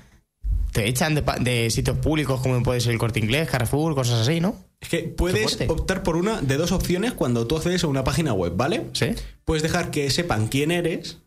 Te 0.72 0.88
echan 0.88 1.16
de, 1.16 1.24
de 1.42 1.70
sitios 1.70 1.98
públicos 1.98 2.40
como 2.42 2.62
puede 2.64 2.82
ser 2.82 2.94
el 2.94 3.00
corte 3.00 3.20
inglés, 3.20 3.50
Carrefour, 3.50 3.94
cosas 3.94 4.28
así, 4.28 4.40
¿no? 4.40 4.56
Es 4.80 4.90
que 4.90 5.00
puedes 5.00 5.60
optar 5.68 6.02
por 6.02 6.16
una 6.16 6.42
de 6.42 6.58
dos 6.58 6.72
opciones 6.72 7.14
cuando 7.14 7.46
tú 7.46 7.58
accedes 7.58 7.84
a 7.84 7.88
una 7.88 8.04
página 8.04 8.34
web, 8.34 8.54
¿vale? 8.56 8.88
Sí. 8.94 9.08
Puedes 9.44 9.62
dejar 9.64 9.92
que 9.92 10.10
sepan 10.10 10.48
quién 10.48 10.72
eres 10.72 11.18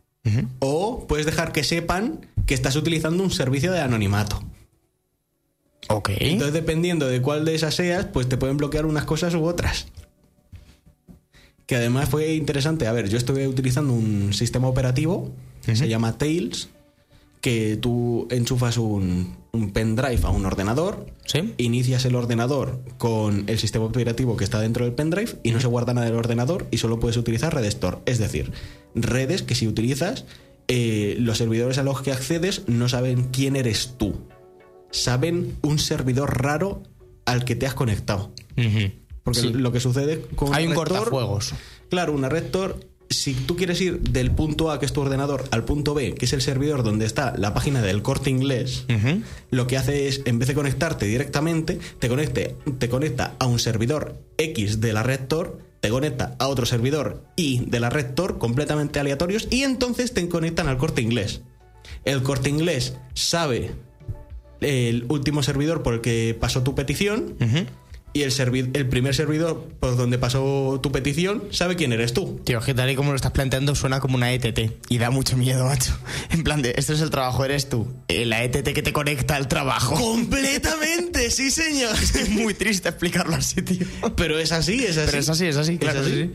O 0.60 1.06
puedes 1.06 1.26
dejar 1.26 1.52
que 1.52 1.64
sepan 1.64 2.26
que 2.46 2.54
estás 2.54 2.76
utilizando 2.76 3.22
un 3.22 3.30
servicio 3.30 3.72
de 3.72 3.80
anonimato. 3.80 4.42
Ok. 5.88 6.10
Entonces, 6.18 6.54
dependiendo 6.54 7.06
de 7.06 7.20
cuál 7.20 7.44
de 7.44 7.54
esas 7.54 7.74
seas, 7.74 8.06
pues 8.06 8.28
te 8.28 8.36
pueden 8.36 8.56
bloquear 8.56 8.86
unas 8.86 9.04
cosas 9.04 9.34
u 9.34 9.44
otras. 9.44 9.86
Que 11.66 11.76
además 11.76 12.08
fue 12.08 12.34
interesante. 12.34 12.86
A 12.86 12.92
ver, 12.92 13.08
yo 13.08 13.16
estuve 13.16 13.48
utilizando 13.48 13.92
un 13.92 14.32
sistema 14.32 14.68
operativo, 14.68 15.34
se 15.60 15.88
llama 15.88 16.18
Tails, 16.18 16.68
que 17.40 17.76
tú 17.76 18.26
enchufas 18.30 18.78
un, 18.78 19.36
un 19.52 19.70
pendrive 19.72 20.20
a 20.24 20.30
un 20.30 20.46
ordenador, 20.46 21.06
Sí. 21.26 21.54
inicias 21.58 22.04
el 22.06 22.14
ordenador 22.16 22.80
con 22.98 23.44
el 23.48 23.58
sistema 23.58 23.84
operativo 23.86 24.36
que 24.36 24.44
está 24.44 24.60
dentro 24.60 24.84
del 24.84 24.94
pendrive 24.94 25.32
y 25.42 25.50
no 25.52 25.60
se 25.60 25.66
guarda 25.66 25.94
nada 25.94 26.06
del 26.06 26.16
ordenador 26.16 26.66
y 26.70 26.78
solo 26.78 27.00
puedes 27.00 27.16
utilizar 27.16 27.54
redes 27.54 27.80
Tor. 27.80 28.00
Es 28.06 28.18
decir, 28.18 28.52
redes 28.94 29.42
que 29.42 29.54
si 29.54 29.66
utilizas, 29.68 30.24
eh, 30.68 31.16
los 31.18 31.38
servidores 31.38 31.78
a 31.78 31.82
los 31.82 32.00
que 32.02 32.12
accedes 32.12 32.62
no 32.68 32.88
saben 32.88 33.24
quién 33.32 33.56
eres 33.56 33.94
tú. 33.98 34.26
Saben 34.90 35.56
un 35.62 35.78
servidor 35.78 36.42
raro 36.42 36.82
al 37.26 37.44
que 37.44 37.56
te 37.56 37.66
has 37.66 37.74
conectado. 37.74 38.32
Porque 39.22 39.40
Sí. 39.40 39.52
lo 39.52 39.72
que 39.72 39.80
sucede 39.80 40.20
con 40.36 40.54
Hay 40.54 40.66
un 40.66 40.72
una 40.72 40.80
red 40.84 40.88
Tor- 40.90 40.98
cortafuegos. 40.98 41.54
Claro, 41.88 42.12
una 42.12 42.28
red 42.28 42.44
Tor, 42.50 42.78
si 43.10 43.34
tú 43.34 43.56
quieres 43.56 43.80
ir 43.80 44.00
del 44.00 44.30
punto 44.30 44.70
A, 44.70 44.78
que 44.78 44.86
es 44.86 44.92
tu 44.92 45.00
ordenador, 45.00 45.44
al 45.50 45.64
punto 45.64 45.94
B, 45.94 46.14
que 46.14 46.26
es 46.26 46.32
el 46.32 46.42
servidor 46.42 46.82
donde 46.82 47.06
está 47.06 47.34
la 47.36 47.54
página 47.54 47.80
del 47.82 48.02
corte 48.02 48.30
inglés, 48.30 48.84
lo 49.50 49.66
que 49.66 49.76
hace 49.78 50.08
es, 50.08 50.20
en 50.26 50.38
vez 50.38 50.48
de 50.48 50.54
conectarte 50.54 51.06
directamente, 51.06 51.78
te, 51.98 52.08
conecte, 52.08 52.56
te 52.78 52.88
conecta 52.88 53.34
a 53.38 53.46
un 53.46 53.58
servidor 53.58 54.22
X 54.38 54.80
de 54.80 54.92
la 54.92 55.02
red 55.02 55.20
Tor, 55.26 55.58
te 55.84 55.90
conecta 55.90 56.34
a 56.38 56.48
otro 56.48 56.64
servidor 56.64 57.26
Y 57.36 57.66
de 57.66 57.78
la 57.78 57.90
red 57.90 58.14
Tor, 58.14 58.38
completamente 58.38 59.00
aleatorios, 59.00 59.48
y 59.50 59.64
entonces 59.64 60.14
te 60.14 60.26
conectan 60.30 60.66
al 60.66 60.78
corte 60.78 61.02
inglés. 61.02 61.42
El 62.06 62.22
corte 62.22 62.48
inglés 62.48 62.96
sabe 63.12 63.72
el 64.62 65.04
último 65.10 65.42
servidor 65.42 65.82
por 65.82 65.92
el 65.92 66.00
que 66.00 66.34
pasó 66.40 66.62
tu 66.62 66.74
petición. 66.74 67.36
Y 68.16 68.22
el, 68.22 68.88
primer 68.88 69.12
servidor 69.12 69.70
por 69.80 69.96
donde 69.96 70.18
pasó 70.18 70.78
tu 70.80 70.92
petición 70.92 71.42
sabe 71.50 71.74
quién 71.74 71.92
eres 71.92 72.14
tú. 72.14 72.40
Tío, 72.44 72.60
es 72.60 72.64
que 72.64 72.72
tal 72.72 72.88
y 72.88 72.94
como 72.94 73.10
lo 73.10 73.16
estás 73.16 73.32
planteando 73.32 73.74
suena 73.74 73.98
como 73.98 74.14
una 74.14 74.32
ETT 74.32 74.70
y 74.88 74.98
da 74.98 75.10
mucho 75.10 75.36
miedo, 75.36 75.66
macho. 75.66 75.98
En 76.30 76.44
plan 76.44 76.62
de, 76.62 76.74
esto 76.76 76.92
es 76.92 77.00
el 77.00 77.10
trabajo, 77.10 77.44
eres 77.44 77.68
tú. 77.68 77.92
Eh, 78.06 78.24
La 78.24 78.44
ETT 78.44 78.72
que 78.72 78.82
te 78.82 78.92
conecta 78.92 79.34
al 79.34 79.48
trabajo. 79.48 79.96
Completamente, 79.96 81.28
sí 81.32 81.50
señor. 81.50 81.96
Es 81.96 82.28
muy 82.30 82.54
triste 82.54 82.88
explicarlo 82.88 83.34
así, 83.34 83.62
tío. 83.62 83.84
Pero 84.14 84.38
es 84.38 84.52
así, 84.52 84.84
es 84.84 84.96
así. 84.96 85.06
Pero 85.06 85.18
es 85.18 85.28
así, 85.28 85.46
es 85.46 85.56
así, 85.56 85.78
claro. 85.78 86.00
así. 86.00 86.10
sí, 86.10 86.22
sí. 86.22 86.30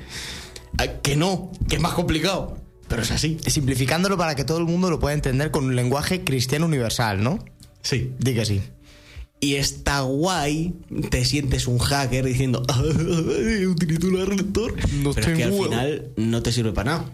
Ah, 0.79 0.87
Que 1.01 1.15
no, 1.15 1.49
que 1.69 1.77
es 1.77 1.81
más 1.81 1.93
complicado. 1.93 2.57
Pero 2.89 3.03
es 3.03 3.11
así. 3.11 3.37
Simplificándolo 3.47 4.17
para 4.17 4.35
que 4.35 4.43
todo 4.43 4.57
el 4.57 4.65
mundo 4.65 4.89
lo 4.89 4.99
pueda 4.99 5.13
entender 5.13 5.49
con 5.49 5.63
un 5.63 5.77
lenguaje 5.77 6.25
cristiano 6.25 6.65
universal, 6.65 7.23
¿no? 7.23 7.39
Sí. 7.83 8.11
Di 8.19 8.33
que 8.33 8.45
sí. 8.45 8.61
Y 9.41 9.55
está 9.55 10.01
guay, 10.01 10.73
te 11.09 11.23
sientes 11.23 11.67
un 11.67 11.77
hacker 11.79 12.25
diciendo, 12.25 12.63
"Ah, 12.67 12.81
utilizo 13.67 14.09
Tor". 14.51 14.75
No 14.93 15.13
Pero 15.13 15.27
es 15.31 15.37
que 15.37 15.43
al 15.43 15.53
final 15.53 16.07
no 16.17 16.43
te 16.43 16.51
sirve 16.51 16.73
para 16.73 16.91
nada. 16.91 17.05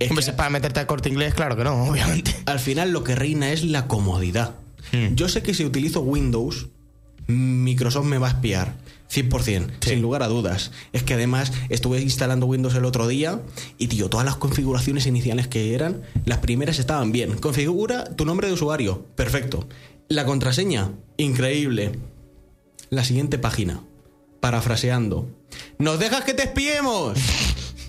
Es 0.00 0.10
Hombre, 0.10 0.24
que 0.24 0.32
para 0.32 0.50
meterte 0.50 0.80
al 0.80 0.86
corte 0.86 1.08
inglés, 1.08 1.34
claro 1.34 1.56
que 1.56 1.62
no, 1.62 1.84
obviamente. 1.90 2.34
al 2.46 2.58
final 2.58 2.90
lo 2.90 3.04
que 3.04 3.14
reina 3.14 3.52
es 3.52 3.62
la 3.64 3.86
comodidad. 3.86 4.56
Hmm. 4.90 5.14
Yo 5.14 5.28
sé 5.28 5.42
que 5.42 5.54
si 5.54 5.64
utilizo 5.64 6.00
Windows, 6.00 6.68
Microsoft 7.28 8.06
me 8.06 8.18
va 8.18 8.28
a 8.28 8.30
espiar. 8.30 8.82
100%, 9.12 9.66
sin 9.80 10.00
lugar 10.00 10.22
a 10.22 10.26
dudas. 10.28 10.70
Es 10.94 11.02
que 11.02 11.12
además 11.12 11.52
estuve 11.68 12.00
instalando 12.00 12.46
Windows 12.46 12.74
el 12.74 12.86
otro 12.86 13.06
día 13.06 13.42
y, 13.76 13.88
tío, 13.88 14.08
todas 14.08 14.24
las 14.24 14.36
configuraciones 14.36 15.04
iniciales 15.04 15.48
que 15.48 15.74
eran, 15.74 16.00
las 16.24 16.38
primeras 16.38 16.78
estaban 16.78 17.12
bien. 17.12 17.36
Configura 17.36 18.04
tu 18.16 18.24
nombre 18.24 18.46
de 18.46 18.54
usuario, 18.54 19.04
perfecto. 19.14 19.68
La 20.12 20.26
contraseña, 20.26 20.90
increíble. 21.16 21.98
La 22.90 23.02
siguiente 23.02 23.38
página, 23.38 23.82
parafraseando. 24.40 25.26
¿Nos 25.78 25.98
dejas 25.98 26.24
que 26.24 26.34
te 26.34 26.42
espiemos? 26.42 27.18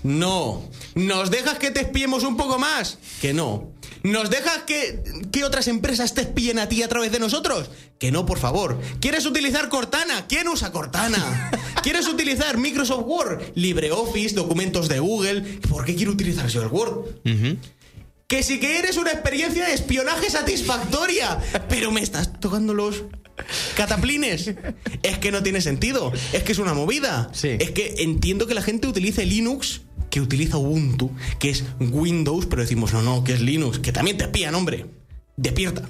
No. 0.02 0.68
¿Nos 0.94 1.30
dejas 1.30 1.58
que 1.58 1.70
te 1.70 1.80
espiemos 1.80 2.24
un 2.24 2.36
poco 2.36 2.58
más? 2.58 2.98
Que 3.22 3.32
no. 3.32 3.72
¿Nos 4.02 4.28
dejas 4.28 4.64
que, 4.66 5.02
que 5.32 5.44
otras 5.44 5.66
empresas 5.66 6.12
te 6.12 6.20
espíen 6.20 6.58
a 6.58 6.68
ti 6.68 6.82
a 6.82 6.88
través 6.88 7.10
de 7.10 7.18
nosotros? 7.18 7.70
Que 7.98 8.12
no, 8.12 8.26
por 8.26 8.38
favor. 8.38 8.78
¿Quieres 9.00 9.24
utilizar 9.24 9.70
Cortana? 9.70 10.26
¿Quién 10.26 10.46
usa 10.48 10.72
Cortana? 10.72 11.50
¿Quieres 11.82 12.06
utilizar 12.06 12.58
Microsoft 12.58 13.06
Word? 13.06 13.40
LibreOffice, 13.54 14.34
documentos 14.34 14.90
de 14.90 14.98
Google. 14.98 15.40
¿Por 15.70 15.86
qué 15.86 15.94
quiero 15.94 16.12
utilizar 16.12 16.48
yo 16.48 16.60
el 16.60 16.68
Word? 16.68 17.06
Que 18.26 18.42
si 18.42 18.58
que 18.58 18.78
eres 18.78 18.96
una 18.96 19.10
experiencia 19.12 19.66
de 19.66 19.74
espionaje 19.74 20.30
satisfactoria. 20.30 21.38
Pero 21.68 21.90
me 21.92 22.00
estás 22.00 22.40
tocando 22.40 22.72
los 22.74 23.04
cataplines. 23.76 24.52
Es 25.02 25.18
que 25.18 25.30
no 25.30 25.42
tiene 25.42 25.60
sentido. 25.60 26.12
Es 26.32 26.42
que 26.42 26.52
es 26.52 26.58
una 26.58 26.74
movida. 26.74 27.28
Sí. 27.32 27.50
Es 27.58 27.70
que 27.72 27.96
entiendo 27.98 28.46
que 28.46 28.54
la 28.54 28.62
gente 28.62 28.88
utilice 28.88 29.26
Linux, 29.26 29.82
que 30.10 30.20
utiliza 30.20 30.56
Ubuntu, 30.56 31.10
que 31.38 31.50
es 31.50 31.64
Windows, 31.80 32.46
pero 32.46 32.62
decimos, 32.62 32.92
no, 32.92 33.02
no, 33.02 33.24
que 33.24 33.34
es 33.34 33.40
Linux, 33.40 33.78
que 33.78 33.92
también 33.92 34.16
te 34.16 34.24
espían, 34.24 34.54
hombre. 34.54 34.86
Despierta. 35.36 35.82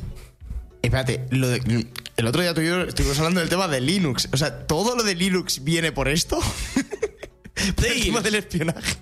Espérate, 0.82 1.26
lo 1.30 1.48
de- 1.48 1.86
el 2.16 2.26
otro 2.26 2.42
día 2.42 2.52
tú 2.54 2.60
y 2.60 2.66
yo 2.66 2.82
estuvimos 2.82 3.18
hablando 3.18 3.40
del 3.40 3.48
tema 3.48 3.68
de 3.68 3.80
Linux. 3.80 4.28
O 4.32 4.36
sea, 4.36 4.66
¿todo 4.66 4.96
lo 4.96 5.02
de 5.02 5.14
Linux 5.14 5.62
viene 5.64 5.92
por 5.92 6.08
esto? 6.08 6.38
El 7.66 8.02
tema 8.02 8.20
del 8.20 8.34
espionaje. 8.36 8.96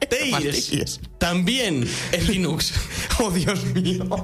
También 1.19 1.87
es 2.13 2.29
Linux. 2.29 2.73
Oh, 3.19 3.31
Dios 3.31 3.65
mío. 3.75 4.09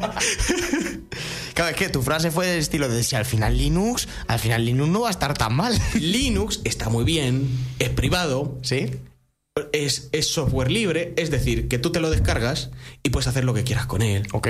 Claro, 1.55 1.72
es 1.72 1.76
que 1.76 1.89
tu 1.89 2.03
frase 2.03 2.31
fue 2.31 2.47
del 2.47 2.61
estilo 2.61 2.89
de 2.89 3.03
si 3.03 3.16
al 3.16 3.24
final 3.24 3.59
Linux, 3.59 4.07
al 4.29 4.39
final 4.39 4.64
Linux 4.64 4.89
no 4.91 5.01
va 5.01 5.09
a 5.09 5.11
estar 5.11 5.37
tan 5.37 5.55
mal. 5.57 5.76
Linux 5.95 6.61
está 6.62 6.89
muy 6.89 7.05
bien, 7.05 7.49
es 7.81 7.89
privado, 7.91 8.57
¿Sí? 8.62 8.91
es, 9.72 10.09
es 10.12 10.29
software 10.29 10.70
libre, 10.70 11.14
es 11.16 11.31
decir, 11.31 11.68
que 11.68 11.79
tú 11.79 11.91
te 11.91 12.01
lo 12.01 12.11
descargas 12.11 12.70
y 13.03 13.11
puedes 13.11 13.26
hacer 13.26 13.45
lo 13.45 13.55
que 13.55 13.64
quieras 13.64 13.87
con 13.87 14.03
él. 14.03 14.26
Ok. 14.33 14.49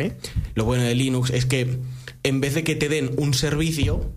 Lo 0.55 0.65
bueno 0.65 0.85
de 0.85 0.95
Linux 0.95 1.31
es 1.31 1.47
que 1.47 1.79
en 2.23 2.41
vez 2.41 2.55
de 2.55 2.65
que 2.65 2.75
te 2.75 2.89
den 2.89 3.11
un 3.17 3.35
servicio, 3.35 4.13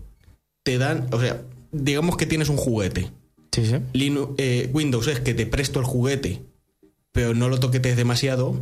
te 0.64 0.78
dan, 0.78 1.08
o 1.12 1.20
sea, 1.20 1.42
digamos 1.70 2.16
que 2.16 2.26
tienes 2.26 2.48
un 2.48 2.56
juguete. 2.56 3.10
Sí, 3.52 3.66
sí. 3.66 3.76
Linux, 3.92 4.34
eh, 4.38 4.70
Windows 4.72 5.06
es 5.08 5.20
que 5.20 5.34
te 5.34 5.46
presto 5.46 5.78
el 5.78 5.84
juguete, 5.84 6.42
pero 7.12 7.34
no 7.34 7.48
lo 7.48 7.60
toquetes 7.60 7.96
demasiado. 7.96 8.58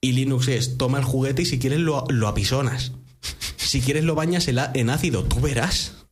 Y 0.00 0.12
Linux 0.12 0.48
es 0.48 0.76
toma 0.76 0.98
el 0.98 1.04
juguete 1.04 1.42
y 1.42 1.46
si 1.46 1.58
quieres 1.58 1.80
lo, 1.80 2.04
lo 2.08 2.28
apisonas. 2.28 2.92
Si 3.56 3.80
quieres 3.80 4.04
lo 4.04 4.14
bañas 4.14 4.46
en 4.48 4.90
ácido, 4.90 5.24
tú 5.24 5.40
verás. 5.40 6.06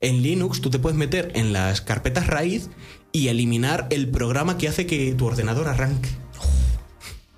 En 0.00 0.22
Linux 0.22 0.60
tú 0.60 0.70
te 0.70 0.78
puedes 0.78 0.98
meter 0.98 1.30
en 1.34 1.52
las 1.52 1.80
carpetas 1.80 2.26
raíz 2.26 2.68
y 3.12 3.28
eliminar 3.28 3.86
el 3.90 4.08
programa 4.08 4.58
que 4.58 4.68
hace 4.68 4.86
que 4.86 5.14
tu 5.14 5.26
ordenador 5.26 5.68
arranque. 5.68 6.10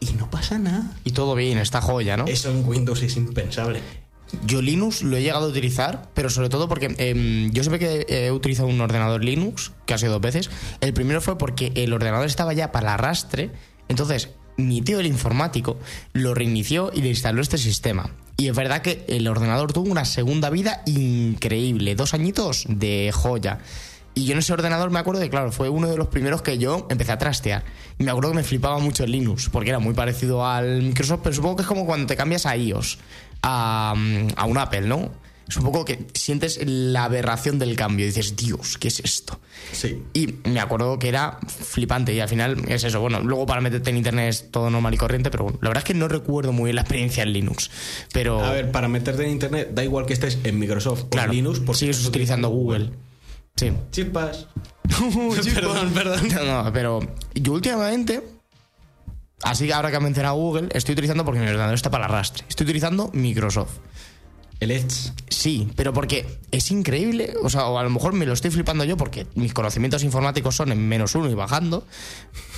Y 0.01 0.15
no 0.15 0.31
pasa 0.31 0.59
nada. 0.59 0.97
Y 1.05 1.13
todo 1.13 1.35
bien, 1.35 1.59
está 1.59 1.81
joya, 1.81 2.17
¿no? 2.17 2.27
Eso 2.27 2.51
en 2.51 2.67
Windows 2.67 3.03
es 3.03 3.17
impensable. 3.17 3.81
Yo 4.47 4.63
Linux 4.63 5.03
lo 5.03 5.17
he 5.17 5.23
llegado 5.23 5.47
a 5.47 5.49
utilizar, 5.49 6.11
pero 6.15 6.31
sobre 6.31 6.49
todo 6.49 6.69
porque 6.69 6.95
em, 6.99 7.51
yo 7.53 7.63
siempre 7.63 7.79
que 7.79 8.07
he 8.09 8.31
utilizado 8.33 8.69
un 8.69 8.81
ordenador 8.81 9.23
Linux, 9.23 9.73
que 9.87 9.95
ha 9.95 9.99
sido 9.99 10.13
dos 10.13 10.23
veces, 10.23 10.51
el 10.81 10.93
primero 10.93 11.21
fue 11.21 11.39
porque 11.39 11.73
el 11.77 11.93
ordenador 11.93 12.27
estaba 12.27 12.53
ya 12.53 12.73
para 12.73 12.89
el 12.89 12.95
arrastre, 12.95 13.51
entonces 13.89 14.31
mi 14.57 14.83
tío 14.83 15.01
el 15.01 15.07
informático 15.07 15.79
lo 16.13 16.35
reinició 16.35 16.91
y 16.95 17.03
le 17.03 17.09
instaló 17.09 17.43
este 17.43 17.59
sistema. 17.59 18.11
Y 18.37 18.49
es 18.49 18.57
verdad 18.57 18.83
que 18.83 19.05
el 19.09 19.29
ordenador 19.29 19.73
tuvo 19.73 19.91
una 19.91 20.05
segunda 20.05 20.51
vida 20.51 20.83
increíble, 20.87 21.95
dos 21.95 22.15
añitos 22.15 22.65
de 22.69 23.11
joya. 23.13 23.59
Y 24.15 24.25
yo 24.25 24.33
en 24.33 24.41
ese 24.41 24.53
ordenador 24.53 24.91
me 24.91 24.99
acuerdo 24.99 25.23
que, 25.23 25.31
claro, 25.31 25.53
fue 25.53 25.69
uno 25.69 25.89
de 25.89 25.97
los 25.97 26.09
primeros 26.09 26.43
que 26.43 26.59
yo 26.59 26.87
empecé 26.91 27.13
a 27.13 27.19
trastear. 27.19 27.65
Y 27.99 28.05
me 28.05 28.11
acuerdo 28.11 28.31
que 28.31 28.37
me 28.37 28.43
flipaba 28.43 28.79
mucho 28.79 29.05
el 29.05 29.13
Linux, 29.13 29.49
porque 29.49 29.71
era 29.71 29.79
muy 29.79 29.95
parecido 29.95 30.47
al 30.47 30.83
Microsoft, 30.83 31.21
pero 31.23 31.35
supongo 31.35 31.57
que 31.57 31.63
es 31.63 31.69
como 31.69 31.87
cuando 31.87 32.07
te 32.07 32.17
cambias 32.17 32.45
a 32.45 32.57
iOS, 32.57 32.99
a, 33.43 33.95
a 34.37 34.45
un 34.47 34.59
Apple, 34.59 34.83
¿no? 34.83 35.11
Es 35.53 35.57
un 35.59 35.65
poco 35.65 35.85
que 35.85 36.07
sientes 36.15 36.59
la 36.65 37.05
aberración 37.05 37.59
del 37.59 37.77
cambio 37.77 38.07
y 38.07 38.09
dices, 38.09 38.37
Dios, 38.37 38.79
¿qué 38.79 38.89
es 38.89 39.01
esto? 39.01 39.39
Sí. 39.73 40.03
Y 40.15 40.37
me 40.49 40.61
acuerdo 40.61 40.99
que 40.99 41.09
era 41.09 41.39
flipante 41.47 42.15
y 42.15 42.21
al 42.21 42.29
final 42.29 42.57
es 42.69 42.85
eso. 42.85 43.01
Bueno, 43.01 43.21
luego 43.21 43.45
para 43.45 43.61
meterte 43.61 43.91
en 43.91 43.99
internet 43.99 44.31
es 44.31 44.51
todo 44.51 44.71
normal 44.71 44.95
y 44.95 44.97
corriente, 44.97 45.31
pero 45.31 45.51
la 45.61 45.69
verdad 45.69 45.79
es 45.79 45.85
que 45.85 45.93
no 45.95 46.09
recuerdo 46.09 46.53
muy 46.53 46.69
bien 46.69 46.77
la 46.77 46.83
experiencia 46.83 47.23
en 47.23 47.35
Linux. 47.35 47.71
Pero, 48.15 48.43
A 48.43 48.53
ver, 48.53 48.71
para 48.71 48.89
meterte 48.89 49.25
en 49.25 49.31
internet, 49.31 49.73
da 49.75 49.85
igual 49.85 50.07
que 50.07 50.15
estés 50.15 50.39
en 50.43 50.59
Microsoft 50.59 51.03
o 51.03 51.09
claro, 51.11 51.33
en 51.33 51.37
Linux, 51.37 51.61
porque 51.61 51.81
sigues 51.81 52.07
utilizando 52.07 52.49
Google. 52.49 52.91
Sí. 53.57 53.73
Chispas. 53.91 54.49
perdón, 55.55 55.91
perdón. 55.93 56.29
No, 56.35 56.65
no, 56.65 56.73
pero 56.73 57.01
yo 57.35 57.53
últimamente, 57.53 58.23
así 59.43 59.67
que 59.67 59.73
ahora 59.75 59.91
que 59.91 59.97
ha 59.97 60.01
mencionado 60.01 60.35
Google, 60.37 60.69
estoy 60.73 60.93
utilizando 60.95 61.25
porque 61.25 61.41
mi 61.41 61.47
ordenador 61.47 61.75
está 61.75 61.91
para 61.91 62.07
arrastre. 62.07 62.45
Estoy 62.49 62.65
utilizando 62.65 63.11
Microsoft. 63.13 63.73
El 64.61 64.71
Edge. 64.71 65.11
Sí, 65.29 65.69
pero 65.75 65.93
porque 65.93 66.39
es 66.53 66.71
increíble, 66.71 67.35
o 67.43 67.51
sea, 67.51 67.67
o 67.67 67.79
a 67.79 67.83
lo 67.83 67.91
mejor 67.91 68.13
me 68.13 68.27
lo 68.27 68.33
estoy 68.33 68.53
flipando 68.53 68.85
yo 68.85 68.97
porque 68.97 69.27
mis 69.35 69.53
conocimientos 69.53 70.05
informáticos 70.05 70.55
son 70.55 70.71
en 70.71 70.87
menos 70.89 71.17
uno 71.17 71.29
y 71.29 71.35
bajando, 71.35 71.85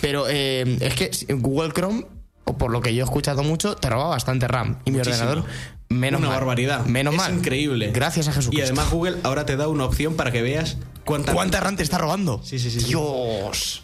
pero 0.02 0.26
eh, 0.28 0.76
es 0.80 0.94
que 0.94 1.10
Google 1.34 1.72
Chrome, 1.72 2.04
o 2.44 2.58
por 2.58 2.70
lo 2.70 2.82
que 2.82 2.94
yo 2.94 3.00
he 3.02 3.04
escuchado 3.04 3.42
mucho, 3.42 3.76
te 3.76 3.88
roba 3.88 4.08
bastante 4.08 4.46
RAM. 4.46 4.80
Y 4.84 4.90
mi 4.90 4.98
Muchísimo. 4.98 5.30
ordenador, 5.30 5.50
menos 5.88 6.18
Una 6.18 6.28
mal. 6.28 6.38
barbaridad. 6.40 6.84
Menos 6.84 7.14
es 7.14 7.18
mal. 7.20 7.34
increíble. 7.36 7.90
Gracias 7.94 8.28
a 8.28 8.32
Y 8.32 8.34
Jesucristo. 8.34 8.66
además 8.66 8.90
Google 8.90 9.16
ahora 9.22 9.46
te 9.46 9.56
da 9.56 9.68
una 9.68 9.86
opción 9.86 10.14
para 10.14 10.30
que 10.30 10.42
veas 10.42 10.76
cuánta... 11.06 11.32
¿Cuánta 11.32 11.60
RAM 11.60 11.76
te 11.76 11.82
está 11.84 11.96
robando? 11.96 12.42
Sí, 12.44 12.58
sí, 12.58 12.70
sí, 12.70 12.80
sí. 12.80 12.86
Dios. 12.88 13.82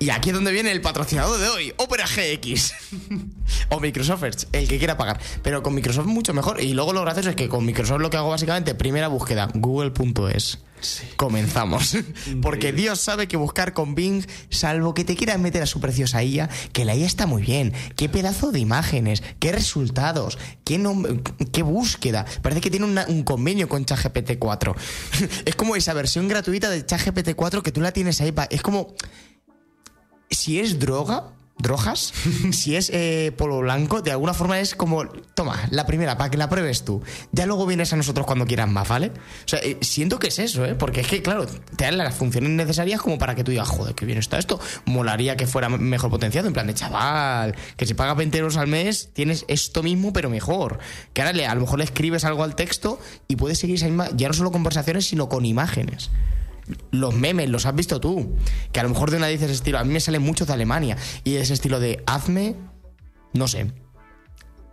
Y 0.00 0.10
aquí 0.10 0.30
es 0.30 0.34
donde 0.34 0.52
viene 0.52 0.70
el 0.72 0.80
patrocinador 0.80 1.38
de 1.40 1.48
hoy, 1.48 1.72
Opera 1.78 2.04
GX. 2.06 2.72
o 3.70 3.80
Microsoft 3.80 4.24
Edge, 4.24 4.46
el 4.52 4.68
que 4.68 4.78
quiera 4.78 4.96
pagar. 4.98 5.18
Pero 5.42 5.62
con 5.62 5.74
Microsoft 5.74 6.06
mucho 6.06 6.34
mejor. 6.34 6.60
Y 6.60 6.74
luego 6.74 6.92
lo 6.92 7.00
gracioso 7.02 7.30
es 7.30 7.36
que 7.36 7.48
con 7.48 7.64
Microsoft 7.64 8.00
lo 8.00 8.10
que 8.10 8.16
hago 8.16 8.28
básicamente, 8.28 8.74
primera 8.74 9.08
búsqueda, 9.08 9.48
google.es. 9.54 10.58
Comenzamos. 11.16 11.96
Porque 12.42 12.72
Dios 12.72 13.00
sabe 13.00 13.28
que 13.28 13.38
buscar 13.38 13.72
con 13.72 13.94
Bing, 13.94 14.26
salvo 14.50 14.92
que 14.92 15.04
te 15.04 15.16
quieras 15.16 15.38
meter 15.38 15.62
a 15.62 15.66
su 15.66 15.80
preciosa 15.80 16.22
IA, 16.22 16.50
que 16.72 16.84
la 16.84 16.94
IA 16.94 17.06
está 17.06 17.26
muy 17.26 17.42
bien. 17.42 17.72
Qué 17.96 18.08
pedazo 18.10 18.52
de 18.52 18.58
imágenes, 18.58 19.22
qué 19.38 19.52
resultados, 19.52 20.36
qué, 20.64 20.82
qué 21.52 21.62
búsqueda. 21.62 22.26
Parece 22.42 22.60
que 22.60 22.70
tiene 22.70 22.84
una- 22.84 23.06
un 23.08 23.22
convenio 23.22 23.68
con 23.68 23.84
ChatGPT 23.86 24.32
4. 24.38 24.74
es 25.46 25.54
como 25.54 25.76
esa 25.76 25.94
versión 25.94 26.28
gratuita 26.28 26.68
de 26.68 26.84
ChatGPT 26.84 27.34
4 27.34 27.62
que 27.62 27.72
tú 27.72 27.80
la 27.80 27.92
tienes 27.92 28.20
ahí. 28.20 28.34
Es 28.50 28.60
como 28.60 28.94
si 30.30 30.60
es 30.60 30.78
droga, 30.78 31.24
drogas, 31.56 32.12
si 32.52 32.74
es 32.76 32.90
eh, 32.92 33.32
polo 33.38 33.60
blanco, 33.60 34.02
de 34.02 34.10
alguna 34.10 34.34
forma 34.34 34.58
es 34.60 34.74
como, 34.74 35.04
toma, 35.34 35.66
la 35.70 35.86
primera, 35.86 36.18
para 36.18 36.28
que 36.28 36.36
la 36.36 36.48
pruebes 36.48 36.84
tú. 36.84 37.00
Ya 37.32 37.46
luego 37.46 37.64
vienes 37.64 37.92
a 37.92 37.96
nosotros 37.96 38.26
cuando 38.26 38.44
quieras 38.44 38.68
más, 38.68 38.88
¿vale? 38.88 39.08
O 39.44 39.48
sea, 39.48 39.60
eh, 39.60 39.78
siento 39.80 40.18
que 40.18 40.26
es 40.28 40.38
eso, 40.40 40.64
¿eh? 40.66 40.74
Porque 40.74 41.00
es 41.02 41.06
que, 41.06 41.22
claro, 41.22 41.46
te 41.46 41.84
dan 41.84 41.96
las 41.96 42.14
funciones 42.14 42.50
necesarias 42.50 43.00
como 43.00 43.18
para 43.18 43.34
que 43.36 43.44
tú 43.44 43.52
digas, 43.52 43.68
joder, 43.68 43.94
qué 43.94 44.04
bien 44.04 44.18
está 44.18 44.38
esto. 44.38 44.58
Molaría 44.84 45.36
que 45.36 45.46
fuera 45.46 45.68
mejor 45.68 46.10
potenciado, 46.10 46.48
en 46.48 46.54
plan 46.54 46.66
de 46.66 46.74
chaval, 46.74 47.54
que 47.76 47.86
si 47.86 47.94
pagas 47.94 48.16
20 48.16 48.36
euros 48.36 48.56
al 48.56 48.66
mes, 48.66 49.10
tienes 49.12 49.44
esto 49.48 49.82
mismo, 49.84 50.12
pero 50.12 50.28
mejor. 50.28 50.80
Que 51.12 51.22
ahora 51.22 51.32
le- 51.32 51.46
a 51.46 51.54
lo 51.54 51.60
mejor 51.62 51.78
le 51.78 51.84
escribes 51.84 52.24
algo 52.24 52.42
al 52.42 52.56
texto 52.56 52.98
y 53.28 53.36
puedes 53.36 53.58
seguir 53.58 53.76
esa 53.76 53.86
misma, 53.86 54.08
ya 54.16 54.26
no 54.28 54.34
solo 54.34 54.50
conversaciones, 54.50 55.06
sino 55.06 55.28
con 55.28 55.46
imágenes 55.46 56.10
los 56.90 57.14
memes, 57.14 57.48
los 57.48 57.66
has 57.66 57.74
visto 57.74 58.00
tú. 58.00 58.36
Que 58.72 58.80
a 58.80 58.82
lo 58.82 58.88
mejor 58.88 59.10
de 59.10 59.16
una 59.16 59.26
dices 59.26 59.50
estilo, 59.50 59.78
a 59.78 59.84
mí 59.84 59.92
me 59.92 60.00
salen 60.00 60.22
muchos 60.22 60.46
de 60.46 60.54
Alemania. 60.54 60.96
Y 61.24 61.36
ese 61.36 61.54
estilo 61.54 61.80
de 61.80 62.02
hazme, 62.06 62.56
no 63.32 63.48
sé. 63.48 63.72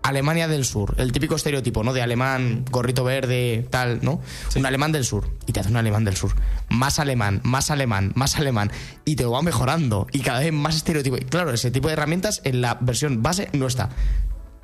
Alemania 0.03 0.47
del 0.47 0.65
Sur, 0.65 0.95
el 0.97 1.11
típico 1.11 1.35
estereotipo, 1.35 1.83
¿no? 1.83 1.93
De 1.93 2.01
alemán, 2.01 2.65
gorrito 2.71 3.03
verde, 3.03 3.67
tal, 3.69 3.99
¿no? 4.01 4.19
Un 4.55 4.65
alemán 4.65 4.91
del 4.91 5.05
sur. 5.05 5.29
Y 5.45 5.51
te 5.51 5.59
hace 5.59 5.69
un 5.69 5.77
alemán 5.77 6.03
del 6.03 6.17
sur. 6.17 6.33
Más 6.69 6.97
alemán, 6.97 7.39
más 7.43 7.69
alemán, 7.69 8.11
más 8.15 8.35
alemán. 8.37 8.71
Y 9.05 9.15
te 9.15 9.23
lo 9.23 9.31
va 9.31 9.43
mejorando. 9.43 10.07
Y 10.11 10.21
cada 10.21 10.39
vez 10.39 10.51
más 10.51 10.75
estereotipo. 10.75 11.17
Y 11.17 11.25
claro, 11.25 11.53
ese 11.53 11.69
tipo 11.69 11.87
de 11.87 11.93
herramientas 11.93 12.41
en 12.45 12.61
la 12.61 12.79
versión 12.81 13.21
base 13.21 13.49
no 13.53 13.67
está. 13.67 13.89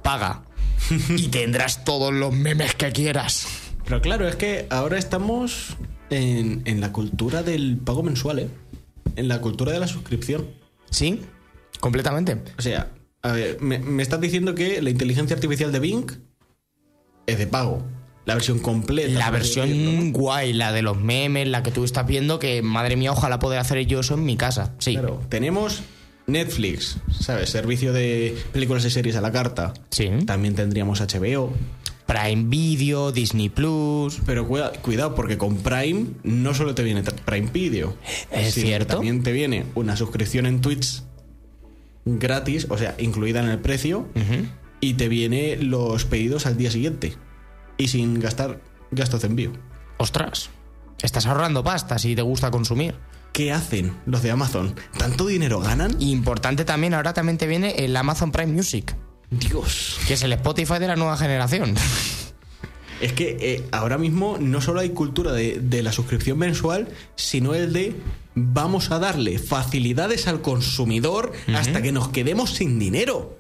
Paga. 0.01 0.41
y 1.09 1.27
tendrás 1.27 1.83
todos 1.83 2.11
los 2.11 2.33
memes 2.33 2.73
que 2.73 2.91
quieras. 2.91 3.47
Pero 3.85 4.01
claro, 4.01 4.27
es 4.27 4.35
que 4.35 4.67
ahora 4.71 4.97
estamos 4.97 5.77
en, 6.09 6.61
en 6.65 6.81
la 6.81 6.91
cultura 6.91 7.43
del 7.43 7.77
pago 7.77 8.03
mensual, 8.03 8.39
¿eh? 8.39 8.49
En 9.15 9.27
la 9.27 9.41
cultura 9.41 9.71
de 9.71 9.79
la 9.79 9.87
suscripción. 9.87 10.47
¿Sí? 10.89 11.21
Completamente. 11.79 12.41
O 12.57 12.61
sea, 12.61 12.91
a 13.21 13.31
ver, 13.31 13.61
me, 13.61 13.79
me 13.79 14.03
estás 14.03 14.21
diciendo 14.21 14.55
que 14.55 14.81
la 14.81 14.89
inteligencia 14.89 15.35
artificial 15.35 15.71
de 15.71 15.79
Bing 15.79 16.11
es 17.25 17.37
de 17.37 17.47
pago. 17.47 17.85
La 18.25 18.33
versión 18.33 18.59
completa. 18.59 19.17
La 19.17 19.31
versión 19.31 20.11
¿no? 20.11 20.11
guay, 20.11 20.51
la 20.51 20.73
de 20.73 20.81
los 20.81 20.97
memes, 20.99 21.47
la 21.47 21.63
que 21.63 21.71
tú 21.71 21.85
estás 21.85 22.05
viendo, 22.05 22.39
que 22.39 22.61
madre 22.61 22.97
mía, 22.97 23.11
ojalá 23.13 23.39
poder 23.39 23.59
hacer 23.59 23.85
yo 23.85 24.01
eso 24.01 24.15
en 24.15 24.25
mi 24.25 24.35
casa. 24.35 24.73
Sí. 24.79 24.93
Claro, 24.93 25.21
tenemos 25.29 25.81
Netflix, 26.25 26.97
¿sabes? 27.21 27.49
Servicio 27.49 27.93
de 27.93 28.37
películas 28.51 28.83
y 28.83 28.89
series 28.89 29.15
a 29.15 29.21
la 29.21 29.31
carta. 29.31 29.73
Sí. 29.91 30.09
También 30.25 30.55
tendríamos 30.55 30.99
HBO. 30.99 31.53
Prime 32.07 32.45
Video, 32.47 33.11
Disney 33.11 33.49
Plus. 33.49 34.19
Pero 34.25 34.47
cuida- 34.47 34.71
cuidado, 34.81 35.13
porque 35.13 35.37
con 35.37 35.57
Prime 35.57 36.05
no 36.23 36.53
solo 36.53 36.73
te 36.73 36.83
viene 36.83 37.03
Prime 37.03 37.49
Video. 37.51 37.95
¿Es 38.31 38.55
cierto? 38.55 38.95
También 38.95 39.21
te 39.23 39.31
viene 39.31 39.65
una 39.75 39.95
suscripción 39.95 40.45
en 40.45 40.61
Twitch 40.61 41.03
gratis, 42.05 42.67
o 42.69 42.77
sea, 42.77 42.95
incluida 42.99 43.41
en 43.43 43.49
el 43.49 43.59
precio, 43.59 44.07
y 44.79 44.93
te 44.93 45.09
viene 45.09 45.57
los 45.57 46.05
pedidos 46.05 46.45
al 46.45 46.57
día 46.57 46.71
siguiente. 46.71 47.15
Y 47.77 47.89
sin 47.89 48.19
gastar 48.19 48.61
gastos 48.91 49.21
de 49.21 49.27
envío. 49.27 49.51
Ostras. 49.97 50.49
Estás 51.01 51.25
ahorrando 51.27 51.63
pasta 51.63 51.99
si 51.99 52.15
te 52.15 52.21
gusta 52.23 52.49
consumir. 52.49 52.95
¿Qué 53.33 53.51
hacen 53.51 53.95
los 54.07 54.23
de 54.23 54.31
Amazon? 54.31 54.73
¿Tanto 54.97 55.27
dinero 55.27 55.59
ganan? 55.59 55.95
Importante 56.01 56.65
también, 56.65 56.95
ahora 56.95 57.13
también 57.13 57.37
te 57.37 57.45
viene 57.45 57.71
el 57.85 57.95
Amazon 57.95 58.31
Prime 58.31 58.51
Music, 58.51 58.95
Dios. 59.29 59.99
que 60.07 60.13
es 60.13 60.23
el 60.23 60.33
Spotify 60.33 60.79
de 60.79 60.87
la 60.87 60.95
nueva 60.95 61.17
generación. 61.17 61.75
Es 63.01 63.13
que 63.13 63.37
eh, 63.39 63.63
ahora 63.71 63.97
mismo 63.97 64.37
no 64.39 64.59
solo 64.61 64.79
hay 64.79 64.89
cultura 64.89 65.31
de, 65.31 65.59
de 65.61 65.83
la 65.83 65.91
suscripción 65.91 66.37
mensual, 66.39 66.87
sino 67.15 67.53
el 67.53 67.71
de 67.73 67.95
vamos 68.33 68.89
a 68.91 68.99
darle 68.99 69.37
facilidades 69.37 70.27
al 70.27 70.41
consumidor 70.41 71.31
hasta 71.55 71.81
que 71.81 71.91
nos 71.91 72.09
quedemos 72.09 72.51
sin 72.51 72.79
dinero. 72.79 73.37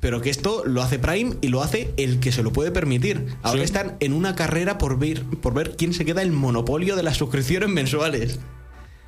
Pero 0.00 0.20
que 0.20 0.30
esto 0.30 0.64
lo 0.66 0.82
hace 0.82 0.98
Prime 0.98 1.36
y 1.40 1.48
lo 1.48 1.62
hace 1.62 1.94
el 1.96 2.18
que 2.18 2.32
se 2.32 2.42
lo 2.42 2.52
puede 2.52 2.72
permitir. 2.72 3.36
Ahora 3.42 3.58
Sí. 3.60 3.64
están 3.66 3.96
en 4.00 4.12
una 4.12 4.34
carrera 4.34 4.76
por 4.76 4.98
ver, 4.98 5.22
por 5.24 5.54
ver 5.54 5.76
quién 5.76 5.92
se 5.94 6.04
queda 6.04 6.22
el 6.22 6.32
monopolio 6.32 6.96
de 6.96 7.04
las 7.04 7.18
suscripciones 7.18 7.68
mensuales. 7.68 8.40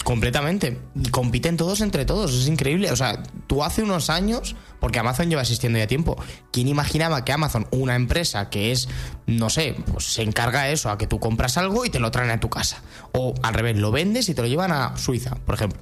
Completamente. 0.05 0.79
Y 0.95 1.09
compiten 1.09 1.57
todos 1.57 1.81
entre 1.81 2.05
todos. 2.05 2.33
Es 2.35 2.47
increíble. 2.47 2.93
O 2.93 2.97
sea, 2.97 3.23
tú 3.47 3.65
hace 3.65 3.83
unos 3.83 4.11
años, 4.11 4.55
porque 4.79 4.99
Amazon 4.99 5.31
lleva 5.31 5.43
existiendo 5.43 5.79
ya 5.79 5.87
tiempo, 5.87 6.23
¿quién 6.53 6.69
imaginaba 6.69 7.25
que 7.25 7.33
Amazon, 7.33 7.67
una 7.71 7.97
empresa 7.97 8.51
que 8.51 8.71
es, 8.71 8.89
no 9.27 9.49
sé, 9.51 9.75
pues 9.91 10.05
se 10.05 10.23
encarga 10.23 10.65
de 10.65 10.75
eso, 10.75 10.91
a 10.91 10.99
que 10.99 11.07
tú 11.07 11.19
compras 11.19 11.57
algo 11.57 11.85
y 11.87 11.91
te 11.91 11.99
lo 11.99 12.11
traen 12.11 12.31
a 12.31 12.39
tu 12.39 12.51
casa? 12.51 12.83
O 13.13 13.35
al 13.43 13.55
revés, 13.55 13.77
lo 13.79 13.91
vendes 13.91 14.29
y 14.29 14.35
te 14.35 14.43
lo 14.43 14.49
llevan 14.49 14.73
a 14.73 14.97
Suiza, 14.99 15.37
por 15.37 15.55
ejemplo. 15.55 15.81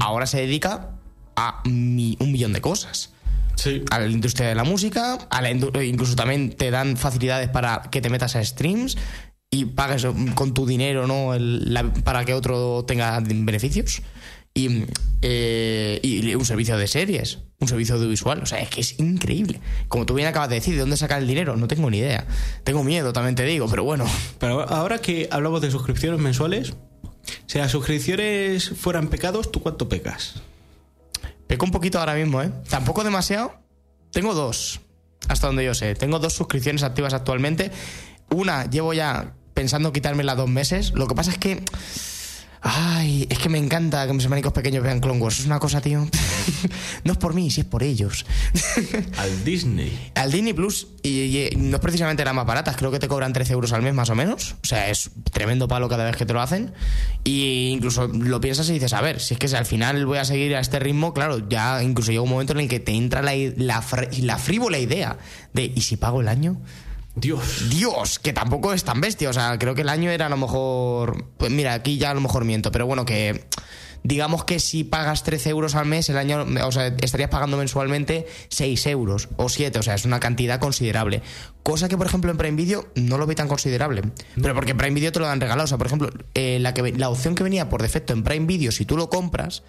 Ahora 0.00 0.26
se 0.26 0.38
dedica 0.38 0.90
a 1.36 1.60
mi- 1.64 2.16
un 2.20 2.32
millón 2.32 2.52
de 2.52 2.60
cosas. 2.60 3.10
Sí. 3.56 3.84
a 3.92 4.00
la 4.00 4.08
industria 4.08 4.48
de 4.48 4.56
la 4.56 4.64
música, 4.64 5.14
a 5.30 5.40
la 5.40 5.48
incluso 5.48 6.16
también 6.16 6.50
te 6.56 6.72
dan 6.72 6.96
facilidades 6.96 7.48
para 7.48 7.82
que 7.82 8.00
te 8.00 8.10
metas 8.10 8.34
a 8.34 8.44
streams 8.44 8.96
y 9.54 9.64
pagues 9.66 10.06
con 10.34 10.52
tu 10.52 10.66
dinero 10.66 11.06
no 11.06 11.32
El- 11.34 11.72
la- 11.72 11.92
para 11.92 12.24
que 12.24 12.34
otro 12.34 12.84
tenga 12.86 13.20
beneficios. 13.20 14.02
Y, 14.56 14.84
eh, 15.22 15.98
y 16.02 16.34
un 16.34 16.44
servicio 16.44 16.76
de 16.76 16.86
series, 16.86 17.38
un 17.60 17.66
servicio 17.66 17.96
audiovisual. 17.96 18.40
O 18.42 18.46
sea, 18.46 18.60
es 18.60 18.68
que 18.68 18.80
es 18.82 18.98
increíble. 19.00 19.60
Como 19.88 20.06
tú 20.06 20.14
bien 20.14 20.28
acabas 20.28 20.48
de 20.48 20.56
decir, 20.56 20.74
¿de 20.74 20.80
dónde 20.80 20.96
sacar 20.96 21.20
el 21.20 21.26
dinero? 21.26 21.56
No 21.56 21.66
tengo 21.66 21.90
ni 21.90 21.98
idea. 21.98 22.24
Tengo 22.62 22.84
miedo, 22.84 23.12
también 23.12 23.34
te 23.34 23.44
digo, 23.44 23.66
pero 23.68 23.82
bueno. 23.84 24.06
Pero 24.38 24.68
ahora 24.68 24.98
que 25.00 25.28
hablamos 25.32 25.60
de 25.60 25.70
suscripciones 25.72 26.20
mensuales, 26.20 26.74
si 27.46 27.58
las 27.58 27.72
suscripciones 27.72 28.70
fueran 28.70 29.08
pecados, 29.08 29.50
¿tú 29.50 29.60
cuánto 29.60 29.88
pecas? 29.88 30.34
Peco 31.48 31.64
un 31.64 31.72
poquito 31.72 31.98
ahora 31.98 32.14
mismo, 32.14 32.40
¿eh? 32.42 32.50
Tampoco 32.68 33.02
demasiado. 33.04 33.54
Tengo 34.12 34.34
dos, 34.34 34.80
hasta 35.28 35.48
donde 35.48 35.64
yo 35.64 35.74
sé. 35.74 35.94
Tengo 35.96 36.18
dos 36.20 36.32
suscripciones 36.32 36.82
activas 36.84 37.12
actualmente. 37.12 37.72
Una 38.30 38.70
llevo 38.70 38.94
ya 38.94 39.34
pensando 39.54 39.92
quitármela 39.92 40.34
dos 40.34 40.48
meses. 40.48 40.92
Lo 40.94 41.06
que 41.06 41.14
pasa 41.14 41.30
es 41.30 41.38
que. 41.38 41.62
Ay, 42.66 43.26
es 43.28 43.38
que 43.38 43.50
me 43.50 43.58
encanta 43.58 44.06
que 44.06 44.14
mis 44.14 44.24
hermanicos 44.24 44.54
pequeños 44.54 44.82
vean 44.82 44.98
Clone 44.98 45.20
Wars. 45.20 45.38
Es 45.38 45.44
una 45.44 45.58
cosa, 45.58 45.82
tío. 45.82 46.08
no 47.04 47.12
es 47.12 47.18
por 47.18 47.34
mí, 47.34 47.50
si 47.50 47.60
es 47.60 47.66
por 47.66 47.82
ellos. 47.82 48.24
Al 49.18 49.44
Disney. 49.44 50.12
Al 50.14 50.32
Disney 50.32 50.54
Plus, 50.54 50.86
y, 51.02 51.36
y 51.36 51.56
no 51.56 51.76
es 51.76 51.82
precisamente 51.82 52.24
las 52.24 52.32
más 52.32 52.46
baratas, 52.46 52.74
creo 52.78 52.90
que 52.90 52.98
te 52.98 53.06
cobran 53.06 53.34
13 53.34 53.52
euros 53.52 53.74
al 53.74 53.82
mes 53.82 53.92
más 53.92 54.08
o 54.08 54.14
menos. 54.14 54.56
O 54.62 54.66
sea, 54.66 54.88
es 54.88 55.10
tremendo 55.30 55.68
palo 55.68 55.90
cada 55.90 56.04
vez 56.04 56.16
que 56.16 56.24
te 56.24 56.32
lo 56.32 56.40
hacen. 56.40 56.72
Y 57.22 57.68
incluso 57.68 58.08
lo 58.08 58.40
piensas 58.40 58.66
y 58.70 58.72
dices, 58.72 58.94
a 58.94 59.02
ver, 59.02 59.20
si 59.20 59.34
es 59.34 59.40
que 59.40 59.48
si 59.48 59.56
al 59.56 59.66
final 59.66 60.06
voy 60.06 60.16
a 60.16 60.24
seguir 60.24 60.56
a 60.56 60.60
este 60.60 60.78
ritmo, 60.78 61.12
claro, 61.12 61.46
ya 61.46 61.82
incluso 61.82 62.12
llega 62.12 62.22
un 62.22 62.30
momento 62.30 62.54
en 62.54 62.60
el 62.60 62.68
que 62.68 62.80
te 62.80 62.92
entra 62.92 63.20
la, 63.20 63.34
la, 63.34 63.84
la 64.22 64.38
frívola 64.38 64.78
idea 64.78 65.18
de, 65.52 65.70
¿y 65.74 65.82
si 65.82 65.98
pago 65.98 66.22
el 66.22 66.28
año? 66.28 66.62
Dios. 67.16 67.68
Dios, 67.70 68.18
que 68.18 68.32
tampoco 68.32 68.72
es 68.72 68.84
tan 68.84 69.00
bestia. 69.00 69.30
O 69.30 69.32
sea, 69.32 69.58
creo 69.58 69.74
que 69.74 69.82
el 69.82 69.88
año 69.88 70.10
era 70.10 70.26
a 70.26 70.28
lo 70.28 70.36
mejor. 70.36 71.26
Pues 71.36 71.50
mira, 71.50 71.74
aquí 71.74 71.98
ya 71.98 72.10
a 72.10 72.14
lo 72.14 72.20
mejor 72.20 72.44
miento, 72.44 72.72
pero 72.72 72.86
bueno, 72.86 73.04
que. 73.04 73.46
Digamos 74.06 74.44
que 74.44 74.58
si 74.60 74.84
pagas 74.84 75.22
13 75.22 75.48
euros 75.48 75.74
al 75.74 75.86
mes, 75.86 76.10
el 76.10 76.18
año. 76.18 76.44
O 76.66 76.72
sea, 76.72 76.88
estarías 77.00 77.30
pagando 77.30 77.56
mensualmente 77.56 78.26
6 78.48 78.86
euros 78.88 79.30
o 79.36 79.48
7. 79.48 79.78
O 79.78 79.82
sea, 79.82 79.94
es 79.94 80.04
una 80.04 80.20
cantidad 80.20 80.60
considerable. 80.60 81.22
Cosa 81.62 81.88
que, 81.88 81.96
por 81.96 82.06
ejemplo, 82.06 82.30
en 82.30 82.36
Prime 82.36 82.56
Video 82.56 82.86
no 82.96 83.16
lo 83.16 83.26
ve 83.26 83.34
tan 83.34 83.48
considerable. 83.48 84.02
Pero 84.34 84.54
porque 84.54 84.72
en 84.72 84.76
Prime 84.76 84.94
Video 84.94 85.10
te 85.10 85.20
lo 85.20 85.26
dan 85.26 85.40
regalado. 85.40 85.64
O 85.64 85.68
sea, 85.68 85.78
por 85.78 85.86
ejemplo, 85.86 86.10
eh, 86.34 86.58
la, 86.60 86.74
que, 86.74 86.92
la 86.92 87.08
opción 87.08 87.34
que 87.34 87.44
venía 87.44 87.70
por 87.70 87.80
defecto 87.80 88.12
en 88.12 88.24
Prime 88.24 88.44
Video, 88.44 88.72
si 88.72 88.84
tú 88.84 88.98
lo 88.98 89.08
compras, 89.08 89.62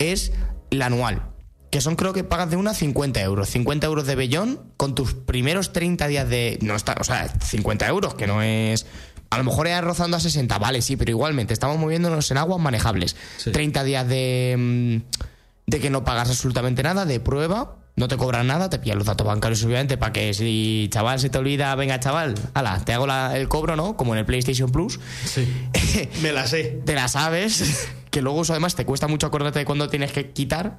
es 0.00 0.32
la 0.70 0.86
anual 0.86 1.35
que 1.70 1.80
son 1.80 1.96
creo 1.96 2.12
que 2.12 2.24
pagas 2.24 2.50
de 2.50 2.56
una 2.56 2.74
50 2.74 3.20
euros. 3.22 3.48
50 3.50 3.86
euros 3.86 4.06
de 4.06 4.14
bellón 4.14 4.60
con 4.76 4.94
tus 4.94 5.14
primeros 5.14 5.72
30 5.72 6.06
días 6.08 6.28
de... 6.28 6.58
No 6.62 6.74
está, 6.76 6.96
o 7.00 7.04
sea, 7.04 7.28
50 7.28 7.86
euros, 7.88 8.14
que 8.14 8.26
no 8.26 8.42
es... 8.42 8.86
A 9.30 9.38
lo 9.38 9.44
mejor 9.44 9.66
es 9.66 9.80
rozando 9.82 10.16
a 10.16 10.20
60, 10.20 10.56
vale, 10.58 10.80
sí, 10.82 10.96
pero 10.96 11.10
igualmente 11.10 11.52
estamos 11.52 11.78
moviéndonos 11.78 12.30
en 12.30 12.38
aguas 12.38 12.60
manejables. 12.60 13.16
Sí. 13.38 13.50
30 13.50 13.82
días 13.82 14.06
de, 14.08 14.54
mm, 14.56 15.18
de 15.66 15.80
que 15.80 15.90
no 15.90 16.04
pagas 16.04 16.30
absolutamente 16.30 16.84
nada, 16.84 17.04
de 17.04 17.18
prueba, 17.18 17.74
no 17.96 18.06
te 18.06 18.16
cobran 18.16 18.46
nada, 18.46 18.70
te 18.70 18.78
pillan 18.78 18.98
los 18.98 19.06
datos 19.08 19.26
bancarios 19.26 19.64
obviamente 19.64 19.96
para 19.96 20.12
que 20.12 20.32
si 20.32 20.88
chaval 20.92 21.18
se 21.18 21.28
te 21.28 21.38
olvida, 21.38 21.74
venga 21.74 21.98
chaval, 21.98 22.34
ala, 22.54 22.84
te 22.84 22.92
hago 22.92 23.08
la- 23.08 23.36
el 23.36 23.48
cobro, 23.48 23.74
¿no? 23.74 23.96
Como 23.96 24.12
en 24.14 24.20
el 24.20 24.26
PlayStation 24.26 24.70
Plus. 24.70 25.00
Sí. 25.24 25.48
Me 26.22 26.30
la 26.30 26.46
sé. 26.46 26.80
te 26.84 26.94
la 26.94 27.08
sabes, 27.08 27.88
que 28.10 28.22
luego 28.22 28.42
eso 28.42 28.52
además 28.52 28.76
te 28.76 28.84
cuesta 28.86 29.08
mucho 29.08 29.26
acordarte 29.26 29.58
de 29.58 29.64
cuándo 29.64 29.88
tienes 29.88 30.12
que 30.12 30.30
quitar. 30.30 30.78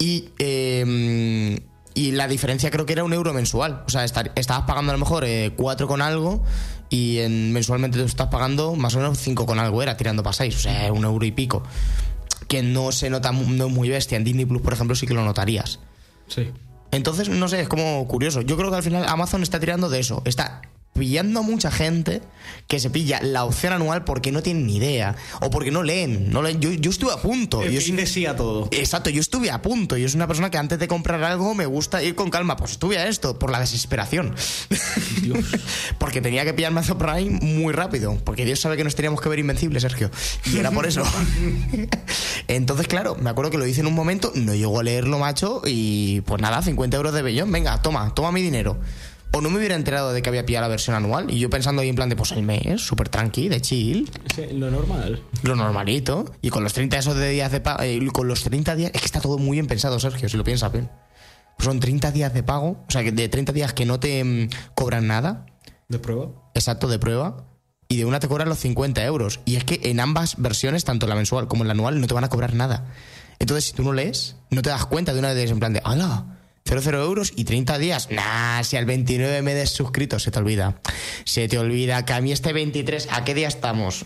Y, 0.00 0.30
eh, 0.40 1.60
y 1.94 2.12
la 2.12 2.26
diferencia 2.26 2.70
creo 2.70 2.86
que 2.86 2.94
era 2.94 3.04
un 3.04 3.12
euro 3.12 3.32
mensual. 3.32 3.84
O 3.86 3.90
sea, 3.90 4.04
estar- 4.04 4.32
estabas 4.34 4.64
pagando 4.66 4.90
a 4.90 4.94
lo 4.94 4.98
mejor 4.98 5.24
eh, 5.24 5.52
cuatro 5.56 5.86
con 5.86 6.02
algo 6.02 6.42
y 6.88 7.18
en, 7.18 7.52
mensualmente 7.52 7.98
tú 7.98 8.04
estás 8.04 8.28
pagando 8.28 8.74
más 8.74 8.94
o 8.94 8.98
menos 8.98 9.18
cinco 9.18 9.46
con 9.46 9.58
algo, 9.58 9.82
era 9.82 9.96
tirando 9.96 10.22
para 10.22 10.32
seis, 10.32 10.56
o 10.56 10.58
sea, 10.58 10.92
un 10.92 11.04
euro 11.04 11.24
y 11.24 11.30
pico. 11.32 11.62
Que 12.48 12.62
no 12.62 12.90
se 12.90 13.10
nota, 13.10 13.30
no 13.30 13.66
es 13.66 13.72
muy 13.72 13.88
bestia. 13.90 14.16
En 14.16 14.24
Disney 14.24 14.44
Plus, 14.46 14.62
por 14.62 14.72
ejemplo, 14.72 14.96
sí 14.96 15.06
que 15.06 15.14
lo 15.14 15.24
notarías. 15.24 15.78
Sí. 16.26 16.50
Entonces, 16.90 17.28
no 17.28 17.46
sé, 17.46 17.60
es 17.60 17.68
como 17.68 18.08
curioso. 18.08 18.40
Yo 18.40 18.56
creo 18.56 18.70
que 18.70 18.76
al 18.76 18.82
final 18.82 19.04
Amazon 19.06 19.42
está 19.44 19.60
tirando 19.60 19.88
de 19.88 20.00
eso. 20.00 20.22
Está 20.24 20.62
pillando 20.92 21.40
a 21.40 21.42
mucha 21.42 21.70
gente 21.70 22.20
que 22.66 22.80
se 22.80 22.90
pilla 22.90 23.20
la 23.22 23.44
opción 23.44 23.72
anual 23.72 24.04
porque 24.04 24.32
no 24.32 24.42
tienen 24.42 24.66
ni 24.66 24.76
idea. 24.76 25.14
O 25.40 25.50
porque 25.50 25.70
no 25.70 25.82
leen. 25.82 26.30
No 26.30 26.42
leen. 26.42 26.60
Yo, 26.60 26.72
yo 26.72 26.90
estuve 26.90 27.12
a 27.12 27.16
punto. 27.16 27.62
El 27.62 27.70
Yo 27.72 27.78
que 27.78 27.86
soy- 27.86 27.96
dice 27.96 28.06
sí 28.06 28.26
a 28.26 28.36
todo. 28.36 28.68
Exacto, 28.72 29.08
yo 29.10 29.20
estuve 29.20 29.50
a 29.50 29.62
punto. 29.62 29.96
Yo 29.96 30.08
soy 30.08 30.16
una 30.16 30.26
persona 30.26 30.50
que 30.50 30.58
antes 30.58 30.78
de 30.78 30.88
comprar 30.88 31.22
algo 31.22 31.54
me 31.54 31.66
gusta 31.66 32.02
ir 32.02 32.14
con 32.14 32.30
calma. 32.30 32.56
Pues 32.56 32.72
estuve 32.72 32.98
a 32.98 33.06
esto, 33.08 33.38
por 33.38 33.50
la 33.50 33.60
desesperación. 33.60 34.34
Dios. 35.22 35.38
porque 35.98 36.20
tenía 36.20 36.44
que 36.44 36.54
pillar 36.54 36.72
Amazon 36.72 36.98
Prime 36.98 37.38
muy 37.42 37.72
rápido. 37.72 38.16
Porque 38.24 38.44
Dios 38.44 38.60
sabe 38.60 38.76
que 38.76 38.84
nos 38.84 38.94
teníamos 38.94 39.20
que 39.20 39.28
ver 39.28 39.38
invencibles, 39.38 39.82
Sergio. 39.82 40.10
Y 40.52 40.58
era 40.58 40.70
por 40.70 40.86
eso. 40.86 41.02
Entonces, 42.48 42.88
claro, 42.88 43.16
me 43.16 43.30
acuerdo 43.30 43.50
que 43.50 43.58
lo 43.58 43.66
hice 43.66 43.80
en 43.80 43.86
un 43.86 43.94
momento, 43.94 44.32
no 44.34 44.54
llegó 44.54 44.80
a 44.80 44.82
leerlo, 44.82 45.18
macho, 45.18 45.62
y 45.66 46.20
pues 46.22 46.40
nada, 46.42 46.62
50 46.62 46.96
euros 46.96 47.12
de 47.12 47.22
bellón, 47.22 47.50
venga, 47.52 47.80
toma, 47.82 48.12
toma 48.14 48.32
mi 48.32 48.42
dinero. 48.42 48.78
O 49.32 49.40
no 49.40 49.48
me 49.50 49.58
hubiera 49.58 49.76
enterado 49.76 50.12
de 50.12 50.22
que 50.22 50.28
había 50.28 50.44
pillado 50.44 50.62
la 50.64 50.68
versión 50.68 50.96
anual. 50.96 51.30
Y 51.30 51.38
yo 51.38 51.48
pensando 51.50 51.82
ahí 51.82 51.88
en 51.88 51.94
plan 51.94 52.08
de, 52.08 52.16
pues 52.16 52.32
el 52.32 52.42
mes, 52.42 52.80
súper 52.80 53.08
tranqui, 53.08 53.48
de 53.48 53.60
chill, 53.60 54.10
lo 54.54 54.70
normal. 54.70 55.22
lo 55.42 55.54
normalito. 55.54 56.34
Y 56.42 56.50
con 56.50 56.64
los 56.64 56.72
30 56.72 56.98
esos 56.98 57.14
de 57.16 57.30
días 57.30 57.52
de 57.52 57.60
pago, 57.60 57.82
con 58.12 58.26
los 58.26 58.42
30 58.42 58.74
días, 58.74 58.90
es 58.92 59.00
que 59.00 59.06
está 59.06 59.20
todo 59.20 59.38
muy 59.38 59.56
bien 59.56 59.66
pensado, 59.66 60.00
Sergio, 60.00 60.28
si 60.28 60.36
lo 60.36 60.42
piensas 60.44 60.72
bien. 60.72 60.90
Pues 61.56 61.66
son 61.66 61.78
30 61.78 62.10
días 62.10 62.34
de 62.34 62.42
pago, 62.42 62.84
o 62.88 62.90
sea, 62.90 63.04
que 63.04 63.12
de 63.12 63.28
30 63.28 63.52
días 63.52 63.72
que 63.72 63.84
no 63.86 64.00
te 64.00 64.24
mm, 64.24 64.48
cobran 64.74 65.06
nada, 65.06 65.46
¿De 65.88 65.98
prueba? 65.98 66.30
exacto, 66.54 66.88
de 66.88 66.98
prueba. 66.98 67.44
Y 67.88 67.96
de 67.96 68.04
una 68.04 68.20
te 68.20 68.28
cobran 68.28 68.48
los 68.48 68.58
50 68.58 69.04
euros. 69.04 69.40
Y 69.44 69.56
es 69.56 69.64
que 69.64 69.80
en 69.90 70.00
ambas 70.00 70.36
versiones, 70.38 70.84
tanto 70.84 71.06
la 71.06 71.14
mensual 71.16 71.48
como 71.48 71.64
la 71.64 71.72
anual, 71.72 72.00
no 72.00 72.06
te 72.06 72.14
van 72.14 72.24
a 72.24 72.28
cobrar 72.28 72.54
nada. 72.54 72.86
Entonces, 73.40 73.64
si 73.64 73.72
tú 73.72 73.82
no 73.82 73.92
lees, 73.92 74.36
no 74.50 74.62
te 74.62 74.70
das 74.70 74.86
cuenta 74.86 75.12
de 75.12 75.18
una 75.18 75.32
vez 75.32 75.50
en 75.50 75.58
plan 75.58 75.72
de, 75.72 75.82
¡hala! 75.84 76.39
00 76.68 77.02
euros 77.02 77.32
y 77.36 77.44
30 77.44 77.78
días. 77.78 78.08
Nah, 78.10 78.62
si 78.62 78.76
al 78.76 78.84
29 78.86 79.42
me 79.42 79.54
des 79.54 79.70
suscrito, 79.70 80.18
se 80.18 80.30
te 80.30 80.38
olvida. 80.38 80.80
Se 81.24 81.48
te 81.48 81.58
olvida 81.58 82.04
que 82.04 82.12
a 82.12 82.20
mí 82.20 82.32
este 82.32 82.52
23, 82.52 83.08
¿a 83.10 83.24
qué 83.24 83.34
día 83.34 83.48
estamos? 83.48 84.04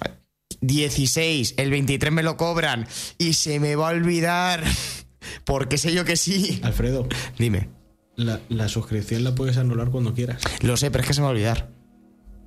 16, 0.61 1.55
el 1.59 1.71
23 1.71 2.13
me 2.13 2.23
lo 2.23 2.37
cobran 2.37 2.87
y 3.19 3.35
se 3.35 3.61
me 3.61 3.77
va 3.77 3.89
a 3.89 3.93
olvidar. 3.93 4.65
Porque 5.45 5.79
sé 5.79 5.93
yo 5.93 6.05
que 6.05 6.17
sí. 6.17 6.61
Alfredo, 6.63 7.07
Dime. 7.39 7.69
la, 8.17 8.41
la 8.49 8.69
suscripción 8.69 9.25
la 9.25 9.35
puedes 9.35 9.57
anular 9.59 9.91
cuando 9.91 10.15
quieras. 10.15 10.43
Lo 10.61 10.77
sé, 10.77 10.91
pero 10.91 11.03
es 11.03 11.09
que 11.09 11.15
se 11.15 11.21
me 11.21 11.25
va 11.25 11.31
a 11.31 11.33
olvidar. 11.33 11.71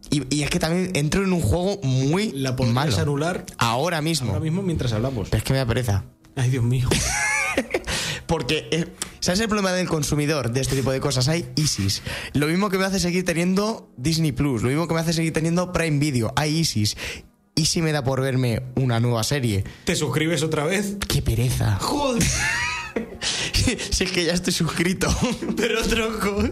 Y, 0.09 0.23
y 0.35 0.43
es 0.43 0.49
que 0.49 0.59
también 0.59 0.91
entro 0.95 1.23
en 1.23 1.33
un 1.33 1.41
juego 1.41 1.79
muy 1.83 2.31
La 2.31 2.55
podrías 2.55 2.73
malo. 2.75 2.97
anular 2.97 3.45
Ahora 3.57 4.01
mismo. 4.01 4.29
ahora 4.29 4.39
mismo 4.39 4.61
mientras 4.61 4.93
hablamos. 4.93 5.29
Pero 5.29 5.39
es 5.39 5.43
que 5.43 5.53
me 5.53 5.59
da 5.59 5.65
pereza. 5.65 6.05
Ay, 6.35 6.49
Dios 6.51 6.63
mío. 6.63 6.87
Porque, 8.27 8.67
eh, 8.71 8.85
¿sabes 9.19 9.39
el 9.39 9.47
problema 9.47 9.71
del 9.71 9.87
consumidor 9.87 10.51
de 10.51 10.61
este 10.61 10.75
tipo 10.75 10.91
de 10.91 10.99
cosas? 10.99 11.27
Hay 11.29 11.47
ISIS. 11.55 12.01
Lo 12.33 12.47
mismo 12.47 12.69
que 12.69 12.77
me 12.77 12.85
hace 12.85 12.99
seguir 12.99 13.23
teniendo 13.25 13.89
Disney 13.97 14.31
Plus. 14.33 14.61
Lo 14.63 14.69
mismo 14.69 14.87
que 14.87 14.93
me 14.93 14.99
hace 14.99 15.13
seguir 15.13 15.33
teniendo 15.33 15.71
Prime 15.71 15.97
Video. 15.99 16.33
Hay 16.35 16.57
ISIS. 16.57 16.97
¿Y 17.55 17.65
si 17.65 17.81
me 17.81 17.91
da 17.91 18.03
por 18.03 18.21
verme 18.21 18.61
una 18.75 18.99
nueva 18.99 19.23
serie? 19.23 19.63
¿Te 19.85 19.95
suscribes 19.95 20.43
otra 20.43 20.65
vez? 20.65 20.97
¡Qué 21.07 21.21
pereza! 21.23 21.77
Joder. 21.79 22.23
si 23.89 24.03
es 24.03 24.11
que 24.11 24.25
ya 24.25 24.33
estoy 24.33 24.53
suscrito. 24.53 25.07
Pero 25.57 25.81
tronco. 25.83 26.43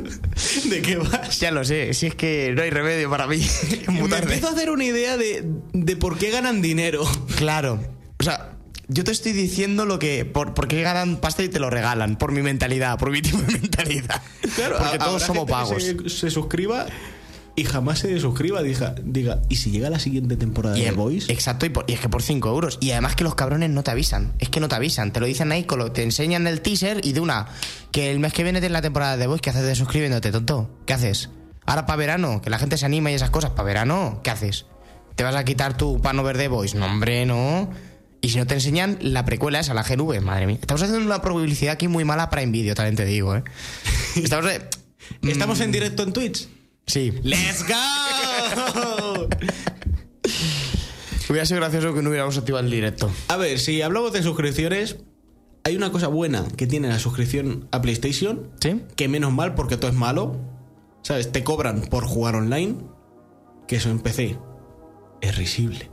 ¿De 0.69 0.81
qué 0.81 0.95
vas? 0.97 1.39
ya 1.39 1.51
lo 1.51 1.63
sé. 1.63 1.93
Si 1.93 2.07
es 2.07 2.15
que 2.15 2.53
no 2.55 2.63
hay 2.63 2.69
remedio 2.69 3.09
para 3.09 3.27
mí. 3.27 3.37
Muy 3.87 4.03
Me 4.03 4.09
tarde. 4.09 4.23
empiezo 4.23 4.47
a 4.47 4.51
hacer 4.51 4.71
una 4.71 4.85
idea 4.85 5.17
de, 5.17 5.43
de 5.73 5.95
por 5.95 6.17
qué 6.17 6.31
ganan 6.31 6.61
dinero. 6.61 7.03
Claro. 7.35 7.79
O 8.19 8.23
sea, 8.23 8.54
yo 8.87 9.03
te 9.03 9.11
estoy 9.11 9.31
diciendo 9.33 9.85
lo 9.85 9.99
que. 9.99 10.25
Por, 10.25 10.53
por 10.53 10.67
qué 10.67 10.81
ganan 10.81 11.17
pasta 11.17 11.43
y 11.43 11.49
te 11.49 11.59
lo 11.59 11.69
regalan. 11.69 12.17
Por 12.17 12.31
mi 12.31 12.41
mentalidad, 12.41 12.97
por 12.97 13.11
mi 13.11 13.21
tipo 13.23 13.37
de 13.39 13.53
mentalidad. 13.59 14.21
Claro, 14.55 14.77
Porque 14.79 14.97
todos 14.99 15.21
somos 15.23 15.49
pagos. 15.49 15.83
Se, 15.83 16.09
se 16.09 16.29
suscriba 16.31 16.85
y 17.57 17.63
jamás 17.63 17.99
se 17.99 18.07
desuscriba. 18.09 18.61
Diga, 18.61 18.95
diga, 19.03 19.41
¿y 19.49 19.55
si 19.55 19.71
llega 19.71 19.89
la 19.89 19.99
siguiente 19.99 20.35
temporada 20.37 20.77
Y 20.77 20.83
de 20.83 20.91
Voice? 20.91 21.31
Exacto, 21.31 21.65
y, 21.65 21.69
por- 21.69 21.85
y 21.87 21.93
es 21.93 21.99
que 21.99 22.09
por 22.09 22.21
5 22.21 22.49
euros. 22.49 22.77
Y 22.81 22.91
además 22.91 23.15
que 23.15 23.23
los 23.23 23.35
cabrones 23.35 23.69
no 23.69 23.81
te 23.83 23.91
avisan. 23.91 24.33
Es 24.39 24.49
que 24.49 24.59
no 24.59 24.67
te 24.67 24.75
avisan. 24.75 25.11
Te 25.13 25.19
lo 25.19 25.25
dicen 25.25 25.51
ahí, 25.51 25.65
te 25.93 26.03
enseñan 26.03 26.47
el 26.47 26.61
teaser 26.61 26.99
y 27.05 27.13
de 27.13 27.21
una. 27.21 27.47
Que 27.91 28.11
el 28.11 28.19
mes 28.19 28.33
que 28.33 28.43
viene 28.43 28.59
tienes 28.59 28.73
la 28.73 28.81
temporada 28.81 29.15
de 29.17 29.25
Voice. 29.27 29.41
¿Qué 29.41 29.49
haces 29.51 29.63
de 29.63 29.75
suscribiéndote, 29.75 30.31
tonto? 30.31 30.69
¿Qué 30.85 30.93
haces? 30.93 31.29
Ahora 31.65 31.85
para 31.87 31.97
verano, 31.97 32.41
que 32.41 32.49
la 32.51 32.59
gente 32.59 32.77
se 32.77 32.85
anima 32.85 33.09
y 33.09 33.15
esas 33.15 33.29
cosas. 33.31 33.51
¿Para 33.51 33.63
verano? 33.65 34.19
¿Qué 34.23 34.29
haces? 34.29 34.65
¿Te 35.15 35.23
vas 35.23 35.33
a 35.35 35.43
quitar 35.45 35.77
tu 35.77 35.99
pano 36.01 36.21
verde 36.23 36.47
Voice? 36.49 36.77
No, 36.77 36.85
hombre, 36.85 37.25
no. 37.25 37.69
Y 38.25 38.29
si 38.29 38.39
no 38.39 38.47
te 38.47 38.55
enseñan 38.55 38.97
la 39.01 39.23
precuela 39.23 39.59
esa, 39.59 39.75
la 39.75 39.83
GNV, 39.83 40.19
madre 40.19 40.47
mía. 40.47 40.57
Estamos 40.59 40.81
haciendo 40.81 41.05
una 41.05 41.21
publicidad 41.21 41.73
aquí 41.73 41.87
muy 41.87 42.05
mala 42.05 42.31
para 42.31 42.41
Envidio, 42.41 42.73
también 42.73 42.95
te 42.95 43.05
digo, 43.05 43.35
¿eh? 43.35 43.43
Estamos. 44.15 44.45
de- 44.47 44.67
¿Estamos 45.29 45.59
en 45.59 45.71
directo 45.71 46.01
en 46.01 46.11
Twitch? 46.11 46.47
Sí. 46.87 47.13
¡Let's 47.21 47.63
go! 47.67 49.27
Hubiera 51.29 51.45
sido 51.45 51.59
gracioso 51.59 51.93
que 51.93 52.01
no 52.01 52.09
hubiéramos 52.09 52.35
activado 52.35 52.65
el 52.65 52.71
directo. 52.71 53.11
A 53.27 53.37
ver, 53.37 53.59
si 53.59 53.83
hablamos 53.83 54.11
de 54.11 54.23
suscripciones, 54.23 54.97
hay 55.63 55.75
una 55.75 55.91
cosa 55.91 56.07
buena 56.07 56.45
que 56.57 56.65
tiene 56.65 56.87
la 56.87 56.97
suscripción 56.97 57.67
a 57.71 57.81
PlayStation, 57.83 58.49
¿Sí? 58.59 58.81
que 58.95 59.07
menos 59.07 59.33
mal 59.33 59.53
porque 59.53 59.77
todo 59.77 59.91
es 59.91 59.97
malo. 59.97 60.35
¿Sabes? 61.03 61.31
Te 61.31 61.43
cobran 61.43 61.81
por 61.81 62.05
jugar 62.07 62.33
online, 62.33 62.77
que 63.67 63.75
eso 63.75 63.91
en 63.91 63.99
PC 63.99 64.35
es 65.21 65.37
risible. 65.37 65.91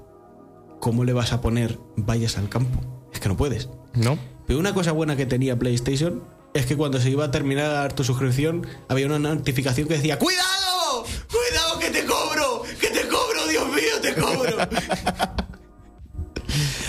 ¿Cómo 0.83 1.05
le 1.05 1.13
vas 1.13 1.33
a 1.33 1.41
poner 1.41 1.79
vayas 1.95 2.37
al 2.39 2.49
campo? 2.49 2.81
Es 3.15 3.21
que 3.21 3.29
no 3.29 3.37
puedes. 3.37 3.69
¿No? 3.95 4.19
Pero 4.49 4.59
una 4.59 4.75
cosa 4.75 4.91
buena 4.91 5.15
que 5.15 5.27
tenía 5.27 5.57
PlayStation 5.57 6.25
es 6.55 6.67
que 6.67 6.77
cuando 6.77 7.01
se 7.01 7.09
iba 7.09 7.25
a 7.25 7.31
terminar 7.31 7.93
tu 7.93 8.03
suscripción 8.03 8.67
había 8.89 9.07
una 9.07 9.21
notificación 9.21 9.87
que 9.87 9.95
decía 9.95 10.19
¡Cuidado! 10.19 11.05
¡Cuidado 11.31 11.79
que 11.79 11.91
te 11.91 12.05
cobro! 12.05 12.65
¡Que 12.81 12.89
te 12.89 13.07
cobro! 13.07 13.47
¡Dios 13.49 13.69
mío, 13.69 14.01
te 14.03 14.15
cobro! 14.15 14.57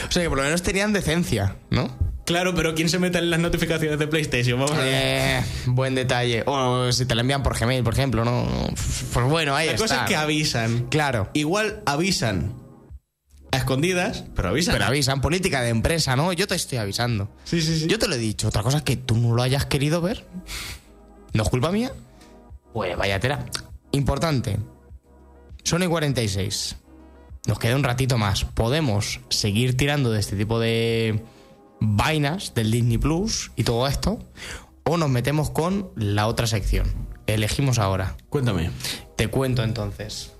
O 0.10 0.12
sea, 0.14 0.22
que 0.24 0.30
por 0.30 0.38
lo 0.40 0.44
menos 0.44 0.62
tenían 0.64 0.92
decencia, 0.94 1.56
¿no? 1.72 1.96
claro, 2.26 2.54
pero 2.56 2.74
¿quién 2.76 2.88
se 2.90 2.98
mete 3.00 3.18
en 3.20 3.30
las 3.30 3.40
notificaciones 3.40 3.98
de 4.00 4.08
PlayStation? 4.08 4.60
Vamos 4.60 4.76
a 4.76 4.82
ver. 4.82 4.94
Eh, 4.94 5.44
buen 5.68 5.94
detalle. 5.96 6.44
O 6.46 6.92
si 6.92 7.06
te 7.06 7.16
la 7.16 7.22
envían 7.22 7.42
por 7.44 7.58
Gmail, 7.58 7.84
por 7.84 7.94
ejemplo, 7.94 8.24
¿no? 8.26 8.46
Pues 9.14 9.26
bueno, 9.28 9.56
ahí 9.56 9.68
La 9.68 9.74
está. 9.74 9.84
cosa 9.86 10.02
es 10.04 10.10
que 10.10 10.16
avisan. 10.16 10.88
Claro. 10.90 11.30
Igual 11.34 11.82
avisan 11.86 12.54
a 13.54 13.58
escondidas, 13.58 14.24
pero 14.36 14.50
avisan. 14.50 14.74
Pero 14.74 14.86
avisan, 14.86 15.22
política 15.22 15.62
de 15.62 15.70
empresa, 15.70 16.16
¿no? 16.16 16.34
Yo 16.34 16.48
te 16.48 16.56
estoy 16.56 16.78
avisando. 16.78 17.30
Sí, 17.44 17.62
sí, 17.62 17.80
sí. 17.80 17.88
Yo 17.88 18.00
te 18.00 18.08
lo 18.08 18.16
he 18.16 18.18
dicho. 18.18 18.48
Otra 18.48 18.64
cosa 18.64 18.78
es 18.78 18.84
que 18.84 18.98
tú 18.98 19.16
no 19.16 19.34
lo 19.36 19.42
hayas 19.42 19.66
querido 19.66 20.02
ver. 20.02 20.26
¿No 21.34 21.44
es 21.44 21.50
culpa 21.50 21.72
mía? 21.72 21.92
Pues 22.74 22.98
vaya 22.98 23.20
tela. 23.20 23.46
Importante. 23.92 24.58
Sony 25.64 25.88
46. 25.88 26.78
Nos 27.48 27.60
queda 27.60 27.76
un 27.76 27.84
ratito 27.84 28.18
más. 28.18 28.46
Podemos 28.46 29.20
seguir 29.30 29.78
tirando 29.78 30.12
de 30.12 30.20
este 30.20 30.36
tipo 30.36 30.60
de 30.60 31.24
vainas 31.80 32.54
del 32.54 32.72
Disney 32.72 32.98
Plus 32.98 33.52
y 33.56 33.64
todo 33.64 33.88
esto. 33.88 34.20
O 34.84 34.98
nos 34.98 35.10
metemos 35.10 35.50
con 35.50 35.92
la 35.96 36.28
otra 36.28 36.48
sección. 36.48 36.92
Elegimos 37.28 37.80
ahora. 37.80 38.18
Cuéntame. 38.30 38.72
Te 39.16 39.28
cuento 39.28 39.64
entonces. 39.64 40.33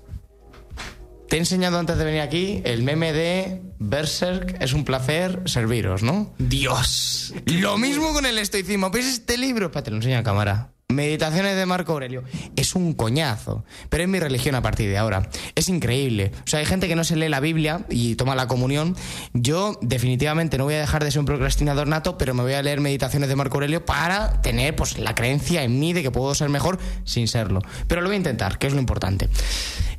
Te 1.34 1.38
he 1.38 1.40
enseñado 1.40 1.80
antes 1.80 1.98
de 1.98 2.04
venir 2.04 2.20
aquí 2.20 2.62
el 2.64 2.84
meme 2.84 3.12
de 3.12 3.60
Berserk 3.80 4.56
es 4.60 4.72
un 4.72 4.84
placer 4.84 5.42
serviros, 5.46 6.04
¿no? 6.04 6.32
Dios. 6.38 7.34
Lo 7.46 7.76
mismo 7.76 8.12
con 8.12 8.24
el 8.24 8.38
estoicismo. 8.38 8.90
¿Ves 8.90 9.06
este 9.06 9.36
libro? 9.36 9.66
Espérate, 9.66 9.90
lo 9.90 9.96
enseño 9.96 10.18
a 10.18 10.22
cámara. 10.22 10.70
Meditaciones 10.90 11.56
de 11.56 11.66
Marco 11.66 11.92
Aurelio. 11.92 12.22
Es 12.54 12.76
un 12.76 12.92
coñazo. 12.92 13.64
Pero 13.88 14.04
es 14.04 14.08
mi 14.08 14.20
religión 14.20 14.54
a 14.54 14.62
partir 14.62 14.88
de 14.88 14.96
ahora. 14.96 15.28
Es 15.56 15.68
increíble. 15.68 16.30
O 16.46 16.46
sea, 16.46 16.60
hay 16.60 16.66
gente 16.66 16.86
que 16.86 16.94
no 16.94 17.02
se 17.02 17.16
lee 17.16 17.28
la 17.28 17.40
Biblia 17.40 17.84
y 17.90 18.14
toma 18.14 18.36
la 18.36 18.46
comunión. 18.46 18.94
Yo, 19.32 19.76
definitivamente, 19.82 20.56
no 20.56 20.62
voy 20.62 20.74
a 20.74 20.80
dejar 20.80 21.02
de 21.02 21.10
ser 21.10 21.18
un 21.18 21.26
procrastinador 21.26 21.88
nato, 21.88 22.16
pero 22.16 22.32
me 22.34 22.44
voy 22.44 22.52
a 22.52 22.62
leer 22.62 22.80
Meditaciones 22.80 23.28
de 23.28 23.34
Marco 23.34 23.56
Aurelio 23.56 23.84
para 23.84 24.40
tener 24.40 24.76
pues, 24.76 24.98
la 24.98 25.16
creencia 25.16 25.64
en 25.64 25.80
mí 25.80 25.92
de 25.94 26.04
que 26.04 26.12
puedo 26.12 26.32
ser 26.36 26.48
mejor 26.48 26.78
sin 27.02 27.26
serlo. 27.26 27.60
Pero 27.88 28.02
lo 28.02 28.06
voy 28.06 28.14
a 28.14 28.18
intentar, 28.18 28.56
que 28.56 28.68
es 28.68 28.72
lo 28.72 28.78
importante. 28.78 29.28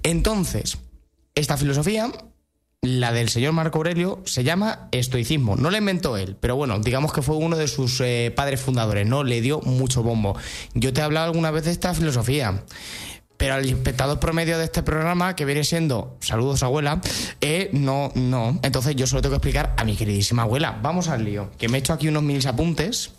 Entonces, 0.02 0.78
esta 1.36 1.58
filosofía 1.58 2.12
la 2.86 3.12
del 3.12 3.30
señor 3.30 3.54
Marco 3.54 3.80
Aurelio 3.80 4.22
se 4.26 4.44
llama 4.44 4.90
estoicismo. 4.92 5.56
No 5.56 5.72
la 5.72 5.80
inventó 5.80 6.18
él, 6.18 6.38
pero 6.40 6.56
bueno, 6.56 6.80
digamos 6.80 7.12
que 7.12 7.24
fue 7.24 7.36
uno 7.36 7.58
de 7.58 7.68
sus 7.68 8.00
eh, 8.02 8.32
padres 8.36 8.62
fundadores, 8.62 9.08
¿no? 9.08 9.24
Le 9.24 9.42
dio 9.42 9.60
mucho 9.62 10.04
bombo. 10.04 10.38
Yo 10.76 10.94
te 10.94 11.02
he 11.02 11.04
hablado 11.04 11.26
alguna 11.26 11.50
vez 11.50 11.66
de 11.66 11.72
esta 11.72 11.94
filosofía. 11.94 12.64
Pero 13.38 13.56
al 13.56 13.66
espectador 13.66 14.20
promedio 14.20 14.58
de 14.58 14.64
este 14.64 14.82
programa, 14.82 15.36
que 15.36 15.44
viene 15.44 15.64
siendo 15.64 16.16
saludos 16.22 16.64
abuela, 16.64 17.02
eh, 17.42 17.70
no, 17.74 18.12
no. 18.16 18.60
Entonces 18.62 18.96
yo 18.96 19.08
solo 19.08 19.22
tengo 19.22 19.34
que 19.34 19.38
explicar 19.38 19.74
a 19.78 19.84
mi 19.84 19.96
queridísima 19.96 20.44
abuela. 20.44 20.80
Vamos 20.82 21.10
al 21.10 21.26
lío. 21.26 21.52
Que 21.58 21.68
me 21.68 21.78
he 21.78 21.80
hecho 21.80 21.92
aquí 21.92 22.08
unos 22.08 22.24
minis 22.24 22.46
apuntes, 22.46 23.12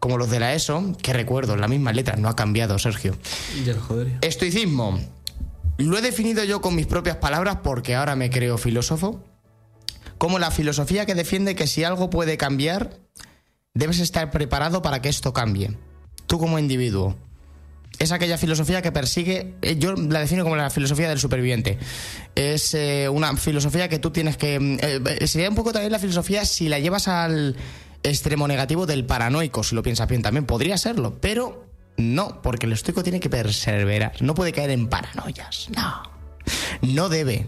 como 0.00 0.16
los 0.16 0.30
de 0.30 0.40
la 0.40 0.54
ESO, 0.54 0.96
que 1.00 1.12
recuerdo, 1.12 1.56
la 1.56 1.68
misma 1.68 1.92
letra, 1.92 2.16
no 2.16 2.28
ha 2.28 2.34
cambiado, 2.34 2.78
Sergio. 2.80 3.16
Ya 3.64 3.74
lo 3.74 3.80
jodería. 3.80 4.18
Estoicismo. 4.22 4.98
Lo 5.80 5.96
he 5.96 6.02
definido 6.02 6.44
yo 6.44 6.60
con 6.60 6.74
mis 6.74 6.86
propias 6.86 7.16
palabras 7.16 7.60
porque 7.62 7.94
ahora 7.94 8.14
me 8.14 8.28
creo 8.28 8.58
filósofo. 8.58 9.24
Como 10.18 10.38
la 10.38 10.50
filosofía 10.50 11.06
que 11.06 11.14
defiende 11.14 11.54
que 11.54 11.66
si 11.66 11.84
algo 11.84 12.10
puede 12.10 12.36
cambiar, 12.36 12.98
debes 13.72 13.98
estar 13.98 14.30
preparado 14.30 14.82
para 14.82 15.00
que 15.00 15.08
esto 15.08 15.32
cambie. 15.32 15.78
Tú 16.26 16.38
como 16.38 16.58
individuo. 16.58 17.16
Es 17.98 18.12
aquella 18.12 18.36
filosofía 18.36 18.82
que 18.82 18.92
persigue, 18.92 19.54
eh, 19.62 19.76
yo 19.78 19.94
la 19.94 20.20
defino 20.20 20.42
como 20.42 20.54
la 20.56 20.68
filosofía 20.68 21.08
del 21.08 21.18
superviviente. 21.18 21.78
Es 22.34 22.74
eh, 22.74 23.08
una 23.08 23.34
filosofía 23.36 23.88
que 23.88 23.98
tú 23.98 24.10
tienes 24.10 24.36
que... 24.36 24.60
mm, 24.60 24.78
eh, 24.82 25.26
sería 25.26 25.48
un 25.48 25.54
poco 25.54 25.72
también 25.72 25.92
la 25.92 25.98
filosofía 25.98 26.44
si 26.44 26.68
la 26.68 26.78
llevas 26.78 27.08
al 27.08 27.56
extremo 28.02 28.46
negativo 28.46 28.84
del 28.84 29.06
paranoico, 29.06 29.62
si 29.62 29.74
lo 29.74 29.82
piensas 29.82 30.08
bien 30.08 30.20
también. 30.20 30.44
Podría 30.44 30.76
serlo, 30.76 31.18
pero 31.22 31.69
no, 32.00 32.40
porque 32.42 32.66
el 32.66 32.72
estoico 32.72 33.02
tiene 33.02 33.20
que 33.20 33.30
perseverar. 33.30 34.20
No 34.20 34.34
puede 34.34 34.52
caer 34.52 34.70
en 34.70 34.88
paranoias. 34.88 35.68
No. 35.74 36.02
No 36.82 37.08
debe. 37.08 37.46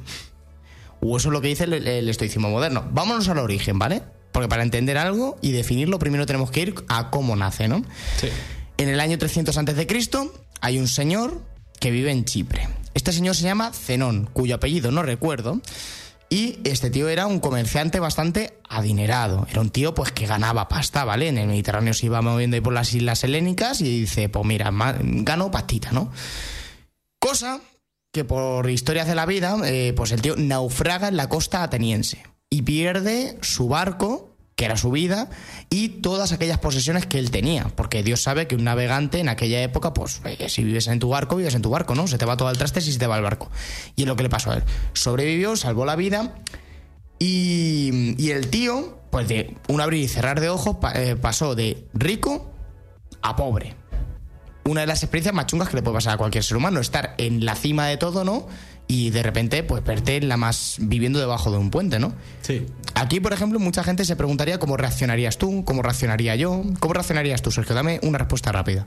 O 1.00 1.16
eso 1.16 1.28
es 1.28 1.32
lo 1.32 1.40
que 1.40 1.48
dice 1.48 1.64
el, 1.64 1.72
el 1.72 2.08
estoicismo 2.08 2.50
moderno. 2.50 2.86
Vámonos 2.92 3.28
al 3.28 3.38
origen, 3.38 3.78
¿vale? 3.78 4.02
Porque 4.30 4.48
para 4.48 4.62
entender 4.62 4.96
algo 4.98 5.38
y 5.42 5.52
definirlo, 5.52 5.98
primero 5.98 6.26
tenemos 6.26 6.50
que 6.50 6.60
ir 6.60 6.74
a 6.88 7.10
cómo 7.10 7.36
nace, 7.36 7.68
¿no? 7.68 7.84
Sí. 8.18 8.28
En 8.78 8.88
el 8.88 9.00
año 9.00 9.18
300 9.18 9.56
a.C. 9.56 9.86
hay 10.60 10.78
un 10.78 10.88
señor 10.88 11.42
que 11.78 11.90
vive 11.90 12.10
en 12.12 12.24
Chipre. 12.24 12.68
Este 12.94 13.12
señor 13.12 13.34
se 13.34 13.44
llama 13.44 13.72
Zenón, 13.72 14.28
cuyo 14.32 14.54
apellido 14.54 14.90
no 14.90 15.02
recuerdo. 15.02 15.60
Y 16.32 16.60
este 16.64 16.88
tío 16.88 17.10
era 17.10 17.26
un 17.26 17.40
comerciante 17.40 18.00
bastante 18.00 18.54
adinerado. 18.66 19.46
Era 19.50 19.60
un 19.60 19.68
tío 19.68 19.92
pues 19.92 20.12
que 20.12 20.24
ganaba 20.24 20.66
pasta, 20.66 21.04
¿vale? 21.04 21.28
En 21.28 21.36
el 21.36 21.46
Mediterráneo 21.46 21.92
se 21.92 22.06
iba 22.06 22.22
moviendo 22.22 22.54
ahí 22.54 22.62
por 22.62 22.72
las 22.72 22.94
islas 22.94 23.22
helénicas 23.22 23.82
y 23.82 24.00
dice, 24.00 24.30
pues 24.30 24.46
mira, 24.46 24.70
gano 24.72 25.50
pastita, 25.50 25.92
¿no? 25.92 26.10
Cosa 27.18 27.60
que 28.14 28.24
por 28.24 28.70
historias 28.70 29.06
de 29.08 29.14
la 29.14 29.26
vida, 29.26 29.58
eh, 29.64 29.92
pues 29.94 30.10
el 30.10 30.22
tío 30.22 30.34
naufraga 30.38 31.08
en 31.08 31.18
la 31.18 31.28
costa 31.28 31.62
ateniense 31.62 32.22
y 32.48 32.62
pierde 32.62 33.36
su 33.42 33.68
barco, 33.68 34.31
que 34.62 34.66
era 34.66 34.76
su 34.76 34.92
vida, 34.92 35.28
y 35.70 35.88
todas 35.88 36.30
aquellas 36.30 36.58
posesiones 36.58 37.04
que 37.04 37.18
él 37.18 37.32
tenía. 37.32 37.66
Porque 37.74 38.04
Dios 38.04 38.22
sabe 38.22 38.46
que 38.46 38.54
un 38.54 38.62
navegante 38.62 39.18
en 39.18 39.28
aquella 39.28 39.60
época, 39.60 39.92
pues 39.92 40.20
eh, 40.24 40.48
si 40.48 40.62
vives 40.62 40.86
en 40.86 41.00
tu 41.00 41.08
barco, 41.08 41.34
vives 41.34 41.56
en 41.56 41.62
tu 41.62 41.70
barco, 41.70 41.96
¿no? 41.96 42.06
Se 42.06 42.16
te 42.16 42.26
va 42.26 42.36
todo 42.36 42.46
al 42.46 42.56
traste 42.56 42.80
si 42.80 42.92
se 42.92 43.00
te 43.00 43.08
va 43.08 43.16
el 43.16 43.24
barco. 43.24 43.50
Y 43.96 44.02
es 44.02 44.06
lo 44.06 44.14
que 44.14 44.22
le 44.22 44.28
pasó 44.28 44.52
a 44.52 44.58
él. 44.58 44.62
Sobrevivió, 44.92 45.56
salvó 45.56 45.84
la 45.84 45.96
vida 45.96 46.36
y, 47.18 48.14
y 48.22 48.30
el 48.30 48.50
tío, 48.50 49.00
pues 49.10 49.26
de 49.26 49.56
un 49.66 49.80
abrir 49.80 50.04
y 50.04 50.06
cerrar 50.06 50.38
de 50.38 50.48
ojos, 50.48 50.76
eh, 50.94 51.16
pasó 51.20 51.56
de 51.56 51.88
rico 51.92 52.52
a 53.20 53.34
pobre 53.34 53.74
una 54.64 54.82
de 54.82 54.86
las 54.86 55.02
experiencias 55.02 55.34
más 55.34 55.46
chungas 55.46 55.68
que 55.68 55.76
le 55.76 55.82
puede 55.82 55.96
pasar 55.96 56.14
a 56.14 56.16
cualquier 56.16 56.44
ser 56.44 56.56
humano, 56.56 56.80
estar 56.80 57.14
en 57.18 57.44
la 57.44 57.56
cima 57.56 57.86
de 57.88 57.96
todo, 57.96 58.24
¿no? 58.24 58.46
Y 58.92 59.08
de 59.08 59.22
repente 59.22 59.62
pues 59.62 59.82
verte 59.82 60.20
la 60.20 60.36
más 60.36 60.76
viviendo 60.78 61.18
debajo 61.18 61.50
de 61.50 61.56
un 61.56 61.70
puente, 61.70 61.98
¿no? 61.98 62.12
Sí. 62.42 62.66
Aquí, 62.94 63.20
por 63.20 63.32
ejemplo, 63.32 63.58
mucha 63.58 63.82
gente 63.82 64.04
se 64.04 64.16
preguntaría 64.16 64.58
cómo 64.58 64.76
reaccionarías 64.76 65.38
tú, 65.38 65.64
cómo 65.64 65.80
reaccionaría 65.80 66.36
yo, 66.36 66.62
cómo 66.78 66.92
reaccionarías 66.92 67.40
tú, 67.40 67.50
Sergio. 67.50 67.74
Dame 67.74 68.00
una 68.02 68.18
respuesta 68.18 68.52
rápida. 68.52 68.86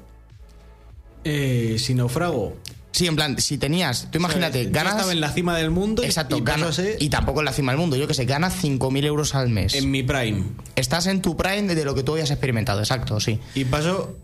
Eh, 1.23 1.77
si 1.79 1.95
naufrago. 1.95 2.55
Sí, 2.91 3.07
en 3.07 3.15
plan, 3.15 3.39
si 3.39 3.57
tenías, 3.57 4.07
tú 4.11 4.19
imagínate, 4.19 4.65
Yo 4.65 4.71
ganas... 4.71 4.93
estaba 4.93 5.11
en 5.11 5.19
la 5.19 5.31
cima 5.31 5.57
del 5.57 5.69
mundo 5.69 6.01
Exacto, 6.01 6.37
y, 6.37 6.41
ganas, 6.41 6.75
ser 6.75 6.95
y 7.01 7.09
tampoco 7.09 7.39
en 7.39 7.45
la 7.45 7.51
cima 7.51 7.71
del 7.71 7.79
mundo, 7.81 7.97
yo 7.97 8.07
que 8.07 8.13
sé, 8.13 8.23
ganas 8.25 8.63
5.000 8.63 9.05
euros 9.05 9.35
al 9.35 9.49
mes. 9.49 9.73
en 9.73 9.91
mi 9.91 10.03
prime. 10.03 10.43
Estás 10.77 11.07
en 11.07 11.21
tu 11.21 11.35
prime 11.35 11.75
de 11.75 11.83
lo 11.83 11.93
que 11.95 12.03
tú 12.03 12.15
hayas 12.15 12.31
experimentado, 12.31 12.79
exacto, 12.79 13.19
sí. 13.19 13.39
Y 13.53 13.65
paso 13.65 14.15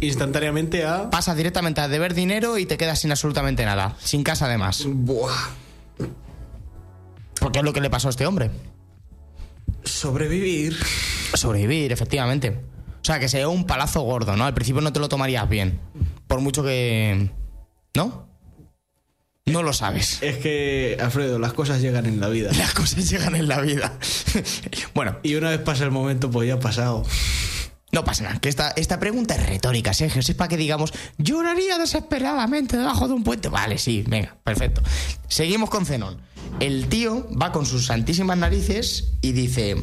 instantáneamente 0.00 0.84
a. 0.84 1.10
Pasas 1.10 1.36
directamente 1.36 1.80
a 1.80 1.88
deber 1.88 2.14
dinero 2.14 2.58
y 2.58 2.66
te 2.66 2.76
quedas 2.76 3.00
sin 3.00 3.10
absolutamente 3.10 3.64
nada, 3.64 3.96
sin 4.00 4.22
casa 4.22 4.46
además. 4.46 4.84
Buah. 4.86 5.32
Porque 7.40 7.58
es 7.58 7.64
lo 7.64 7.72
que 7.72 7.80
le 7.80 7.90
pasó 7.90 8.08
a 8.08 8.10
este 8.10 8.26
hombre. 8.26 8.50
Sobrevivir. 9.84 10.78
Sobrevivir, 11.34 11.92
efectivamente. 11.92 12.60
O 13.02 13.04
sea, 13.04 13.18
que 13.18 13.28
se 13.28 13.44
un 13.46 13.64
palazo 13.66 14.02
gordo, 14.02 14.36
¿no? 14.36 14.44
Al 14.44 14.54
principio 14.54 14.80
no 14.80 14.92
te 14.92 15.00
lo 15.00 15.08
tomarías 15.08 15.48
bien. 15.48 15.80
Por 16.28 16.40
mucho 16.40 16.62
que... 16.62 17.30
¿No? 17.94 18.28
No 19.44 19.64
lo 19.64 19.72
sabes. 19.72 20.22
Es 20.22 20.36
que, 20.36 20.96
Alfredo, 21.00 21.40
las 21.40 21.52
cosas 21.52 21.82
llegan 21.82 22.06
en 22.06 22.20
la 22.20 22.28
vida. 22.28 22.52
Las 22.56 22.74
cosas 22.74 23.10
llegan 23.10 23.34
en 23.34 23.48
la 23.48 23.60
vida. 23.60 23.92
bueno, 24.94 25.18
Y 25.24 25.34
una 25.34 25.50
vez 25.50 25.58
pasa 25.58 25.84
el 25.84 25.90
momento, 25.90 26.30
pues 26.30 26.46
ya 26.46 26.54
ha 26.54 26.60
pasado. 26.60 27.04
No 27.92 28.04
pasa 28.04 28.24
nada. 28.24 28.40
Que 28.40 28.48
esta, 28.48 28.70
esta 28.70 28.98
pregunta 28.98 29.34
es 29.34 29.46
retórica, 29.46 29.92
Sergio. 29.92 30.20
Es 30.20 30.34
para 30.34 30.48
que 30.48 30.56
digamos, 30.56 30.92
lloraría 31.18 31.78
desesperadamente 31.78 32.76
debajo 32.78 33.06
de 33.06 33.14
un 33.14 33.22
puente. 33.22 33.48
Vale, 33.48 33.78
sí, 33.78 34.02
venga, 34.06 34.36
perfecto. 34.42 34.82
Seguimos 35.28 35.68
con 35.68 35.84
Zenón. 35.84 36.20
El 36.58 36.88
tío 36.88 37.28
va 37.38 37.52
con 37.52 37.66
sus 37.66 37.86
santísimas 37.86 38.38
narices 38.38 39.12
y 39.20 39.32
dice: 39.32 39.76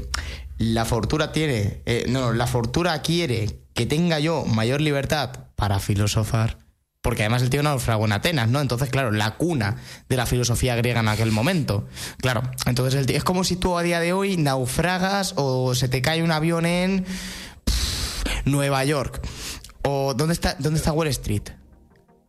La 0.57 0.86
fortuna 0.86 1.32
tiene. 1.32 1.82
eh, 1.86 2.05
no, 2.10 2.34
la 2.34 2.47
fortuna 2.47 3.01
quiere 3.01 3.62
que 3.74 3.86
tenga 3.86 4.20
yo 4.20 4.43
mayor 4.45 4.82
libertad 4.82 5.47
para 5.55 5.80
filosofar. 5.80 6.57
Porque 7.01 7.24
además 7.24 7.43
el 7.43 7.49
tío 7.49 7.64
naufragó 7.64 8.05
en 8.05 8.12
Atenas, 8.12 8.49
¿no? 8.49 8.60
Entonces, 8.60 8.89
claro, 8.89 9.12
la 9.12 9.38
cuna 9.38 9.78
de 10.10 10.18
la 10.18 10.26
filosofía 10.26 10.76
griega 10.76 10.99
en 10.99 11.07
aquel 11.07 11.32
momento. 11.32 11.88
Claro, 12.18 12.41
entonces 12.66 12.99
el 12.99 13.05
tío, 13.05 13.16
es 13.16 13.24
como 13.24 13.45
si 13.45 13.55
tú 13.55 13.78
a 13.78 13.84
día 13.84 14.01
de 14.01 14.12
hoy 14.12 14.36
naufragas 14.36 15.34
o 15.38 15.76
se 15.76 15.88
te 15.88 16.01
cae 16.01 16.24
un 16.24 16.32
avión 16.32 16.66
en 16.66 17.05
Nueva 18.52 18.84
York. 18.86 19.22
¿O 19.84 20.14
dónde 20.14 20.34
está, 20.34 20.56
dónde 20.60 20.78
está 20.80 20.91
Wall 20.91 21.08
Street? 21.08 21.43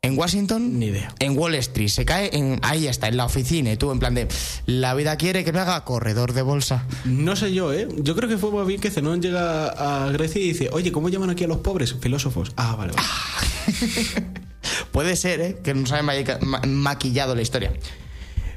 ¿En 0.03 0.16
Washington? 0.18 0.79
Ni 0.79 0.87
idea. 0.87 1.14
En 1.18 1.37
Wall 1.37 1.55
Street. 1.57 1.89
Se 1.89 2.07
cae 2.07 2.31
en. 2.35 2.59
Ahí 2.62 2.87
está, 2.87 3.09
en 3.09 3.18
la 3.18 3.27
oficina. 3.27 3.71
Y 3.71 3.77
tú, 3.77 3.91
en 3.93 3.99
plan 3.99 4.14
de. 4.14 4.29
La 4.64 4.95
vida 4.95 5.16
quiere 5.16 5.45
que 5.45 5.53
me 5.53 5.59
haga 5.59 5.85
corredor 5.85 6.33
de 6.33 6.41
bolsa. 6.41 6.87
No 7.05 7.37
sé 7.37 7.53
yo, 7.53 7.73
¿eh? 7.75 7.87
Yo 7.99 8.16
creo 8.16 8.27
que 8.27 8.39
fue 8.39 8.51
más 8.51 8.66
bien 8.66 8.81
que 8.81 8.91
Zenón 8.91 9.21
llega 9.21 9.66
a 10.07 10.11
Grecia 10.11 10.41
y 10.41 10.49
dice, 10.49 10.71
oye, 10.73 10.91
¿cómo 10.91 11.11
llaman 11.11 11.29
aquí 11.29 11.45
a 11.45 11.49
los 11.49 11.59
pobres? 11.59 11.95
Filósofos. 12.01 12.53
Ah, 12.57 12.77
vale, 12.77 12.93
vale. 12.95 13.07
Puede 14.93 15.16
ser, 15.16 15.41
¿eh? 15.41 15.59
Que 15.62 15.75
nos 15.75 15.93
haya 15.93 16.03
ma- 16.03 16.14
ma- 16.43 16.61
maquillado 16.66 17.35
la 17.35 17.43
historia. 17.43 17.73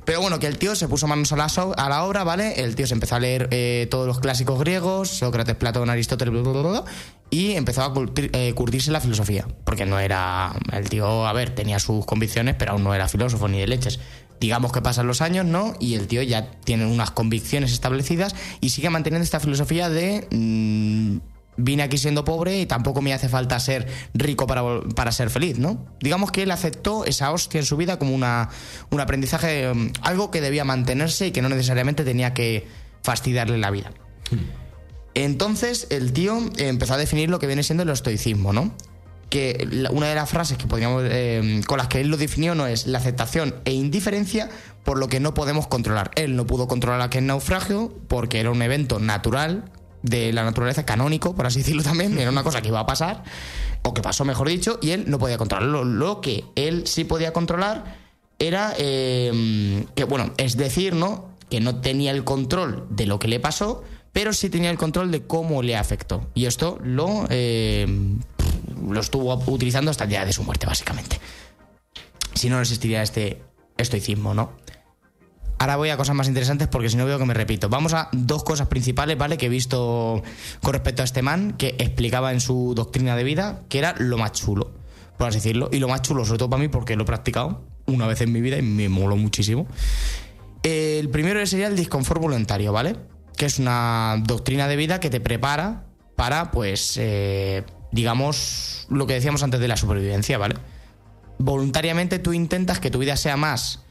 Pero 0.05 0.21
bueno, 0.21 0.39
que 0.39 0.47
el 0.47 0.57
tío 0.57 0.75
se 0.75 0.87
puso 0.87 1.07
manos 1.07 1.31
a 1.31 1.37
la, 1.37 1.45
a 1.77 1.89
la 1.89 2.03
obra, 2.03 2.23
¿vale? 2.23 2.61
El 2.61 2.75
tío 2.75 2.85
se 2.87 2.93
empezó 2.93 3.15
a 3.15 3.19
leer 3.19 3.47
eh, 3.51 3.87
todos 3.89 4.05
los 4.05 4.19
clásicos 4.19 4.59
griegos, 4.59 5.09
Sócrates, 5.09 5.55
Platón, 5.55 5.89
Aristóteles, 5.89 6.33
y 7.29 7.53
empezó 7.53 7.81
a 7.83 7.93
culti- 7.93 8.29
eh, 8.33 8.53
curtirse 8.53 8.91
la 8.91 8.99
filosofía. 9.01 9.47
Porque 9.63 9.85
no 9.85 9.99
era. 9.99 10.53
El 10.71 10.89
tío, 10.89 11.25
a 11.25 11.33
ver, 11.33 11.55
tenía 11.55 11.79
sus 11.79 12.05
convicciones, 12.05 12.55
pero 12.57 12.73
aún 12.73 12.83
no 12.83 12.93
era 12.93 13.07
filósofo 13.07 13.47
ni 13.47 13.59
de 13.59 13.67
leches. 13.67 13.99
Digamos 14.39 14.71
que 14.73 14.81
pasan 14.81 15.07
los 15.07 15.21
años, 15.21 15.45
¿no? 15.45 15.73
Y 15.79 15.95
el 15.95 16.07
tío 16.07 16.21
ya 16.21 16.51
tiene 16.65 16.85
unas 16.85 17.11
convicciones 17.11 17.71
establecidas 17.71 18.35
y 18.59 18.69
sigue 18.69 18.89
manteniendo 18.89 19.23
esta 19.23 19.39
filosofía 19.39 19.89
de. 19.89 20.27
mm, 20.31 21.32
vine 21.57 21.83
aquí 21.83 21.97
siendo 21.97 22.23
pobre 22.23 22.59
y 22.59 22.65
tampoco 22.65 23.01
me 23.01 23.13
hace 23.13 23.29
falta 23.29 23.59
ser 23.59 23.87
rico 24.13 24.47
para, 24.47 24.63
para 24.95 25.11
ser 25.11 25.29
feliz, 25.29 25.59
¿no? 25.59 25.85
Digamos 25.99 26.31
que 26.31 26.43
él 26.43 26.51
aceptó 26.51 27.05
esa 27.05 27.31
hostia 27.31 27.59
en 27.59 27.65
su 27.65 27.77
vida 27.77 27.99
como 27.99 28.13
una, 28.13 28.49
un 28.89 28.99
aprendizaje, 28.99 29.73
mm, 29.73 29.93
algo 30.01 30.31
que 30.31 30.41
debía 30.41 30.63
mantenerse 30.63 31.27
y 31.27 31.31
que 31.31 31.41
no 31.41 31.49
necesariamente 31.49 32.03
tenía 32.03 32.33
que 32.33 32.67
fastidiarle 33.03 33.57
la 33.57 33.71
vida. 33.71 33.91
Entonces 35.13 35.87
el 35.89 36.13
tío 36.13 36.39
empezó 36.57 36.95
a 36.95 36.97
definir 36.97 37.29
lo 37.29 37.39
que 37.39 37.47
viene 37.47 37.63
siendo 37.63 37.83
el 37.83 37.89
estoicismo, 37.89 38.53
¿no? 38.53 38.73
Que 39.29 39.67
una 39.91 40.07
de 40.07 40.15
las 40.15 40.29
frases 40.29 40.57
que 40.57 40.67
podríamos, 40.67 41.03
eh, 41.05 41.61
con 41.67 41.77
las 41.77 41.87
que 41.87 42.01
él 42.01 42.07
lo 42.07 42.17
definió 42.17 42.55
no 42.55 42.67
es 42.67 42.87
la 42.87 42.99
aceptación 42.99 43.55
e 43.65 43.73
indiferencia 43.73 44.49
por 44.83 44.97
lo 44.97 45.07
que 45.07 45.19
no 45.19 45.33
podemos 45.33 45.67
controlar. 45.67 46.11
Él 46.15 46.35
no 46.35 46.45
pudo 46.45 46.67
controlar 46.67 47.01
aquel 47.01 47.25
naufragio 47.25 47.91
porque 48.07 48.39
era 48.39 48.51
un 48.51 48.61
evento 48.61 48.99
natural 48.99 49.71
de 50.03 50.31
la 50.31 50.43
naturaleza 50.43 50.85
canónico, 50.85 51.33
por 51.33 51.47
así 51.47 51.59
decirlo 51.59 51.81
también, 51.81 52.17
era 52.19 52.29
una 52.29 52.43
cosa 52.43 52.61
que 52.61 52.67
iba 52.67 52.79
a 52.79 52.85
pasar, 52.85 53.23
o 53.81 53.93
que 53.93 54.01
pasó 54.01 54.25
mejor 54.25 54.49
dicho, 54.49 54.77
y 54.81 54.91
él 54.91 55.05
no 55.07 55.17
podía 55.17 55.37
controlarlo. 55.37 55.83
Lo 55.83 56.21
que 56.21 56.43
él 56.55 56.85
sí 56.85 57.05
podía 57.05 57.33
controlar 57.33 57.97
era 58.37 58.73
eh, 58.77 59.85
que, 59.95 60.03
bueno, 60.03 60.33
es 60.37 60.57
decir, 60.57 60.93
¿no? 60.93 61.29
Que 61.49 61.59
no 61.59 61.79
tenía 61.81 62.11
el 62.11 62.23
control 62.23 62.85
de 62.89 63.05
lo 63.05 63.17
que 63.17 63.27
le 63.27 63.39
pasó, 63.39 63.83
pero 64.11 64.33
sí 64.33 64.49
tenía 64.49 64.69
el 64.69 64.77
control 64.77 65.09
de 65.11 65.25
cómo 65.25 65.63
le 65.63 65.75
afectó. 65.75 66.29
Y 66.33 66.45
esto 66.45 66.79
lo, 66.83 67.25
eh, 67.29 67.87
lo 68.87 68.99
estuvo 68.99 69.33
utilizando 69.47 69.89
hasta 69.89 70.03
el 70.03 70.09
día 70.09 70.25
de 70.25 70.33
su 70.33 70.43
muerte, 70.43 70.65
básicamente. 70.65 71.19
Si 72.33 72.49
no, 72.49 72.55
no 72.55 72.61
existiría 72.61 73.01
este 73.01 73.41
estoicismo, 73.77 74.33
¿no? 74.33 74.51
Ahora 75.59 75.75
voy 75.77 75.89
a 75.89 75.97
cosas 75.97 76.15
más 76.15 76.27
interesantes 76.27 76.67
porque 76.67 76.89
si 76.89 76.97
no 76.97 77.05
veo 77.05 77.17
que 77.17 77.25
me 77.25 77.33
repito. 77.33 77.69
Vamos 77.69 77.93
a 77.93 78.09
dos 78.11 78.43
cosas 78.43 78.67
principales, 78.67 79.17
¿vale? 79.17 79.37
Que 79.37 79.45
he 79.45 79.49
visto 79.49 80.21
con 80.61 80.73
respecto 80.73 81.01
a 81.01 81.05
este 81.05 81.21
man 81.21 81.55
que 81.57 81.75
explicaba 81.79 82.33
en 82.33 82.41
su 82.41 82.73
doctrina 82.75 83.15
de 83.15 83.23
vida 83.23 83.61
que 83.69 83.79
era 83.79 83.95
lo 83.97 84.17
más 84.17 84.33
chulo, 84.33 84.71
por 85.17 85.27
así 85.27 85.37
decirlo. 85.37 85.69
Y 85.71 85.79
lo 85.79 85.87
más 85.87 86.01
chulo, 86.01 86.25
sobre 86.25 86.39
todo 86.39 86.49
para 86.49 86.61
mí, 86.61 86.67
porque 86.67 86.95
lo 86.95 87.03
he 87.03 87.05
practicado 87.05 87.65
una 87.85 88.07
vez 88.07 88.21
en 88.21 88.31
mi 88.31 88.41
vida 88.41 88.57
y 88.57 88.61
me 88.61 88.89
moló 88.89 89.15
muchísimo. 89.15 89.67
El 90.63 91.09
primero 91.09 91.45
sería 91.45 91.67
el 91.67 91.75
disconfort 91.75 92.21
voluntario, 92.21 92.71
¿vale? 92.71 92.95
Que 93.37 93.45
es 93.45 93.59
una 93.59 94.21
doctrina 94.25 94.67
de 94.67 94.75
vida 94.75 94.99
que 94.99 95.09
te 95.09 95.19
prepara 95.19 95.85
para, 96.15 96.51
pues, 96.51 96.97
eh, 96.97 97.63
digamos, 97.91 98.87
lo 98.89 99.05
que 99.07 99.13
decíamos 99.13 99.43
antes 99.43 99.59
de 99.59 99.67
la 99.67 99.77
supervivencia, 99.77 100.37
¿vale? 100.37 100.55
Voluntariamente 101.37 102.19
tú 102.19 102.31
intentas 102.33 102.79
que 102.79 102.91
tu 102.91 102.99
vida 102.99 103.17
sea 103.17 103.35
más 103.35 103.82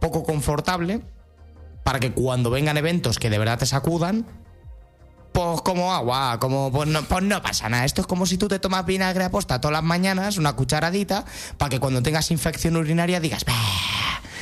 poco 0.00 0.24
confortable 0.24 1.02
para 1.84 2.00
que 2.00 2.12
cuando 2.12 2.50
vengan 2.50 2.76
eventos 2.76 3.18
que 3.18 3.30
de 3.30 3.38
verdad 3.38 3.58
te 3.58 3.66
sacudan, 3.66 4.26
pues 5.32 5.62
como 5.62 5.92
agua, 5.92 6.38
como 6.40 6.72
pues 6.72 6.88
no, 6.88 7.02
pues 7.02 7.22
no 7.22 7.40
pasa 7.42 7.68
nada. 7.68 7.84
Esto 7.84 8.00
es 8.00 8.06
como 8.06 8.26
si 8.26 8.36
tú 8.36 8.48
te 8.48 8.58
tomas 8.58 8.84
vinagre 8.84 9.24
aposta 9.24 9.60
todas 9.60 9.72
las 9.72 9.82
mañanas, 9.84 10.38
una 10.38 10.54
cucharadita, 10.54 11.24
para 11.56 11.70
que 11.70 11.78
cuando 11.80 12.02
tengas 12.02 12.30
infección 12.30 12.76
urinaria 12.76 13.20
digas, 13.20 13.44
"Bah, 13.44 13.54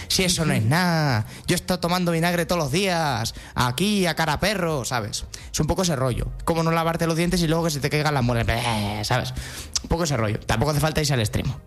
si 0.09 0.25
eso 0.25 0.45
no 0.45 0.53
es 0.53 0.65
nada, 0.65 1.27
yo 1.47 1.55
estoy 1.55 1.79
tomando 1.79 2.13
vinagre 2.13 2.45
todos 2.47 2.63
los 2.63 2.73
días, 2.73 3.35
aquí 3.55 4.07
a 4.07 4.15
cara 4.15 4.35
a 4.35 4.41
perro, 4.41 4.85
¿sabes? 4.85 5.25
Es 5.53 5.61
un 5.61 5.67
poco 5.67 5.83
ese 5.83 5.95
rollo. 5.97 6.29
Como 6.45 6.63
no 6.63 6.71
lavarte 6.73 7.07
los 7.07 7.17
dientes 7.17 7.41
y 7.43 7.47
luego 7.49 7.65
que 7.65 7.71
se 7.71 7.81
te 7.81 7.91
caigan 7.91 8.15
las 8.15 8.25
muelas, 8.25 8.47
"Bah", 8.47 9.05
¿sabes? 9.05 9.33
Un 9.83 9.89
poco 9.89 10.05
ese 10.05 10.17
rollo. 10.17 10.41
Tampoco 10.41 10.73
hace 10.73 10.81
falta 10.81 11.01
irse 11.01 11.15
al 11.15 11.21
extremo. 11.21 11.61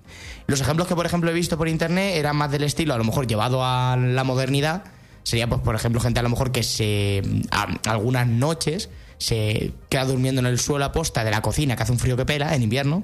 Los 0.48 0.60
ejemplos 0.60 0.88
que, 0.88 0.96
por 0.96 1.06
ejemplo, 1.06 1.30
he 1.30 1.34
visto 1.34 1.58
por 1.58 1.68
internet 1.70 2.16
eran 2.18 2.36
más 2.36 2.52
del 2.52 2.64
estilo, 2.64 2.94
a 2.94 2.98
lo 2.98 3.04
mejor 3.04 3.28
llevado 3.28 3.64
a 3.64 3.96
la 3.96 4.24
modernidad. 4.24 4.84
Sería, 5.24 5.48
pues, 5.48 5.62
por 5.62 5.76
ejemplo, 5.76 6.02
gente 6.02 6.20
a 6.20 6.24
lo 6.24 6.30
mejor 6.30 6.52
que 6.52 6.64
se. 6.64 7.22
a- 7.52 7.68
algunas 7.92 8.28
noches 8.28 8.90
se 9.20 9.72
queda 9.88 10.06
durmiendo 10.06 10.42
en 10.42 10.48
el 10.48 10.58
suelo 10.60 10.84
a 10.84 10.92
posta 10.92 11.24
de 11.24 11.30
la 11.30 11.44
cocina, 11.44 11.76
que 11.76 11.84
hace 11.84 11.92
un 11.92 12.00
frío 12.00 12.18
que 12.18 12.26
pela 12.26 12.56
en 12.56 12.64
invierno. 12.64 13.04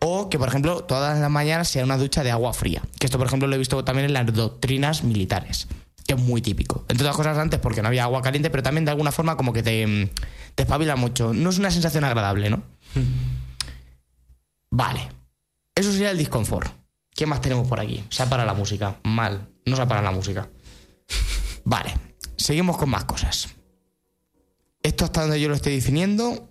O 0.00 0.28
que, 0.28 0.38
por 0.38 0.48
ejemplo, 0.48 0.84
todas 0.84 1.18
las 1.18 1.30
mañanas 1.30 1.68
sea 1.68 1.84
una 1.84 1.96
ducha 1.96 2.22
de 2.22 2.30
agua 2.30 2.52
fría. 2.52 2.82
Que 2.98 3.06
esto, 3.06 3.18
por 3.18 3.26
ejemplo, 3.26 3.48
lo 3.48 3.54
he 3.54 3.58
visto 3.58 3.82
también 3.84 4.06
en 4.06 4.12
las 4.12 4.32
doctrinas 4.32 5.02
militares. 5.02 5.66
Que 6.06 6.14
es 6.14 6.20
muy 6.20 6.40
típico. 6.40 6.84
Entre 6.88 7.04
otras 7.04 7.16
cosas 7.16 7.38
antes 7.38 7.60
porque 7.60 7.82
no 7.82 7.88
había 7.88 8.04
agua 8.04 8.22
caliente, 8.22 8.50
pero 8.50 8.62
también 8.62 8.84
de 8.84 8.92
alguna 8.92 9.12
forma 9.12 9.36
como 9.36 9.52
que 9.52 9.62
te, 9.62 10.10
te 10.54 10.62
espabila 10.62 10.96
mucho. 10.96 11.34
No 11.34 11.50
es 11.50 11.58
una 11.58 11.70
sensación 11.70 12.04
agradable, 12.04 12.50
¿no? 12.50 12.62
Vale. 14.70 15.08
Eso 15.74 15.92
sería 15.92 16.10
el 16.10 16.18
disconfort. 16.18 16.72
¿Qué 17.14 17.26
más 17.26 17.40
tenemos 17.40 17.66
por 17.66 17.80
aquí? 17.80 18.04
Se 18.10 18.22
ha 18.22 18.30
parado 18.30 18.46
la 18.46 18.54
música. 18.54 18.96
Mal. 19.04 19.48
No 19.66 19.76
se 19.76 19.82
ha 19.82 19.88
parado 19.88 20.06
la 20.06 20.12
música. 20.12 20.48
Vale. 21.64 21.94
Seguimos 22.36 22.76
con 22.76 22.88
más 22.90 23.04
cosas. 23.04 23.48
Esto 24.82 25.04
hasta 25.04 25.22
donde 25.22 25.40
yo 25.40 25.48
lo 25.48 25.54
estoy 25.54 25.74
definiendo 25.74 26.48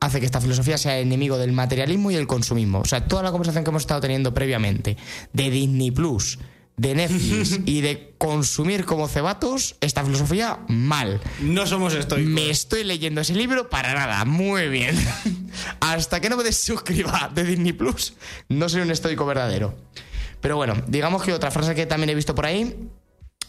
hace 0.00 0.20
que 0.20 0.26
esta 0.26 0.40
filosofía 0.40 0.78
sea 0.78 0.98
enemigo 0.98 1.38
del 1.38 1.52
materialismo 1.52 2.10
y 2.10 2.16
el 2.16 2.26
consumismo. 2.26 2.80
O 2.80 2.84
sea, 2.84 3.06
toda 3.06 3.22
la 3.22 3.30
conversación 3.30 3.64
que 3.64 3.70
hemos 3.70 3.82
estado 3.82 4.00
teniendo 4.00 4.32
previamente 4.34 4.96
de 5.32 5.50
Disney 5.50 5.90
Plus, 5.90 6.38
de 6.76 6.94
Netflix 6.94 7.60
y 7.66 7.80
de 7.80 8.14
consumir 8.18 8.84
como 8.84 9.08
cebatos, 9.08 9.76
esta 9.80 10.04
filosofía 10.04 10.60
mal. 10.68 11.20
No 11.40 11.66
somos 11.66 11.94
estoicos. 11.94 12.30
Me 12.30 12.50
estoy 12.50 12.84
leyendo 12.84 13.20
ese 13.20 13.34
libro 13.34 13.68
para 13.68 13.94
nada. 13.94 14.24
Muy 14.24 14.68
bien. 14.68 14.96
Hasta 15.80 16.20
que 16.20 16.30
no 16.30 16.36
me 16.36 16.44
desuscriba 16.44 17.30
de 17.34 17.44
Disney 17.44 17.72
Plus, 17.72 18.14
no 18.48 18.68
soy 18.68 18.82
un 18.82 18.90
estoico 18.90 19.26
verdadero. 19.26 19.76
Pero 20.40 20.56
bueno, 20.56 20.74
digamos 20.86 21.22
que 21.22 21.32
otra 21.32 21.50
frase 21.50 21.74
que 21.74 21.86
también 21.86 22.10
he 22.10 22.14
visto 22.14 22.34
por 22.34 22.46
ahí 22.46 22.88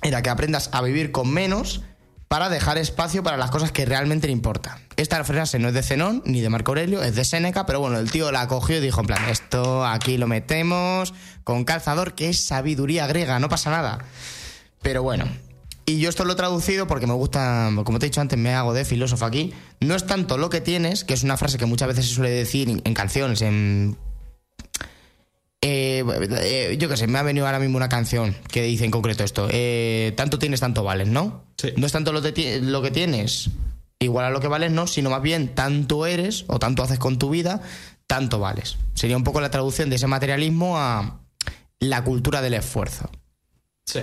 era 0.01 0.23
que 0.23 0.29
aprendas 0.29 0.69
a 0.73 0.81
vivir 0.81 1.11
con 1.11 1.31
menos 1.31 1.81
para 2.29 2.47
dejar 2.47 2.77
espacio 2.77 3.23
para 3.23 3.37
las 3.37 3.49
cosas 3.49 3.71
que 3.71 3.85
realmente 3.85 4.27
le 4.27 4.33
importan. 4.33 4.77
Esta 4.95 5.21
frase 5.23 5.57
no 5.57 5.69
es 5.69 5.73
de 5.73 5.81
Zenón 5.81 6.21
ni 6.25 6.41
de 6.41 6.49
Marco 6.49 6.71
Aurelio, 6.71 7.01
es 7.01 7.15
de 7.15 7.25
Séneca, 7.25 7.65
pero 7.65 7.79
bueno, 7.79 7.97
el 7.97 8.11
tío 8.11 8.31
la 8.31 8.47
cogió 8.47 8.77
y 8.77 8.81
dijo 8.81 9.01
en 9.01 9.07
plan, 9.07 9.27
esto 9.29 9.83
aquí 9.83 10.17
lo 10.17 10.27
metemos 10.27 11.13
con 11.43 11.65
calzador, 11.65 12.13
que 12.13 12.29
es 12.29 12.39
sabiduría 12.39 13.07
griega, 13.07 13.39
no 13.39 13.49
pasa 13.49 13.71
nada. 13.71 14.05
Pero 14.83 15.01
bueno, 15.01 15.25
y 15.87 15.99
yo 15.99 16.07
esto 16.07 16.23
lo 16.23 16.33
he 16.33 16.35
traducido 16.35 16.85
porque 16.85 17.07
me 17.07 17.13
gusta, 17.13 17.71
como 17.83 17.97
te 17.97 18.05
he 18.05 18.09
dicho 18.09 18.21
antes, 18.21 18.37
me 18.37 18.53
hago 18.53 18.75
de 18.75 18.85
filósofo 18.85 19.25
aquí. 19.25 19.51
No 19.79 19.95
es 19.95 20.05
tanto 20.05 20.37
lo 20.37 20.51
que 20.51 20.61
tienes, 20.61 21.03
que 21.03 21.15
es 21.15 21.23
una 21.23 21.35
frase 21.35 21.57
que 21.57 21.65
muchas 21.65 21.87
veces 21.87 22.07
se 22.07 22.13
suele 22.13 22.29
decir 22.29 22.69
en, 22.69 22.79
en 22.85 22.93
canciones, 22.93 23.41
en 23.41 23.97
eh, 25.61 26.03
eh, 26.41 26.77
yo 26.79 26.89
qué 26.89 26.97
sé, 26.97 27.07
me 27.07 27.19
ha 27.19 27.23
venido 27.23 27.45
ahora 27.45 27.59
mismo 27.59 27.77
una 27.77 27.89
canción 27.89 28.35
que 28.47 28.63
dice 28.63 28.85
en 28.85 28.91
concreto 28.91 29.23
esto. 29.23 29.47
eh, 29.51 30.13
tanto 30.15 30.39
tienes, 30.39 30.59
tanto 30.59 30.83
vales, 30.83 31.07
¿no? 31.07 31.43
Sí. 31.57 31.73
No 31.75 31.85
es 31.85 31.91
tanto 31.91 32.13
lo 32.13 32.21
que 32.21 32.91
tienes 32.91 33.49
igual 33.99 34.25
a 34.25 34.29
lo 34.29 34.39
que 34.39 34.47
vales, 34.47 34.71
no, 34.71 34.87
sino 34.87 35.09
más 35.09 35.21
bien 35.21 35.53
tanto 35.53 36.05
eres 36.05 36.45
o 36.47 36.57
tanto 36.59 36.83
haces 36.83 36.99
con 36.99 37.19
tu 37.19 37.29
vida, 37.29 37.61
tanto 38.07 38.39
vales. 38.39 38.77
Sería 38.93 39.17
un 39.17 39.23
poco 39.23 39.41
la 39.41 39.51
traducción 39.51 39.89
de 39.89 39.97
ese 39.97 40.07
materialismo 40.07 40.77
a 40.77 41.19
la 41.79 42.03
cultura 42.03 42.41
del 42.41 42.53
esfuerzo. 42.53 43.09
Sí. 43.85 44.01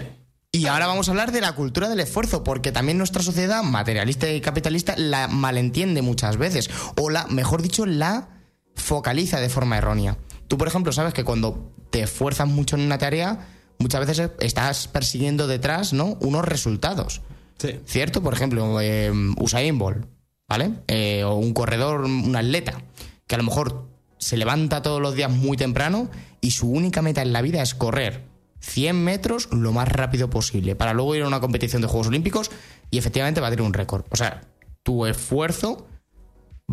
Y 0.52 0.66
ahora 0.66 0.86
vamos 0.86 1.08
a 1.08 1.10
hablar 1.10 1.32
de 1.32 1.40
la 1.40 1.52
cultura 1.52 1.88
del 1.88 2.00
esfuerzo, 2.00 2.44
porque 2.44 2.72
también 2.72 2.98
nuestra 2.98 3.22
sociedad 3.22 3.62
materialista 3.62 4.30
y 4.30 4.40
capitalista 4.40 4.94
la 4.96 5.28
malentiende 5.28 6.02
muchas 6.02 6.36
veces, 6.36 6.70
o 6.96 7.10
la, 7.10 7.26
mejor 7.26 7.62
dicho, 7.62 7.84
la 7.84 8.28
focaliza 8.74 9.40
de 9.40 9.48
forma 9.48 9.78
errónea. 9.78 10.16
Tú, 10.48 10.58
por 10.58 10.68
ejemplo, 10.68 10.92
sabes 10.92 11.14
que 11.14 11.24
cuando 11.24 11.72
te 11.90 12.02
esfuerzas 12.02 12.48
mucho 12.48 12.76
en 12.76 12.82
una 12.82 12.98
tarea, 12.98 13.48
muchas 13.78 14.06
veces 14.06 14.30
estás 14.40 14.88
persiguiendo 14.88 15.46
detrás, 15.46 15.92
¿no? 15.92 16.16
Unos 16.20 16.44
resultados. 16.44 17.22
Sí. 17.58 17.80
¿Cierto? 17.86 18.22
Por 18.22 18.34
ejemplo, 18.34 18.80
eh, 18.80 19.12
Usain 19.38 19.78
Bolt, 19.78 20.06
¿vale? 20.48 20.72
Eh, 20.88 21.24
o 21.24 21.34
un 21.34 21.52
corredor, 21.52 22.02
un 22.02 22.36
atleta, 22.36 22.82
que 23.26 23.34
a 23.34 23.38
lo 23.38 23.44
mejor 23.44 23.88
se 24.18 24.36
levanta 24.36 24.82
todos 24.82 25.00
los 25.00 25.14
días 25.14 25.30
muy 25.30 25.56
temprano 25.56 26.10
y 26.40 26.52
su 26.52 26.70
única 26.70 27.02
meta 27.02 27.22
en 27.22 27.32
la 27.32 27.42
vida 27.42 27.62
es 27.62 27.74
correr 27.74 28.24
100 28.60 29.04
metros 29.04 29.48
lo 29.52 29.72
más 29.72 29.88
rápido 29.88 30.30
posible 30.30 30.74
para 30.74 30.94
luego 30.94 31.14
ir 31.14 31.22
a 31.22 31.28
una 31.28 31.40
competición 31.40 31.82
de 31.82 31.88
Juegos 31.88 32.08
Olímpicos 32.08 32.50
y 32.90 32.98
efectivamente 32.98 33.40
batir 33.40 33.62
un 33.62 33.74
récord. 33.74 34.04
O 34.10 34.16
sea, 34.16 34.42
tu 34.82 35.06
esfuerzo 35.06 35.86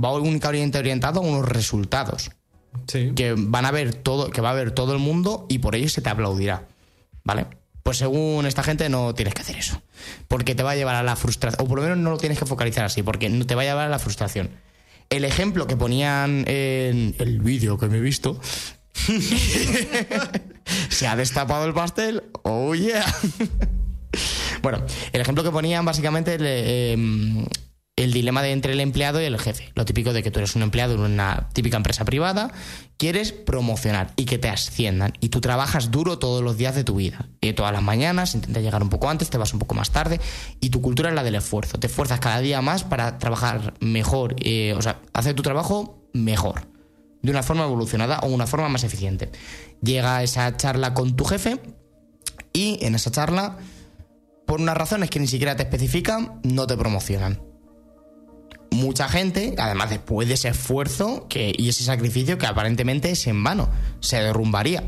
va 0.02 0.14
únicamente 0.14 0.78
orientado 0.78 1.20
a 1.20 1.24
unos 1.24 1.48
resultados 1.48 2.32
Que 2.88 3.36
van 3.38 3.66
a 3.66 3.72
ver 3.72 3.94
todo, 3.94 4.30
que 4.30 4.42
va 4.42 4.52
a 4.52 4.54
ver 4.54 4.72
todo 4.72 4.94
el 4.94 5.00
mundo 5.00 5.46
y 5.50 5.60
por 5.60 5.76
ello 5.76 5.90
se 5.90 6.02
te 6.02 6.10
aplaudirá. 6.10 6.68
¿Vale? 7.24 7.48
Pues 7.84 7.98
según 7.98 8.46
esta 8.46 8.64
gente 8.64 8.88
no 8.90 9.14
tienes 9.14 9.34
que 9.34 9.42
hacer 9.42 9.58
eso. 9.58 9.82
Porque 10.28 10.56
te 10.56 10.64
va 10.64 10.72
a 10.72 10.76
llevar 10.76 10.96
a 10.96 11.04
la 11.04 11.16
frustración. 11.16 11.66
O 11.66 11.68
por 11.68 11.80
lo 11.80 11.84
menos 11.84 11.98
no 11.98 12.12
lo 12.12 12.18
tienes 12.18 12.40
que 12.40 12.46
focalizar 12.46 12.86
así, 12.86 13.04
porque 13.04 13.30
te 13.30 13.56
va 13.56 13.62
a 13.62 13.66
llevar 13.66 13.88
a 13.88 13.90
la 13.90 14.00
frustración. 14.00 14.50
El 15.10 15.26
ejemplo 15.26 15.68
que 15.68 15.76
ponían 15.76 16.46
en 16.48 17.16
el 17.20 17.40
vídeo 17.40 17.78
que 17.78 17.88
me 17.88 17.98
he 17.98 18.02
visto. 18.02 18.40
se 20.90 21.08
ha 21.08 21.16
destapado 21.16 21.66
el 21.66 21.74
pastel. 21.74 22.24
Oh 22.44 22.74
yeah. 22.74 23.06
Bueno, 24.62 24.82
el 25.12 25.20
ejemplo 25.20 25.44
que 25.44 25.52
ponían 25.52 25.84
básicamente 25.84 26.94
em, 26.94 27.46
el 27.96 28.12
dilema 28.12 28.42
de 28.42 28.52
entre 28.52 28.74
el 28.74 28.80
empleado 28.80 29.22
y 29.22 29.26
el 29.26 29.40
jefe. 29.40 29.72
Lo 29.76 29.86
típico 29.86 30.14
de 30.14 30.24
que 30.24 30.32
tú 30.32 30.40
eres 30.40 30.56
un 30.56 30.64
empleado 30.64 30.96
en 30.96 31.02
una 31.02 31.50
típica 31.54 31.78
empresa 31.78 32.06
privada, 32.06 32.52
quieres 32.98 33.32
promocionar 33.32 34.14
y 34.16 34.26
que 34.26 34.40
te 34.40 34.50
asciendan. 34.50 35.14
Y 35.20 35.30
tú 35.30 35.42
trabajas 35.42 35.92
duro 35.92 36.18
todos 36.18 36.44
los 36.44 36.58
días 36.58 36.74
de 36.74 36.84
tu 36.84 36.96
vida. 36.96 37.30
Y 37.40 37.54
todas 37.54 37.72
las 37.72 37.84
mañanas, 37.84 38.34
intentas 38.34 38.64
llegar 38.64 38.82
un 38.82 38.90
poco 38.90 39.10
antes, 39.10 39.30
te 39.30 39.38
vas 39.38 39.54
un 39.54 39.60
poco 39.60 39.76
más 39.76 39.92
tarde. 39.92 40.20
Y 40.60 40.72
tu 40.72 40.82
cultura 40.82 41.10
es 41.10 41.16
la 41.16 41.24
del 41.24 41.36
esfuerzo. 41.36 41.78
Te 41.78 41.86
esfuerzas 41.86 42.20
cada 42.20 42.40
día 42.40 42.62
más 42.62 42.84
para 42.84 43.20
trabajar 43.20 43.76
mejor. 43.80 44.36
eh, 44.40 44.74
o 44.76 44.82
sea, 44.82 45.00
hacer 45.14 45.36
tu 45.36 45.44
trabajo 45.44 46.02
mejor. 46.14 46.68
De 47.22 47.32
una 47.32 47.44
forma 47.44 47.64
evolucionada 47.64 48.20
o 48.20 48.28
una 48.28 48.48
forma 48.48 48.70
más 48.70 48.84
eficiente. 48.84 49.32
Llega 49.84 50.24
esa 50.24 50.58
charla 50.58 50.96
con 50.96 51.16
tu 51.16 51.26
jefe 51.26 51.60
y 52.54 52.80
en 52.82 52.96
esa 52.96 53.12
charla 53.12 53.58
por 54.48 54.60
unas 54.60 54.76
razones 54.76 55.10
que 55.10 55.20
ni 55.20 55.28
siquiera 55.28 55.56
te 55.56 55.64
especifican, 55.64 56.42
no 56.44 56.68
te 56.68 56.76
promocionan. 56.76 57.53
Mucha 58.74 59.08
gente, 59.08 59.54
además 59.60 59.92
después 59.92 60.28
de 60.28 60.34
ese 60.34 60.50
esfuerzo 60.50 61.28
que, 61.30 61.54
y 61.56 61.70
ese 61.70 61.84
sacrificio 61.84 62.40
que 62.40 62.48
aparentemente 62.48 63.12
es 63.12 63.28
en 63.28 63.44
vano, 63.44 63.70
se 64.00 64.18
derrumbaría. 64.18 64.84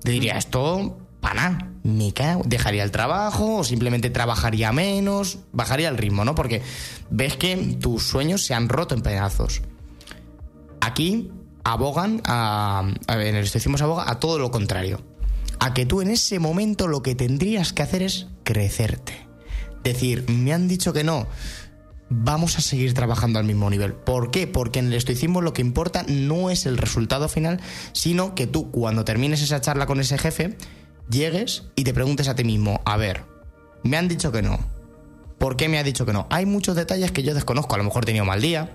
Te 0.00 0.12
diría, 0.12 0.38
esto, 0.38 0.96
para 1.20 1.34
nada, 1.34 1.72
me 1.82 2.12
cago. 2.12 2.42
Dejaría 2.46 2.84
el 2.84 2.92
trabajo 2.92 3.56
o 3.56 3.64
simplemente 3.64 4.10
trabajaría 4.10 4.70
menos, 4.70 5.40
bajaría 5.52 5.88
el 5.88 5.98
ritmo, 5.98 6.24
¿no? 6.24 6.36
Porque 6.36 6.62
ves 7.10 7.36
que 7.36 7.56
tus 7.80 8.04
sueños 8.04 8.44
se 8.44 8.54
han 8.54 8.68
roto 8.68 8.94
en 8.94 9.02
pedazos. 9.02 9.62
Aquí 10.80 11.32
abogan 11.64 12.22
a, 12.26 12.88
a 13.08 13.16
ver, 13.16 13.26
en 13.26 13.34
el 13.34 13.44
estoicismo 13.44 13.76
se 13.76 13.82
aboga 13.82 14.08
a 14.08 14.20
todo 14.20 14.38
lo 14.38 14.52
contrario. 14.52 15.02
A 15.58 15.74
que 15.74 15.84
tú 15.84 16.00
en 16.00 16.10
ese 16.10 16.38
momento 16.38 16.86
lo 16.86 17.02
que 17.02 17.16
tendrías 17.16 17.72
que 17.72 17.82
hacer 17.82 18.02
es 18.02 18.28
crecerte. 18.44 19.26
Decir, 19.82 20.28
me 20.28 20.52
han 20.52 20.68
dicho 20.68 20.92
que 20.92 21.02
no, 21.02 21.26
vamos 22.08 22.58
a 22.58 22.60
seguir 22.60 22.94
trabajando 22.94 23.38
al 23.38 23.44
mismo 23.44 23.68
nivel. 23.70 23.94
¿Por 23.94 24.30
qué? 24.30 24.46
Porque 24.46 24.78
en 24.78 24.86
el 24.86 24.94
estoicismo 24.94 25.40
lo 25.40 25.52
que 25.52 25.62
importa 25.62 26.04
no 26.08 26.50
es 26.50 26.66
el 26.66 26.78
resultado 26.78 27.28
final, 27.28 27.60
sino 27.92 28.34
que 28.34 28.46
tú 28.46 28.70
cuando 28.70 29.04
termines 29.04 29.42
esa 29.42 29.60
charla 29.60 29.86
con 29.86 30.00
ese 30.00 30.18
jefe, 30.18 30.56
llegues 31.10 31.64
y 31.74 31.84
te 31.84 31.94
preguntes 31.94 32.28
a 32.28 32.34
ti 32.34 32.44
mismo, 32.44 32.80
a 32.84 32.96
ver, 32.96 33.24
me 33.82 33.96
han 33.96 34.08
dicho 34.08 34.32
que 34.32 34.42
no. 34.42 34.58
¿Por 35.38 35.56
qué 35.56 35.68
me 35.68 35.78
ha 35.78 35.82
dicho 35.82 36.06
que 36.06 36.14
no? 36.14 36.26
Hay 36.30 36.46
muchos 36.46 36.76
detalles 36.76 37.12
que 37.12 37.22
yo 37.22 37.34
desconozco. 37.34 37.74
A 37.74 37.78
lo 37.78 37.84
mejor 37.84 38.04
he 38.04 38.06
tenido 38.06 38.24
mal 38.24 38.40
día, 38.40 38.74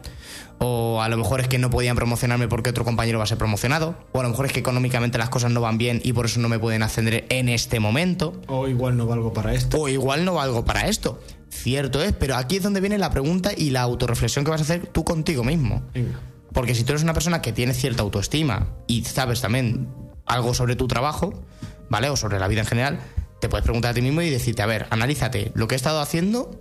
o 0.59 1.01
a 1.01 1.09
lo 1.09 1.17
mejor 1.17 1.41
es 1.41 1.47
que 1.47 1.57
no 1.57 1.71
podían 1.71 1.95
promocionarme 1.95 2.47
porque 2.47 2.69
otro 2.69 2.86
compañero 2.86 3.17
va 3.17 3.23
a 3.23 3.27
ser 3.27 3.39
promocionado, 3.39 3.95
o 4.11 4.19
a 4.19 4.23
lo 4.23 4.29
mejor 4.29 4.45
es 4.45 4.53
que 4.53 4.59
económicamente 4.59 5.17
las 5.17 5.29
cosas 5.29 5.51
no 5.51 5.59
van 5.59 5.79
bien 5.79 6.01
y 6.03 6.13
por 6.13 6.27
eso 6.27 6.39
no 6.39 6.49
me 6.49 6.59
pueden 6.59 6.84
ascender 6.84 7.25
en 7.29 7.49
este 7.49 7.79
momento. 7.79 8.39
O 8.47 8.67
igual 8.67 8.95
no 8.95 9.07
valgo 9.07 9.34
para 9.34 9.55
esto. 9.55 9.79
O 9.79 9.89
igual 9.89 10.23
no 10.23 10.36
valgo 10.36 10.63
para 10.63 10.88
esto. 10.88 11.19
Cierto 11.52 12.02
es, 12.02 12.14
pero 12.14 12.36
aquí 12.38 12.56
es 12.58 12.64
donde 12.64 12.80
viene 12.80 12.97
la 12.97 13.10
pregunta 13.12 13.52
y 13.56 13.70
la 13.72 13.82
autorreflexión 13.82 14.45
que 14.45 14.52
vas 14.52 14.62
a 14.62 14.64
hacer 14.64 14.88
tú 14.88 15.04
contigo 15.04 15.43
mismo. 15.43 15.84
Venga. 15.93 16.20
Porque 16.54 16.74
si 16.76 16.84
tú 16.84 16.93
eres 16.93 17.04
una 17.04 17.14
persona 17.14 17.41
que 17.41 17.52
tiene 17.54 17.74
cierta 17.74 18.02
autoestima 18.04 18.68
y 18.88 19.04
sabes 19.04 19.41
también 19.41 19.88
algo 20.26 20.54
sobre 20.54 20.76
tu 20.76 20.88
trabajo, 20.88 21.43
¿vale? 21.89 22.10
O 22.10 22.16
sobre 22.16 22.39
la 22.39 22.47
vida 22.47 22.62
en 22.62 22.68
general, 22.68 22.99
te 23.41 23.49
puedes 23.49 23.64
preguntar 23.64 23.91
a 23.91 23.93
ti 23.93 24.02
mismo 24.02 24.22
y 24.22 24.30
decirte, 24.30 24.62
a 24.62 24.66
ver, 24.66 24.88
analízate, 24.89 25.52
lo 25.56 25.68
que 25.68 25.76
he 25.76 25.78
estado 25.78 25.99
haciendo, 26.02 26.52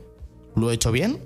¿lo 0.56 0.70
he 0.70 0.74
hecho 0.74 0.90
bien? 0.92 1.20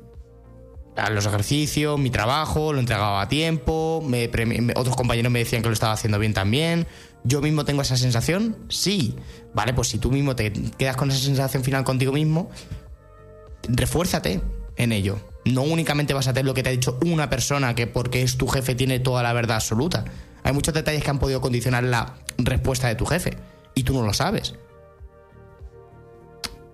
A 0.97 1.11
Los 1.11 1.27
ejercicios, 1.27 1.99
mi 1.99 2.11
trabajo, 2.11 2.73
lo 2.73 2.79
he 2.79 2.81
entregado 2.81 3.19
a 3.19 3.29
tiempo, 3.29 4.03
me 4.07 4.31
premi- 4.31 4.61
me- 4.61 4.75
otros 4.77 4.95
compañeros 4.95 5.33
me 5.33 5.41
decían 5.41 5.63
que 5.63 5.69
lo 5.69 5.73
estaba 5.75 5.93
haciendo 5.93 6.19
bien 6.19 6.35
también. 6.35 6.87
¿Yo 7.25 7.41
mismo 7.41 7.65
tengo 7.65 7.83
esa 7.83 7.97
sensación? 7.97 8.57
Sí. 8.69 9.17
Vale, 9.55 9.75
pues 9.75 9.89
si 9.89 9.99
tú 9.99 10.11
mismo 10.13 10.37
te 10.37 10.53
quedas 10.53 10.97
con 10.97 11.11
esa 11.11 11.19
sensación 11.21 11.65
final 11.65 11.83
contigo 11.83 12.13
mismo, 12.13 12.51
refuérzate 13.69 14.41
en 14.77 14.93
ello. 14.93 15.19
No 15.45 15.63
únicamente 15.63 16.15
vas 16.15 16.29
a 16.29 16.33
tener 16.33 16.47
lo 16.47 16.55
que 16.55 16.63
te 16.63 16.71
ha 16.71 16.73
dicho 16.73 16.99
una 17.05 17.29
persona 17.29 17.75
que 17.75 17.87
porque 17.87 18.23
es 18.23 18.37
tu 18.37 18.49
jefe 18.49 18.75
tiene 18.75 18.99
toda 18.99 19.23
la 19.23 19.33
verdad 19.33 19.57
absoluta. 19.57 20.05
Hay 20.43 20.53
muchos 20.53 20.75
detalles 20.75 21.03
que 21.03 21.11
han 21.11 21.19
podido 21.19 21.41
condicionar 21.41 21.85
la 21.85 22.17
respuesta 22.39 22.89
de 22.89 22.95
tu 22.95 23.07
jefe 23.07 23.37
y 23.75 23.83
tú 23.83 23.95
no 23.95 24.03
lo 24.03 24.13
sabes. 24.13 24.55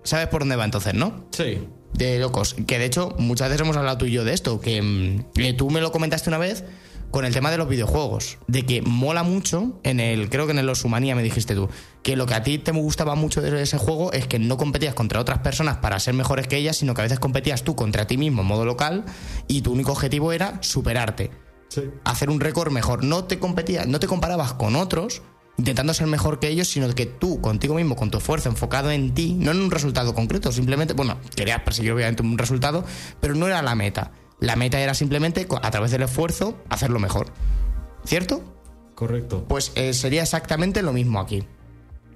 ¿Sabes 0.03 0.27
por 0.27 0.41
dónde 0.41 0.55
va 0.55 0.65
entonces, 0.65 0.93
no? 0.93 1.25
Sí. 1.31 1.67
De 1.93 2.19
locos. 2.19 2.55
Que 2.67 2.79
de 2.79 2.85
hecho, 2.85 3.15
muchas 3.17 3.49
veces 3.49 3.61
hemos 3.61 3.77
hablado 3.77 3.97
tú 3.97 4.05
y 4.05 4.11
yo 4.11 4.23
de 4.23 4.33
esto. 4.33 4.59
Que, 4.59 4.81
mm, 4.81 5.31
que 5.33 5.53
tú 5.53 5.69
me 5.69 5.81
lo 5.81 5.91
comentaste 5.91 6.29
una 6.29 6.37
vez 6.37 6.63
con 7.11 7.25
el 7.25 7.33
tema 7.33 7.51
de 7.51 7.57
los 7.57 7.69
videojuegos. 7.69 8.37
De 8.47 8.65
que 8.65 8.81
mola 8.81 9.23
mucho 9.23 9.79
en 9.83 9.99
el. 9.99 10.29
Creo 10.29 10.45
que 10.45 10.53
en 10.53 10.59
el 10.59 10.69
Osumanía 10.69 11.15
me 11.15 11.23
dijiste 11.23 11.53
tú. 11.53 11.69
Que 12.03 12.15
lo 12.15 12.25
que 12.25 12.33
a 12.33 12.41
ti 12.41 12.57
te 12.57 12.71
gustaba 12.71 13.15
mucho 13.15 13.41
de 13.41 13.61
ese 13.61 13.77
juego 13.77 14.11
es 14.11 14.25
que 14.27 14.39
no 14.39 14.57
competías 14.57 14.95
contra 14.95 15.19
otras 15.19 15.39
personas 15.39 15.77
para 15.77 15.99
ser 15.99 16.15
mejores 16.15 16.47
que 16.47 16.57
ellas, 16.57 16.77
sino 16.77 16.93
que 16.93 17.01
a 17.01 17.03
veces 17.03 17.19
competías 17.19 17.63
tú 17.63 17.75
contra 17.75 18.07
ti 18.07 18.17
mismo 18.17 18.41
en 18.41 18.47
modo 18.47 18.65
local 18.65 19.05
y 19.47 19.61
tu 19.61 19.71
único 19.71 19.91
objetivo 19.91 20.31
era 20.31 20.57
superarte 20.61 21.31
Sí. 21.67 21.83
hacer 22.03 22.29
un 22.29 22.39
récord 22.39 22.71
mejor. 22.71 23.03
No 23.03 23.25
te 23.25 23.39
competías, 23.39 23.87
no 23.87 23.99
te 23.99 24.07
comparabas 24.07 24.53
con 24.53 24.75
otros 24.75 25.21
intentando 25.57 25.93
ser 25.93 26.07
mejor 26.07 26.39
que 26.39 26.47
ellos, 26.47 26.67
sino 26.67 26.89
que 26.95 27.05
tú, 27.05 27.39
contigo 27.39 27.75
mismo, 27.75 27.95
con 27.95 28.09
tu 28.09 28.17
esfuerzo 28.17 28.49
enfocado 28.49 28.89
en 28.89 29.13
ti, 29.13 29.33
no 29.33 29.51
en 29.51 29.61
un 29.61 29.69
resultado 29.69 30.15
concreto, 30.15 30.51
simplemente, 30.51 30.93
bueno, 30.93 31.17
querías 31.35 31.61
perseguir 31.61 31.91
obviamente 31.91 32.23
un 32.23 32.37
resultado, 32.37 32.83
pero 33.19 33.35
no 33.35 33.45
era 33.47 33.61
la 33.61 33.75
meta. 33.75 34.11
La 34.39 34.55
meta 34.55 34.79
era 34.79 34.95
simplemente, 34.95 35.47
a 35.61 35.69
través 35.71 35.91
del 35.91 36.01
esfuerzo, 36.01 36.57
hacerlo 36.69 36.97
mejor. 36.99 37.27
¿Cierto? 38.05 38.41
Correcto. 38.95 39.45
Pues 39.47 39.71
eh, 39.75 39.93
sería 39.93 40.23
exactamente 40.23 40.81
lo 40.81 40.93
mismo 40.93 41.19
aquí. 41.19 41.43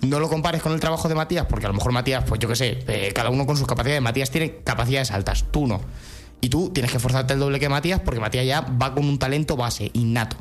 No 0.02 0.20
lo 0.20 0.30
compares 0.30 0.62
con 0.62 0.74
el 0.74 0.80
trabajo 0.80 1.08
de 1.10 1.16
Matías, 1.16 1.46
porque 1.48 1.66
a 1.66 1.70
lo 1.70 1.76
mejor 1.76 1.92
Matías, 1.92 2.24
pues 2.28 2.40
yo 2.40 2.48
qué 2.48 2.56
sé, 2.56 2.80
eh, 2.88 3.12
cada 3.14 3.30
uno 3.30 3.46
con 3.46 3.58
sus 3.58 3.68
capacidades. 3.68 4.02
Matías 4.02 4.30
tiene 4.30 4.58
capacidades 4.64 5.12
altas, 5.12 5.46
tú 5.52 5.68
no. 5.68 5.82
Y 6.42 6.50
tú 6.50 6.70
tienes 6.72 6.92
que 6.92 6.98
esforzarte 6.98 7.34
el 7.34 7.40
doble 7.40 7.60
que 7.60 7.70
Matías, 7.70 8.02
porque 8.02 8.20
Matías 8.20 8.46
ya 8.46 8.62
va 8.62 8.94
con 8.94 9.06
un 9.06 9.18
talento 9.18 9.56
base, 9.56 9.90
innato. 9.94 10.38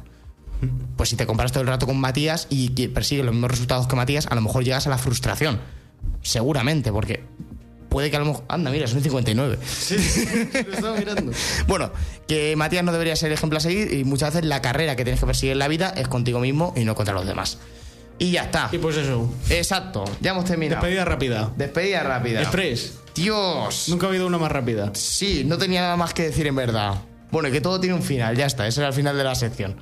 Pues 0.96 1.09
si 1.09 1.16
te 1.16 1.26
comparas 1.26 1.52
todo 1.52 1.62
el 1.62 1.68
rato 1.68 1.86
con 1.86 1.98
Matías 1.98 2.46
y 2.50 2.68
persigues 2.88 3.24
los 3.24 3.34
mismos 3.34 3.50
resultados 3.50 3.86
que 3.86 3.96
Matías, 3.96 4.26
a 4.26 4.34
lo 4.34 4.40
mejor 4.40 4.64
llegas 4.64 4.86
a 4.86 4.90
la 4.90 4.98
frustración. 4.98 5.61
Seguramente, 6.22 6.90
porque 6.92 7.24
puede 7.94 8.11
que 8.11 8.16
a 8.16 8.20
lo 8.20 8.26
mejor. 8.26 8.44
Anda, 8.48 8.70
mira, 8.70 8.86
son 8.86 9.02
59. 9.02 9.59
Sí, 9.66 9.96
lo 10.66 10.74
estaba 10.74 10.96
mirando. 10.96 11.32
Bueno, 11.66 11.92
que 12.26 12.57
Matías 12.57 12.84
no 12.84 12.92
debería 12.92 13.14
ser 13.16 13.32
ejemplo 13.32 13.59
a 13.59 13.61
seguir 13.61 13.92
y 13.92 14.05
muchas 14.05 14.34
veces 14.34 14.48
la 14.48 14.61
carrera 14.61 14.96
que 14.96 15.05
tienes 15.05 15.20
que 15.20 15.26
perseguir 15.26 15.52
en 15.52 15.59
la 15.59 15.68
vida 15.68 15.94
es 15.96 16.09
contigo 16.09 16.40
mismo 16.40 16.72
y 16.76 16.84
no 16.84 16.94
contra 16.94 17.14
los 17.14 17.26
demás. 17.26 17.59
Y 18.18 18.30
ya 18.32 18.44
está. 18.44 18.68
Y 18.72 18.78
pues 18.78 18.96
eso. 18.96 19.32
Exacto, 19.50 20.04
ya 20.20 20.30
hemos 20.32 20.44
terminado. 20.44 20.80
Despedida 20.80 21.04
rápida. 21.04 21.50
Despedida 21.56 22.02
rápida. 22.02 22.40
Express. 22.42 22.98
Dios. 23.14 23.88
Nunca 23.88 24.06
ha 24.06 24.08
habido 24.08 24.26
una 24.26 24.38
más 24.38 24.50
rápida. 24.52 24.90
Sí, 24.94 25.42
no 25.44 25.58
tenía 25.58 25.80
nada 25.82 25.96
más 25.96 26.14
que 26.14 26.22
decir 26.24 26.46
en 26.46 26.56
verdad. 26.56 26.94
Bueno, 27.30 27.48
y 27.48 27.52
que 27.52 27.60
todo 27.60 27.80
tiene 27.80 27.96
un 27.96 28.02
final, 28.02 28.36
ya 28.36 28.46
está, 28.46 28.66
ese 28.66 28.80
era 28.80 28.88
el 28.88 28.94
final 28.94 29.16
de 29.16 29.24
la 29.24 29.34
sección. 29.34 29.76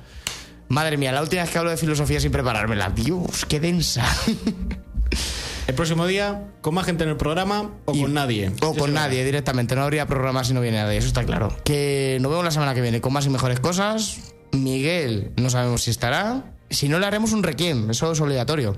Madre 0.69 0.97
mía, 0.97 1.11
la 1.11 1.21
última 1.21 1.43
vez 1.43 1.51
que 1.51 1.57
hablo 1.59 1.69
de 1.71 1.77
filosofía 1.77 2.19
sin 2.19 2.31
preparármela. 2.31 2.89
Dios, 2.89 3.45
qué 3.47 3.59
densa. 3.59 4.03
El 5.67 5.75
próximo 5.75 6.05
día, 6.07 6.47
con 6.61 6.73
más 6.75 6.85
gente 6.85 7.03
en 7.05 7.09
el 7.11 7.15
programa 7.17 7.71
o 7.85 7.93
Y- 7.95 8.01
con 8.01 8.13
nadie. 8.13 8.51
O 8.61 8.73
con 8.75 8.93
nadie 8.93 9.23
directamente. 9.23 9.75
No 9.75 9.83
habría 9.83 10.05
programa 10.07 10.43
si 10.43 10.53
no 10.53 10.59
viene 10.59 10.77
nadie, 10.77 10.97
eso 10.97 11.07
está 11.07 11.23
claro. 11.23 11.55
Que 11.63 12.17
nos 12.21 12.29
vemos 12.31 12.43
la 12.43 12.51
semana 12.51 12.73
que 12.75 12.81
viene 12.81 12.99
con 12.99 13.13
más 13.13 13.25
y 13.25 13.29
mejores 13.29 13.61
cosas. 13.61 14.17
Miguel, 14.51 15.31
no 15.37 15.49
sabemos 15.49 15.83
si 15.83 15.91
estará. 15.91 16.52
Si 16.73 16.89
no, 16.89 16.99
le 16.99 17.05
haremos 17.05 17.31
un 17.33 17.43
requiem, 17.43 17.91
eso 17.91 18.11
es 18.11 18.19
obligatorio. 18.19 18.75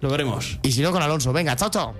Lo 0.00 0.10
veremos. 0.10 0.58
Y 0.62 0.72
si 0.72 0.82
no, 0.82 0.90
con 0.90 1.02
Alonso. 1.02 1.32
Venga, 1.32 1.54
chao, 1.54 1.70
chao. 1.70 1.94